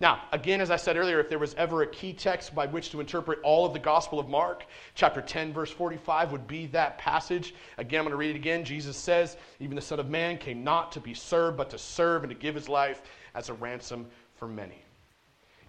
Now, 0.01 0.22
again, 0.32 0.61
as 0.61 0.70
I 0.70 0.76
said 0.76 0.97
earlier, 0.97 1.20
if 1.20 1.28
there 1.28 1.38
was 1.38 1.55
ever 1.55 1.82
a 1.82 1.86
key 1.86 2.12
text 2.12 2.55
by 2.55 2.66
which 2.66 2.90
to 2.90 3.01
interpret 3.01 3.38
all 3.45 3.64
of 3.64 3.72
the 3.72 3.78
Gospel 3.78 4.18
of 4.18 4.28
Mark, 4.28 4.64
chapter 4.95 5.20
10, 5.20 5.53
verse 5.53 5.70
45 5.70 6.32
would 6.32 6.47
be 6.49 6.66
that 6.68 6.99
passage. 6.99 7.55
Again, 7.78 8.01
I'm 8.01 8.05
going 8.05 8.11
to 8.11 8.16
read 8.16 8.30
it 8.34 8.36
again. 8.36 8.64
Jesus 8.64 8.97
says, 8.97 9.36
Even 9.61 9.76
the 9.76 9.82
Son 9.82 10.01
of 10.01 10.11
Man 10.11 10.36
came 10.36 10.64
not 10.64 10.90
to 10.92 11.01
be 11.01 11.14
served, 11.14 11.57
but 11.57 11.70
to 11.70 11.78
serve 11.78 12.24
and 12.24 12.30
to 12.30 12.38
give 12.38 12.57
his 12.57 12.68
life 12.68 13.03
as 13.36 13.49
a 13.49 13.55
ransom 13.55 14.07
for 14.34 14.49
many. 14.49 14.82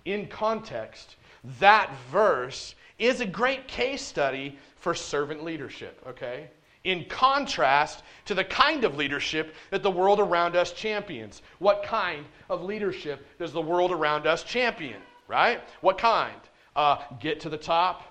In 0.05 0.27
context, 0.27 1.17
that 1.59 1.91
verse 2.11 2.73
is 2.97 3.21
a 3.21 3.25
great 3.25 3.67
case 3.67 4.01
study 4.01 4.57
for 4.75 4.95
servant 4.95 5.43
leadership, 5.43 6.01
okay? 6.07 6.49
In 6.85 7.03
contrast 7.05 8.03
to 8.25 8.33
the 8.33 8.43
kind 8.43 8.85
of 8.85 8.95
leadership 8.95 9.53
that 9.71 9.83
the 9.83 9.91
world 9.91 10.19
around 10.19 10.55
us 10.55 10.71
champions. 10.71 11.41
What 11.59 11.83
kind 11.83 12.25
of 12.49 12.63
leadership 12.63 13.25
does 13.37 13.51
the 13.51 13.61
world 13.61 13.91
around 13.91 14.25
us 14.25 14.43
champion, 14.43 15.01
right? 15.27 15.61
What 15.81 15.97
kind? 15.97 16.39
Uh, 16.75 16.97
get 17.19 17.41
to 17.41 17.49
the 17.49 17.57
top, 17.57 18.03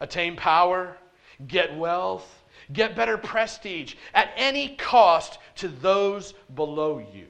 attain 0.00 0.36
power, 0.36 0.96
get 1.46 1.76
wealth, 1.76 2.42
get 2.72 2.96
better 2.96 3.18
prestige 3.18 3.94
at 4.14 4.30
any 4.36 4.76
cost 4.76 5.38
to 5.56 5.68
those 5.68 6.32
below 6.54 6.98
you. 6.98 7.26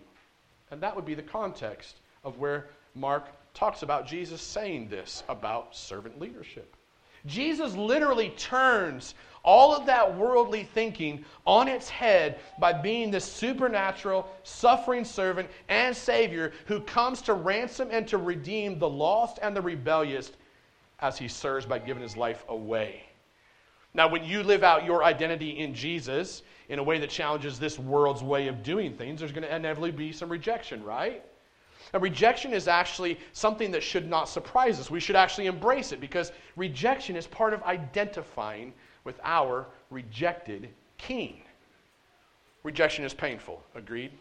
And 0.70 0.80
that 0.82 0.94
would 0.94 1.04
be 1.04 1.14
the 1.14 1.22
context 1.22 1.96
of 2.24 2.38
where 2.38 2.68
Mark 2.94 3.26
talks 3.52 3.82
about 3.82 4.06
Jesus 4.06 4.40
saying 4.40 4.88
this 4.88 5.24
about 5.28 5.74
servant 5.74 6.20
leadership. 6.20 6.76
Jesus 7.26 7.74
literally 7.74 8.30
turns 8.30 9.14
all 9.44 9.74
of 9.74 9.86
that 9.86 10.16
worldly 10.16 10.64
thinking 10.64 11.24
on 11.46 11.68
its 11.68 11.88
head 11.88 12.38
by 12.58 12.72
being 12.72 13.10
the 13.10 13.20
supernatural, 13.20 14.28
suffering 14.44 15.04
servant 15.04 15.48
and 15.68 15.96
Savior 15.96 16.52
who 16.66 16.80
comes 16.80 17.22
to 17.22 17.34
ransom 17.34 17.88
and 17.90 18.06
to 18.08 18.18
redeem 18.18 18.78
the 18.78 18.88
lost 18.88 19.38
and 19.42 19.56
the 19.56 19.60
rebellious 19.60 20.32
as 21.00 21.18
he 21.18 21.26
serves 21.26 21.66
by 21.66 21.78
giving 21.78 22.02
his 22.02 22.16
life 22.16 22.44
away. 22.48 23.02
Now, 23.94 24.08
when 24.08 24.24
you 24.24 24.42
live 24.42 24.62
out 24.62 24.84
your 24.84 25.04
identity 25.04 25.58
in 25.58 25.74
Jesus 25.74 26.42
in 26.68 26.78
a 26.78 26.82
way 26.82 26.98
that 26.98 27.10
challenges 27.10 27.58
this 27.58 27.78
world's 27.78 28.22
way 28.22 28.48
of 28.48 28.62
doing 28.62 28.94
things, 28.94 29.20
there's 29.20 29.32
going 29.32 29.42
to 29.42 29.54
inevitably 29.54 29.90
be 29.90 30.12
some 30.12 30.30
rejection, 30.30 30.82
right? 30.82 31.22
And 31.93 32.03
rejection 32.03 32.53
is 32.53 32.68
actually 32.68 33.18
something 33.33 33.70
that 33.72 33.83
should 33.83 34.09
not 34.09 34.28
surprise 34.28 34.78
us. 34.80 34.91
We 34.91 35.01
should 35.01 35.16
actually 35.16 35.47
embrace 35.47 35.93
it 35.93 36.01
because 36.01 36.33
rejection 36.57 37.16
is 37.16 37.26
part 37.26 37.53
of 37.53 37.62
identifying 37.64 38.72
with 39.05 39.20
our 39.24 39.66
rejected 39.91 40.68
king. 40.99 41.43
Rejection 42.62 43.05
is 43.05 43.12
painful, 43.12 43.62
agreed? 43.74 44.12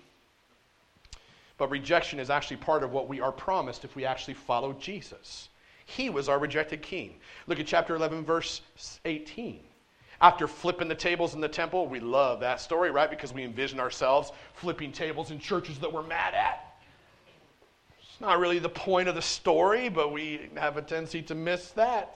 But 1.58 1.70
rejection 1.70 2.20
is 2.20 2.30
actually 2.32 2.58
part 2.58 2.84
of 2.84 2.92
what 2.92 3.08
we 3.08 3.22
are 3.22 3.32
promised 3.32 3.86
if 3.86 3.96
we 3.96 4.04
actually 4.04 4.34
follow 4.34 4.74
Jesus. 4.74 5.50
He 5.86 6.10
was 6.10 6.28
our 6.28 6.40
rejected 6.40 6.82
king. 6.82 7.20
Look 7.48 7.60
at 7.60 7.68
chapter 7.68 7.96
11, 7.96 8.26
verse 8.26 8.62
18. 9.06 9.60
After 10.22 10.48
flipping 10.48 10.88
the 10.88 10.96
tables 10.96 11.34
in 11.34 11.42
the 11.42 11.48
temple, 11.48 11.88
we 11.88 12.00
love 12.00 12.40
that 12.40 12.62
story, 12.62 12.92
right? 12.92 13.10
Because 13.10 13.34
we 13.34 13.44
envision 13.44 13.80
ourselves 13.80 14.32
flipping 14.54 14.92
tables 14.92 15.32
in 15.32 15.40
churches 15.40 15.80
that 15.80 15.92
we're 15.92 16.04
mad 16.04 16.34
at. 16.34 16.71
Not 18.22 18.40
really 18.40 18.60
the 18.60 18.70
point 18.70 19.10
of 19.10 19.16
the 19.16 19.22
story, 19.22 19.90
but 19.90 20.14
we 20.14 20.48
have 20.56 20.78
a 20.78 20.84
tendency 20.84 21.24
to 21.24 21.36
miss 21.36 21.72
that. 21.72 22.16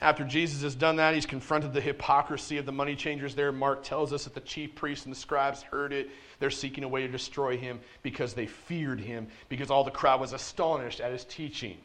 After 0.00 0.24
Jesus 0.24 0.62
has 0.62 0.74
done 0.74 0.96
that, 0.96 1.14
he's 1.14 1.26
confronted 1.26 1.74
the 1.74 1.80
hypocrisy 1.82 2.56
of 2.56 2.64
the 2.64 2.72
money 2.72 2.96
changers 2.96 3.34
there. 3.34 3.52
Mark 3.52 3.84
tells 3.84 4.14
us 4.14 4.24
that 4.24 4.34
the 4.34 4.40
chief 4.40 4.74
priests 4.74 5.04
and 5.04 5.14
the 5.14 5.18
scribes 5.18 5.62
heard 5.62 5.92
it. 5.92 6.08
They're 6.38 6.50
seeking 6.50 6.84
a 6.84 6.88
way 6.88 7.02
to 7.02 7.08
destroy 7.08 7.58
him 7.58 7.80
because 8.02 8.32
they 8.32 8.46
feared 8.46 9.00
him, 9.00 9.26
because 9.50 9.70
all 9.70 9.84
the 9.84 9.90
crowd 9.90 10.20
was 10.20 10.32
astonished 10.32 11.00
at 11.00 11.12
his 11.12 11.24
teaching. 11.24 11.76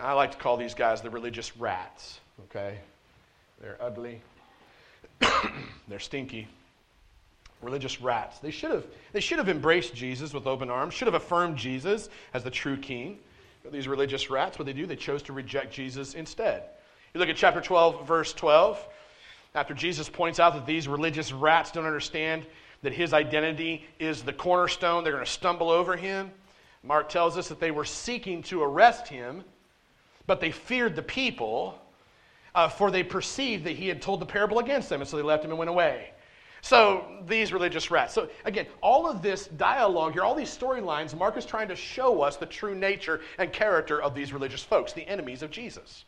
I 0.00 0.14
like 0.14 0.32
to 0.32 0.38
call 0.38 0.56
these 0.56 0.74
guys 0.74 1.02
the 1.02 1.10
religious 1.10 1.56
rats, 1.58 2.20
okay? 2.46 2.78
They're 3.60 3.78
ugly, 3.80 4.22
they're 5.88 6.00
stinky. 6.00 6.48
Religious 7.64 8.00
rats. 8.00 8.38
They 8.38 8.50
should, 8.50 8.70
have, 8.70 8.86
they 9.12 9.20
should 9.20 9.38
have 9.38 9.48
embraced 9.48 9.94
Jesus 9.94 10.32
with 10.32 10.46
open 10.46 10.70
arms, 10.70 10.94
should 10.94 11.06
have 11.06 11.14
affirmed 11.14 11.56
Jesus 11.56 12.08
as 12.32 12.44
the 12.44 12.50
true 12.50 12.76
king. 12.76 13.18
But 13.62 13.72
these 13.72 13.88
religious 13.88 14.28
rats, 14.28 14.58
what 14.58 14.66
they 14.66 14.72
do, 14.72 14.86
they 14.86 14.96
chose 14.96 15.22
to 15.22 15.32
reject 15.32 15.72
Jesus 15.72 16.14
instead. 16.14 16.64
You 17.14 17.20
look 17.20 17.28
at 17.28 17.36
chapter 17.36 17.60
12, 17.60 18.06
verse 18.06 18.32
12. 18.32 18.86
After 19.54 19.72
Jesus 19.72 20.08
points 20.08 20.40
out 20.40 20.54
that 20.54 20.66
these 20.66 20.88
religious 20.88 21.32
rats 21.32 21.70
don't 21.70 21.86
understand 21.86 22.44
that 22.82 22.92
his 22.92 23.14
identity 23.14 23.86
is 23.98 24.22
the 24.22 24.32
cornerstone, 24.32 25.04
they're 25.04 25.12
going 25.12 25.24
to 25.24 25.30
stumble 25.30 25.70
over 25.70 25.96
him. 25.96 26.30
Mark 26.82 27.08
tells 27.08 27.38
us 27.38 27.48
that 27.48 27.60
they 27.60 27.70
were 27.70 27.84
seeking 27.84 28.42
to 28.42 28.62
arrest 28.62 29.08
him, 29.08 29.42
but 30.26 30.40
they 30.40 30.50
feared 30.50 30.94
the 30.94 31.02
people, 31.02 31.78
uh, 32.54 32.68
for 32.68 32.90
they 32.90 33.02
perceived 33.02 33.64
that 33.64 33.76
he 33.76 33.88
had 33.88 34.02
told 34.02 34.20
the 34.20 34.26
parable 34.26 34.58
against 34.58 34.90
them, 34.90 35.00
and 35.00 35.08
so 35.08 35.16
they 35.16 35.22
left 35.22 35.44
him 35.44 35.50
and 35.50 35.58
went 35.58 35.70
away. 35.70 36.10
So 36.64 37.04
these 37.26 37.52
religious 37.52 37.90
rats. 37.90 38.14
So 38.14 38.30
again, 38.46 38.66
all 38.80 39.06
of 39.06 39.20
this 39.20 39.48
dialogue 39.48 40.14
here, 40.14 40.22
all 40.22 40.34
these 40.34 40.48
storylines, 40.48 41.14
Mark 41.14 41.36
is 41.36 41.44
trying 41.44 41.68
to 41.68 41.76
show 41.76 42.22
us 42.22 42.38
the 42.38 42.46
true 42.46 42.74
nature 42.74 43.20
and 43.36 43.52
character 43.52 44.00
of 44.00 44.14
these 44.14 44.32
religious 44.32 44.62
folks, 44.62 44.94
the 44.94 45.06
enemies 45.06 45.42
of 45.42 45.50
Jesus. 45.50 46.06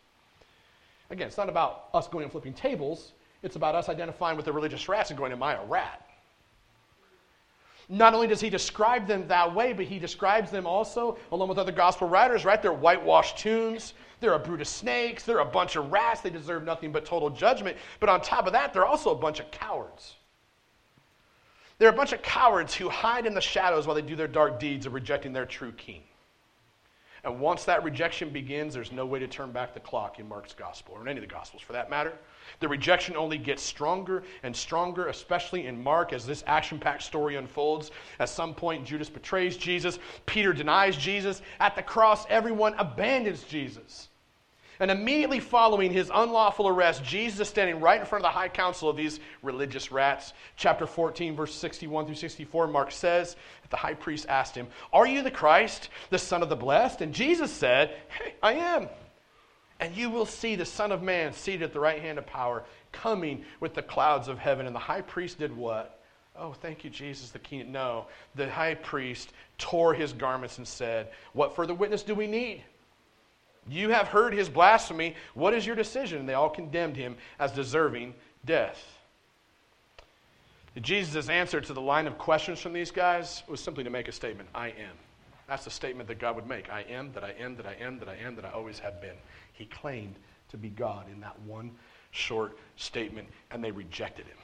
Again, 1.11 1.27
it's 1.27 1.37
not 1.37 1.51
about 1.51 1.89
us 1.93 2.09
going 2.09 2.23
and 2.23 2.33
flipping 2.33 2.55
tables. 2.55 3.13
It's 3.43 3.57
about 3.57 3.75
us 3.75 3.91
identifying 3.91 4.39
with 4.39 4.47
the 4.47 4.53
religious 4.55 4.89
rats 4.89 5.11
and 5.11 5.19
going, 5.19 5.31
Am 5.31 5.43
I 5.43 5.57
a 5.57 5.65
rat? 5.67 6.09
Not 7.91 8.15
only 8.15 8.27
does 8.27 8.41
he 8.41 8.49
describe 8.49 9.07
them 9.07 9.29
that 9.29 9.55
way, 9.55 9.75
but 9.75 9.85
he 9.85 9.99
describes 9.99 10.51
them 10.51 10.67
also, 10.67 11.19
along 11.33 11.51
with 11.51 11.59
other 11.59 11.71
gospel 11.71 12.09
writers, 12.09 12.47
right? 12.47 12.63
They're 12.63 12.73
whitewashed 12.73 13.37
tombs. 13.37 13.93
They're 14.21 14.33
a 14.33 14.39
brood 14.39 14.63
of 14.63 14.69
snakes. 14.69 15.23
They're 15.23 15.41
a 15.41 15.45
bunch 15.45 15.77
of 15.77 15.93
rats. 15.93 16.23
They 16.23 16.31
deserve 16.31 16.65
nothing 16.65 16.93
but 16.93 17.05
total 17.05 17.29
judgment. 17.29 17.77
But 18.01 18.09
on 18.09 18.23
top 18.23 18.47
of 18.47 18.55
that, 18.55 18.73
they're 18.73 18.87
also 18.87 19.11
a 19.11 19.15
bunch 19.15 19.39
of 19.39 19.51
cowards. 19.51 20.15
They're 21.79 21.91
a 21.91 21.93
bunch 21.93 22.13
of 22.13 22.23
cowards 22.23 22.75
who 22.75 22.89
hide 22.89 23.27
in 23.27 23.35
the 23.35 23.41
shadows 23.41 23.87
while 23.87 23.95
they 23.95 24.03
do 24.03 24.17
their 24.17 24.29
dark 24.29 24.59
deeds 24.59 24.87
of 24.87 24.95
rejecting 24.95 25.33
their 25.33 25.47
true 25.47 25.73
king. 25.73 26.03
And 27.27 27.41
once 27.41 27.65
that 27.65 27.83
rejection 27.83 28.31
begins, 28.31 28.73
there's 28.73 28.93
no 28.93 29.05
way 29.05 29.19
to 29.19 29.27
turn 29.27 29.51
back 29.51 29.75
the 29.75 29.81
clock 29.81 30.21
in 30.21 30.29
Mark's 30.29 30.55
gospel, 30.55 30.95
or 30.95 31.03
in 31.03 31.09
any 31.09 31.19
of 31.19 31.29
the 31.29 31.35
gospels 31.35 31.61
for 31.61 31.73
that 31.73 31.91
matter. 31.91 32.13
The 32.61 32.69
rejection 32.69 33.17
only 33.17 33.37
gets 33.37 33.65
stronger 33.65 34.23
and 34.45 34.55
stronger, 34.55 35.09
especially 35.09 35.67
in 35.67 35.83
Mark 35.83 36.13
as 36.13 36.25
this 36.25 36.45
action 36.47 36.79
packed 36.79 37.03
story 37.03 37.35
unfolds. 37.35 37.91
At 38.21 38.29
some 38.29 38.55
point, 38.55 38.87
Judas 38.87 39.11
betrays 39.11 39.57
Jesus, 39.57 39.99
Peter 40.25 40.53
denies 40.53 40.97
Jesus. 40.97 41.43
At 41.59 41.75
the 41.75 41.83
cross, 41.83 42.27
everyone 42.31 42.75
abandons 42.75 43.43
Jesus. 43.43 44.09
And 44.79 44.91
immediately 44.91 45.41
following 45.41 45.93
his 45.93 46.11
unlawful 46.13 46.69
arrest, 46.69 47.03
Jesus 47.05 47.41
is 47.41 47.49
standing 47.49 47.81
right 47.81 48.01
in 48.01 48.07
front 48.07 48.25
of 48.25 48.31
the 48.31 48.39
high 48.39 48.49
council 48.49 48.89
of 48.89 48.97
these 48.97 49.21
religious 49.43 49.91
rats. 49.91 50.33
Chapter 50.57 50.87
14, 50.87 51.35
verse 51.35 51.55
61 51.55 52.07
through 52.07 52.15
64, 52.15 52.67
Mark 52.67 52.93
says, 52.93 53.37
that 53.63 53.71
the 53.71 53.77
high 53.77 53.95
priest 53.95 54.27
asked 54.29 54.55
him, 54.55 54.69
Are 54.93 55.07
you 55.07 55.23
the 55.23 55.31
Christ, 55.31 55.89
the 56.11 56.19
Son 56.19 56.43
of 56.43 56.49
the 56.49 56.57
Blessed? 56.57 57.01
And 57.01 57.13
Jesus 57.13 57.51
said, 57.51 57.97
Hey, 58.09 58.35
I 58.43 58.53
am. 58.55 58.89
And 59.81 59.95
you 59.97 60.09
will 60.09 60.27
see 60.27 60.57
the 60.57 60.65
Son 60.65 60.93
of 60.93 61.03
Man 61.03 61.33
seated 61.33 61.63
at 61.63 61.73
the 61.73 61.81
right 61.81 62.01
hand 62.01 62.19
of 62.19 62.27
power, 62.27 62.65
coming 62.93 63.45
with 63.61 63.75
the 63.75 63.83
clouds 63.83 64.29
of 64.29 64.39
heaven. 64.39 64.67
And 64.67 64.75
the 64.75 64.81
high 64.81 65.03
priest 65.03 65.39
did 65.39 65.55
what? 65.55 66.01
Oh, 66.39 66.53
thank 66.53 66.85
you, 66.85 66.91
Jesus, 66.91 67.31
the 67.31 67.39
king. 67.39 67.73
No, 67.73 68.07
the 68.35 68.49
high 68.49 68.75
priest 68.75 69.33
tore 69.59 69.95
his 69.95 70.13
garments 70.13 70.59
and 70.59 70.69
said, 70.69 71.11
What 71.33 71.57
further 71.57 71.75
witness 71.75 72.03
do 72.03 72.15
we 72.15 72.27
need? 72.27 72.63
You 73.69 73.91
have 73.91 74.09
heard 74.09 74.33
his 74.33 74.49
blasphemy. 74.49 75.17
What 75.35 75.55
is 75.55 75.67
your 75.67 75.77
decision? 75.77 76.21
And 76.21 76.29
they 76.29 76.35
all 76.35 76.51
condemned 76.51 76.97
him 76.97 77.17
as 77.39 77.53
deserving 77.53 78.15
death. 78.45 78.97
Jesus' 80.81 81.29
answer 81.29 81.61
to 81.61 81.73
the 81.73 81.81
line 81.81 82.07
of 82.07 82.19
questions 82.19 82.61
from 82.61 82.73
these 82.73 82.91
guys 82.91 83.43
was 83.49 83.61
simply 83.61 83.83
to 83.85 83.91
make 83.91 84.09
a 84.09 84.13
statement 84.13 84.49
I 84.55 84.69
am. 84.69 84.95
That's 85.49 85.65
the 85.65 85.71
statement 85.71 86.09
that 86.09 86.19
God 86.19 86.37
would 86.37 86.47
make. 86.47 86.71
I 86.71 86.83
am, 86.83 87.13
that 87.13 87.25
I 87.25 87.33
am, 87.39 87.57
that 87.57 87.67
I 87.67 87.75
am, 87.81 87.99
that 87.99 88.09
I 88.09 88.17
am, 88.17 88.37
that 88.37 88.45
I 88.45 88.51
always 88.51 88.79
have 88.81 89.01
been. 89.01 89.15
He 89.53 89.65
claimed 89.65 90.17
to 90.51 90.57
be 90.57 90.69
God 90.69 91.07
in 91.11 91.21
that 91.21 91.41
one 91.43 91.71
short 92.11 92.59
statement, 92.77 93.29
and 93.51 93.63
they 93.63 93.71
rejected 93.71 94.27
him. 94.27 94.37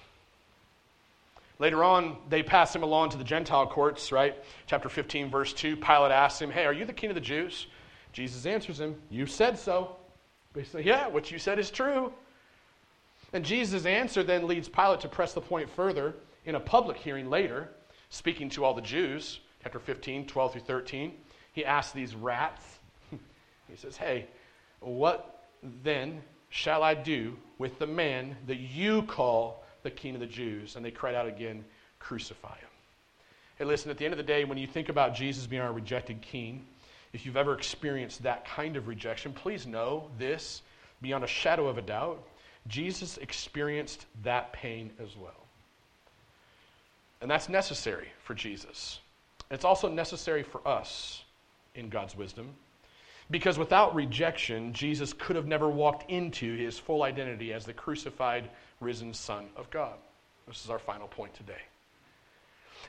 Later 1.59 1.85
on, 1.85 2.17
they 2.29 2.43
pass 2.43 2.75
him 2.75 2.83
along 2.83 3.11
to 3.11 3.19
the 3.19 3.25
Gentile 3.25 3.67
courts, 3.67 4.11
right? 4.11 4.35
Chapter 4.67 4.89
15, 4.89 5.31
verse 5.31 5.53
2. 5.53 5.77
Pilate 5.77 6.13
asks 6.13 6.41
him, 6.41 6.51
Hey, 6.51 6.65
are 6.65 6.73
you 6.73 6.85
the 6.85 6.93
king 6.93 7.11
of 7.11 7.15
the 7.15 7.21
Jews? 7.21 7.67
Jesus 8.13 8.47
answers 8.47 8.81
him, 8.81 8.97
You 9.11 9.27
said 9.27 9.59
so. 9.59 9.97
Basically, 10.53 10.85
yeah, 10.85 11.09
what 11.09 11.31
you 11.31 11.39
said 11.39 11.59
is 11.59 11.71
true. 11.71 12.13
And 13.33 13.45
Jesus' 13.45 13.87
answer 13.87 14.23
then 14.23 14.47
leads 14.47 14.69
Pilate 14.69 15.01
to 15.01 15.09
press 15.09 15.33
the 15.33 15.41
point 15.41 15.71
further 15.71 16.15
in 16.45 16.55
a 16.55 16.61
public 16.61 16.99
hearing 16.99 17.31
later, 17.31 17.69
speaking 18.11 18.51
to 18.51 18.65
all 18.65 18.75
the 18.75 18.83
Jews, 18.83 19.41
chapter 19.63 19.79
15, 19.79 20.27
12 20.27 20.53
through 20.53 20.61
13. 20.63 21.13
He 21.53 21.65
asks 21.65 21.93
these 21.93 22.15
rats, 22.15 22.63
he 23.11 23.77
says, 23.77 23.97
Hey, 23.97 24.27
what 24.81 25.47
then 25.83 26.21
shall 26.51 26.83
I 26.83 26.95
do 26.95 27.37
with 27.59 27.79
the 27.79 27.87
man 27.87 28.37
that 28.47 28.59
you 28.59 29.03
call 29.03 29.65
the 29.83 29.91
king 29.91 30.15
of 30.15 30.21
the 30.21 30.27
Jews? 30.27 30.77
And 30.77 30.85
they 30.85 30.91
cried 30.91 31.15
out 31.15 31.27
again, 31.27 31.65
Crucify 31.99 32.57
him. 32.57 32.69
Hey, 33.57 33.65
listen, 33.65 33.91
at 33.91 33.97
the 33.97 34.05
end 34.05 34.13
of 34.13 34.19
the 34.19 34.25
day, 34.25 34.45
when 34.45 34.59
you 34.59 34.67
think 34.67 34.89
about 34.89 35.15
Jesus 35.15 35.47
being 35.47 35.63
our 35.63 35.73
rejected 35.73 36.21
king, 36.21 36.67
if 37.13 37.27
you've 37.27 37.37
ever 37.37 37.55
experienced 37.55 38.23
that 38.23 38.45
kind 38.45 38.77
of 38.77 38.89
rejection, 38.89 39.33
please 39.33 39.67
know 39.67 40.09
this 40.19 40.63
beyond 41.03 41.25
a 41.25 41.27
shadow 41.27 41.67
of 41.67 41.79
a 41.79 41.83
doubt. 41.83 42.23
Jesus 42.69 43.19
experienced 43.19 44.07
that 44.23 44.53
pain 44.53 44.91
as 45.03 45.17
well. 45.17 45.47
And 47.21 47.31
that's 47.31 47.49
necessary 47.49 48.09
for 48.25 48.35
Jesus. 48.35 49.01
It's 49.51 49.65
also 49.65 49.89
necessary 49.89 50.43
for 50.43 50.67
us 50.67 51.25
in 51.75 51.89
God's 51.89 52.17
wisdom. 52.17 52.49
Because 53.31 53.59
without 53.59 53.95
rejection, 53.95 54.73
Jesus 54.73 55.13
could 55.13 55.37
have 55.37 55.47
never 55.47 55.69
walked 55.69 56.11
into 56.11 56.57
his 56.57 56.79
full 56.79 57.03
identity 57.03 57.53
as 57.53 57.65
the 57.65 57.73
crucified, 57.73 58.51
risen 58.81 59.15
Son 59.15 59.47
of 59.57 59.71
God. 59.71 59.95
This 60.49 60.65
is 60.65 60.71
our 60.71 60.79
final 60.79 61.09
point 61.09 61.33
today. 61.35 61.63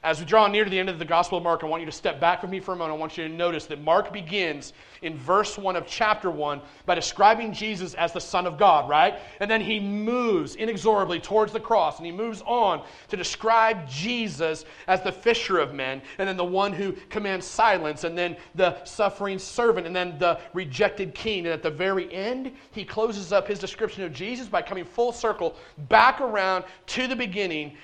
As 0.02 0.20
we 0.20 0.26
draw 0.26 0.48
near 0.48 0.64
to 0.64 0.70
the 0.70 0.80
end 0.80 0.90
of 0.90 1.00
the 1.00 1.06
Gospel 1.06 1.38
of 1.38 1.44
Mark, 1.44 1.64
I 1.64 1.68
want 1.68 1.82
you 1.82 1.86
to 1.86 1.92
step 1.92 2.20
back 2.20 2.42
with 2.42 2.52
me 2.52 2.60
for 2.60 2.74
a 2.74 2.76
moment. 2.76 2.98
I 2.98 3.00
want 3.00 3.18
you 3.18 3.28
to 3.28 3.34
notice 3.34 3.66
that 3.68 3.82
Mark 3.82 4.12
begins 4.12 4.74
in 5.02 5.18
verse 5.18 5.58
1 5.58 5.76
of 5.76 5.86
chapter 5.86 6.32
1 6.32 6.62
by 6.86 6.96
describing 6.96 7.54
Jesus 7.54 7.94
as 7.94 8.12
the 8.12 8.20
Son 8.20 8.48
of 8.48 8.58
God, 8.58 8.90
right? 8.90 9.20
And 9.40 9.50
then 9.50 9.62
he 9.62 9.80
moves 9.80 10.56
inexorably 10.56 11.20
towards 11.20 11.54
the 11.54 11.60
cross 11.60 11.98
and 11.98 12.06
he 12.06 12.12
moves 12.12 12.42
on 12.46 12.84
to 13.10 13.18
describe 13.18 13.88
Jesus 13.88 14.66
as 14.88 15.02
the 15.02 15.12
fisher 15.12 15.60
of 15.60 15.74
men, 15.74 16.02
and 16.18 16.28
then 16.28 16.38
the 16.38 16.44
one 16.44 16.74
who 16.74 16.94
commands 17.10 17.46
silence, 17.46 18.04
and 18.04 18.18
then 18.18 18.36
the 18.56 18.84
suffering 18.86 19.40
servant, 19.40 19.86
and 19.86 19.96
then 19.96 20.18
the 20.20 20.40
rejected 20.54 21.14
king. 21.14 21.46
And 21.46 21.54
at 21.54 21.64
the 21.64 21.72
very 21.72 22.12
end, 22.14 22.52
he 22.72 22.84
closes 22.84 23.32
up 23.32 23.48
his 23.48 23.60
description 23.60 24.04
of 24.04 24.14
Jesus 24.14 24.48
by 24.48 24.62
coming 24.62 24.86
full 24.86 25.12
circle 25.12 25.56
back 25.90 26.22
around 26.22 26.64
to 26.88 27.08
the 27.08 27.16
beginning 27.16 27.78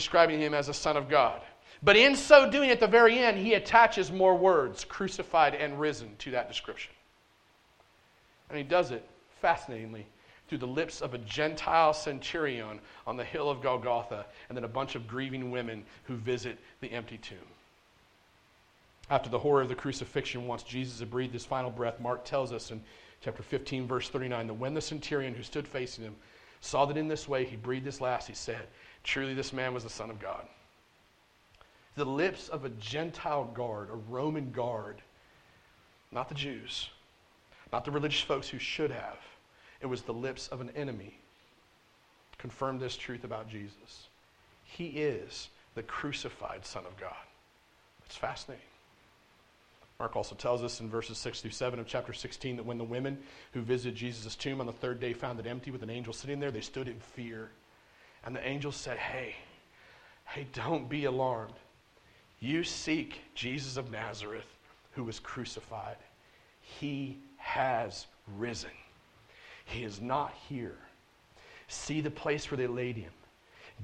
describing 0.00 0.40
him 0.40 0.54
as 0.54 0.70
a 0.70 0.74
son 0.74 0.96
of 0.96 1.10
God. 1.10 1.42
But 1.82 1.94
in 1.94 2.16
so 2.16 2.50
doing, 2.50 2.70
at 2.70 2.80
the 2.80 2.86
very 2.86 3.18
end, 3.18 3.36
he 3.36 3.52
attaches 3.52 4.10
more 4.10 4.34
words, 4.34 4.82
crucified 4.82 5.54
and 5.54 5.78
risen, 5.78 6.16
to 6.20 6.30
that 6.30 6.48
description. 6.48 6.92
And 8.48 8.56
he 8.56 8.64
does 8.64 8.92
it, 8.92 9.06
fascinatingly, 9.42 10.06
through 10.48 10.58
the 10.58 10.66
lips 10.66 11.02
of 11.02 11.12
a 11.12 11.18
Gentile 11.18 11.92
centurion 11.92 12.80
on 13.06 13.18
the 13.18 13.24
hill 13.24 13.50
of 13.50 13.60
Golgotha, 13.62 14.24
and 14.48 14.56
then 14.56 14.64
a 14.64 14.68
bunch 14.68 14.94
of 14.94 15.06
grieving 15.06 15.50
women 15.50 15.84
who 16.04 16.16
visit 16.16 16.58
the 16.80 16.90
empty 16.92 17.18
tomb. 17.18 17.38
After 19.10 19.28
the 19.28 19.38
horror 19.38 19.60
of 19.60 19.68
the 19.68 19.74
crucifixion, 19.74 20.46
once 20.46 20.62
Jesus 20.62 21.00
had 21.00 21.10
breathed 21.10 21.34
his 21.34 21.44
final 21.44 21.70
breath, 21.70 22.00
Mark 22.00 22.24
tells 22.24 22.54
us 22.54 22.70
in 22.70 22.80
chapter 23.20 23.42
15, 23.42 23.86
verse 23.86 24.08
39, 24.08 24.46
that 24.46 24.54
when 24.54 24.72
the 24.72 24.80
centurion 24.80 25.34
who 25.34 25.42
stood 25.42 25.68
facing 25.68 26.04
him 26.04 26.16
saw 26.62 26.86
that 26.86 26.96
in 26.96 27.08
this 27.08 27.28
way 27.28 27.44
he 27.44 27.56
breathed 27.56 27.86
his 27.86 28.00
last, 28.00 28.26
he 28.26 28.34
said, 28.34 28.66
Truly, 29.04 29.34
this 29.34 29.52
man 29.52 29.74
was 29.74 29.84
the 29.84 29.90
Son 29.90 30.10
of 30.10 30.20
God. 30.20 30.46
The 31.96 32.04
lips 32.04 32.48
of 32.48 32.64
a 32.64 32.70
Gentile 32.70 33.44
guard, 33.44 33.88
a 33.90 33.96
Roman 33.96 34.50
guard, 34.50 35.02
not 36.12 36.28
the 36.28 36.34
Jews, 36.34 36.90
not 37.72 37.84
the 37.84 37.90
religious 37.90 38.20
folks 38.20 38.48
who 38.48 38.58
should 38.58 38.90
have. 38.90 39.18
It 39.80 39.86
was 39.86 40.02
the 40.02 40.12
lips 40.12 40.48
of 40.48 40.60
an 40.60 40.70
enemy. 40.76 41.14
Confirm 42.38 42.78
this 42.78 42.96
truth 42.96 43.24
about 43.24 43.48
Jesus. 43.48 44.08
He 44.64 44.86
is 44.86 45.48
the 45.74 45.82
crucified 45.82 46.64
Son 46.64 46.84
of 46.86 46.96
God. 46.98 47.14
It's 48.06 48.16
fascinating. 48.16 48.64
Mark 49.98 50.16
also 50.16 50.34
tells 50.34 50.64
us 50.64 50.80
in 50.80 50.88
verses 50.88 51.18
6 51.18 51.42
through 51.42 51.50
7 51.50 51.78
of 51.78 51.86
chapter 51.86 52.14
16 52.14 52.56
that 52.56 52.64
when 52.64 52.78
the 52.78 52.84
women 52.84 53.18
who 53.52 53.60
visited 53.60 53.94
Jesus' 53.94 54.34
tomb 54.34 54.60
on 54.60 54.66
the 54.66 54.72
third 54.72 54.98
day 54.98 55.12
found 55.12 55.38
it 55.38 55.46
empty 55.46 55.70
with 55.70 55.82
an 55.82 55.90
angel 55.90 56.14
sitting 56.14 56.40
there, 56.40 56.50
they 56.50 56.62
stood 56.62 56.88
in 56.88 56.98
fear. 56.98 57.50
And 58.24 58.34
the 58.34 58.46
angel 58.46 58.72
said, 58.72 58.98
Hey, 58.98 59.34
hey, 60.26 60.46
don't 60.52 60.88
be 60.88 61.04
alarmed. 61.04 61.54
You 62.40 62.64
seek 62.64 63.20
Jesus 63.34 63.76
of 63.76 63.90
Nazareth 63.90 64.46
who 64.92 65.04
was 65.04 65.18
crucified. 65.18 65.96
He 66.60 67.18
has 67.36 68.06
risen. 68.36 68.70
He 69.64 69.84
is 69.84 70.00
not 70.00 70.34
here. 70.48 70.76
See 71.68 72.00
the 72.00 72.10
place 72.10 72.50
where 72.50 72.58
they 72.58 72.66
laid 72.66 72.96
him. 72.96 73.12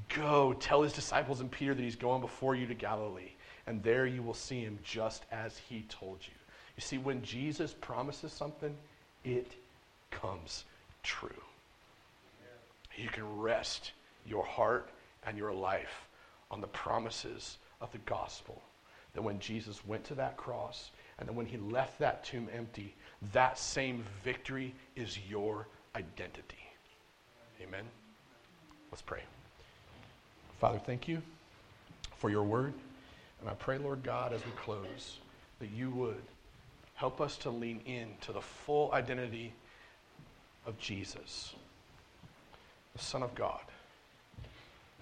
Go 0.08 0.52
tell 0.54 0.82
his 0.82 0.92
disciples 0.92 1.40
and 1.40 1.50
Peter 1.50 1.74
that 1.74 1.82
he's 1.82 1.96
going 1.96 2.20
before 2.20 2.54
you 2.54 2.66
to 2.66 2.74
Galilee, 2.74 3.32
and 3.66 3.82
there 3.82 4.06
you 4.06 4.22
will 4.22 4.34
see 4.34 4.60
him 4.60 4.78
just 4.82 5.24
as 5.32 5.56
he 5.56 5.86
told 5.88 6.18
you. 6.22 6.34
You 6.76 6.82
see, 6.82 6.98
when 6.98 7.22
Jesus 7.22 7.72
promises 7.72 8.32
something, 8.32 8.76
it 9.24 9.52
comes 10.10 10.64
true. 11.02 11.30
You 12.96 13.08
can 13.08 13.38
rest 13.38 13.92
your 14.26 14.44
heart 14.44 14.90
and 15.26 15.36
your 15.36 15.52
life 15.52 16.08
on 16.50 16.60
the 16.60 16.66
promises 16.68 17.58
of 17.80 17.90
the 17.92 17.98
gospel. 17.98 18.62
That 19.14 19.22
when 19.22 19.38
Jesus 19.38 19.86
went 19.86 20.04
to 20.04 20.14
that 20.16 20.36
cross 20.36 20.90
and 21.18 21.28
then 21.28 21.36
when 21.36 21.46
he 21.46 21.56
left 21.56 21.98
that 21.98 22.24
tomb 22.24 22.48
empty, 22.54 22.94
that 23.32 23.58
same 23.58 24.04
victory 24.22 24.74
is 24.94 25.18
your 25.28 25.66
identity. 25.94 26.58
Amen. 27.62 27.84
Let's 28.90 29.02
pray. 29.02 29.22
Father, 30.60 30.78
thank 30.78 31.08
you 31.08 31.22
for 32.16 32.30
your 32.30 32.44
word. 32.44 32.72
And 33.40 33.50
I 33.50 33.54
pray, 33.54 33.78
Lord 33.78 34.02
God, 34.02 34.32
as 34.32 34.44
we 34.44 34.52
close, 34.52 35.18
that 35.58 35.70
you 35.70 35.90
would 35.90 36.22
help 36.94 37.20
us 37.20 37.36
to 37.38 37.50
lean 37.50 37.80
in 37.84 38.08
to 38.22 38.32
the 38.32 38.40
full 38.40 38.92
identity 38.92 39.52
of 40.66 40.78
Jesus, 40.78 41.54
the 42.94 43.02
Son 43.02 43.22
of 43.22 43.34
God, 43.34 43.60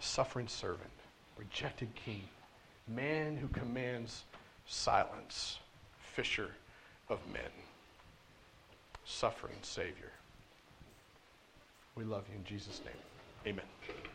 suffering 0.05 0.49
servant, 0.49 0.91
rejected 1.37 1.89
king, 1.95 2.23
man 2.87 3.37
who 3.37 3.49
commands 3.49 4.25
silence, 4.67 5.59
fisher 5.99 6.51
of 7.09 7.19
men, 7.33 7.51
suffering 9.05 9.57
Savior. 9.63 10.13
We 11.97 12.05
love 12.05 12.25
you 12.31 12.37
in 12.37 12.45
Jesus' 12.45 12.81
name. 12.85 12.95
Amen. 13.47 14.14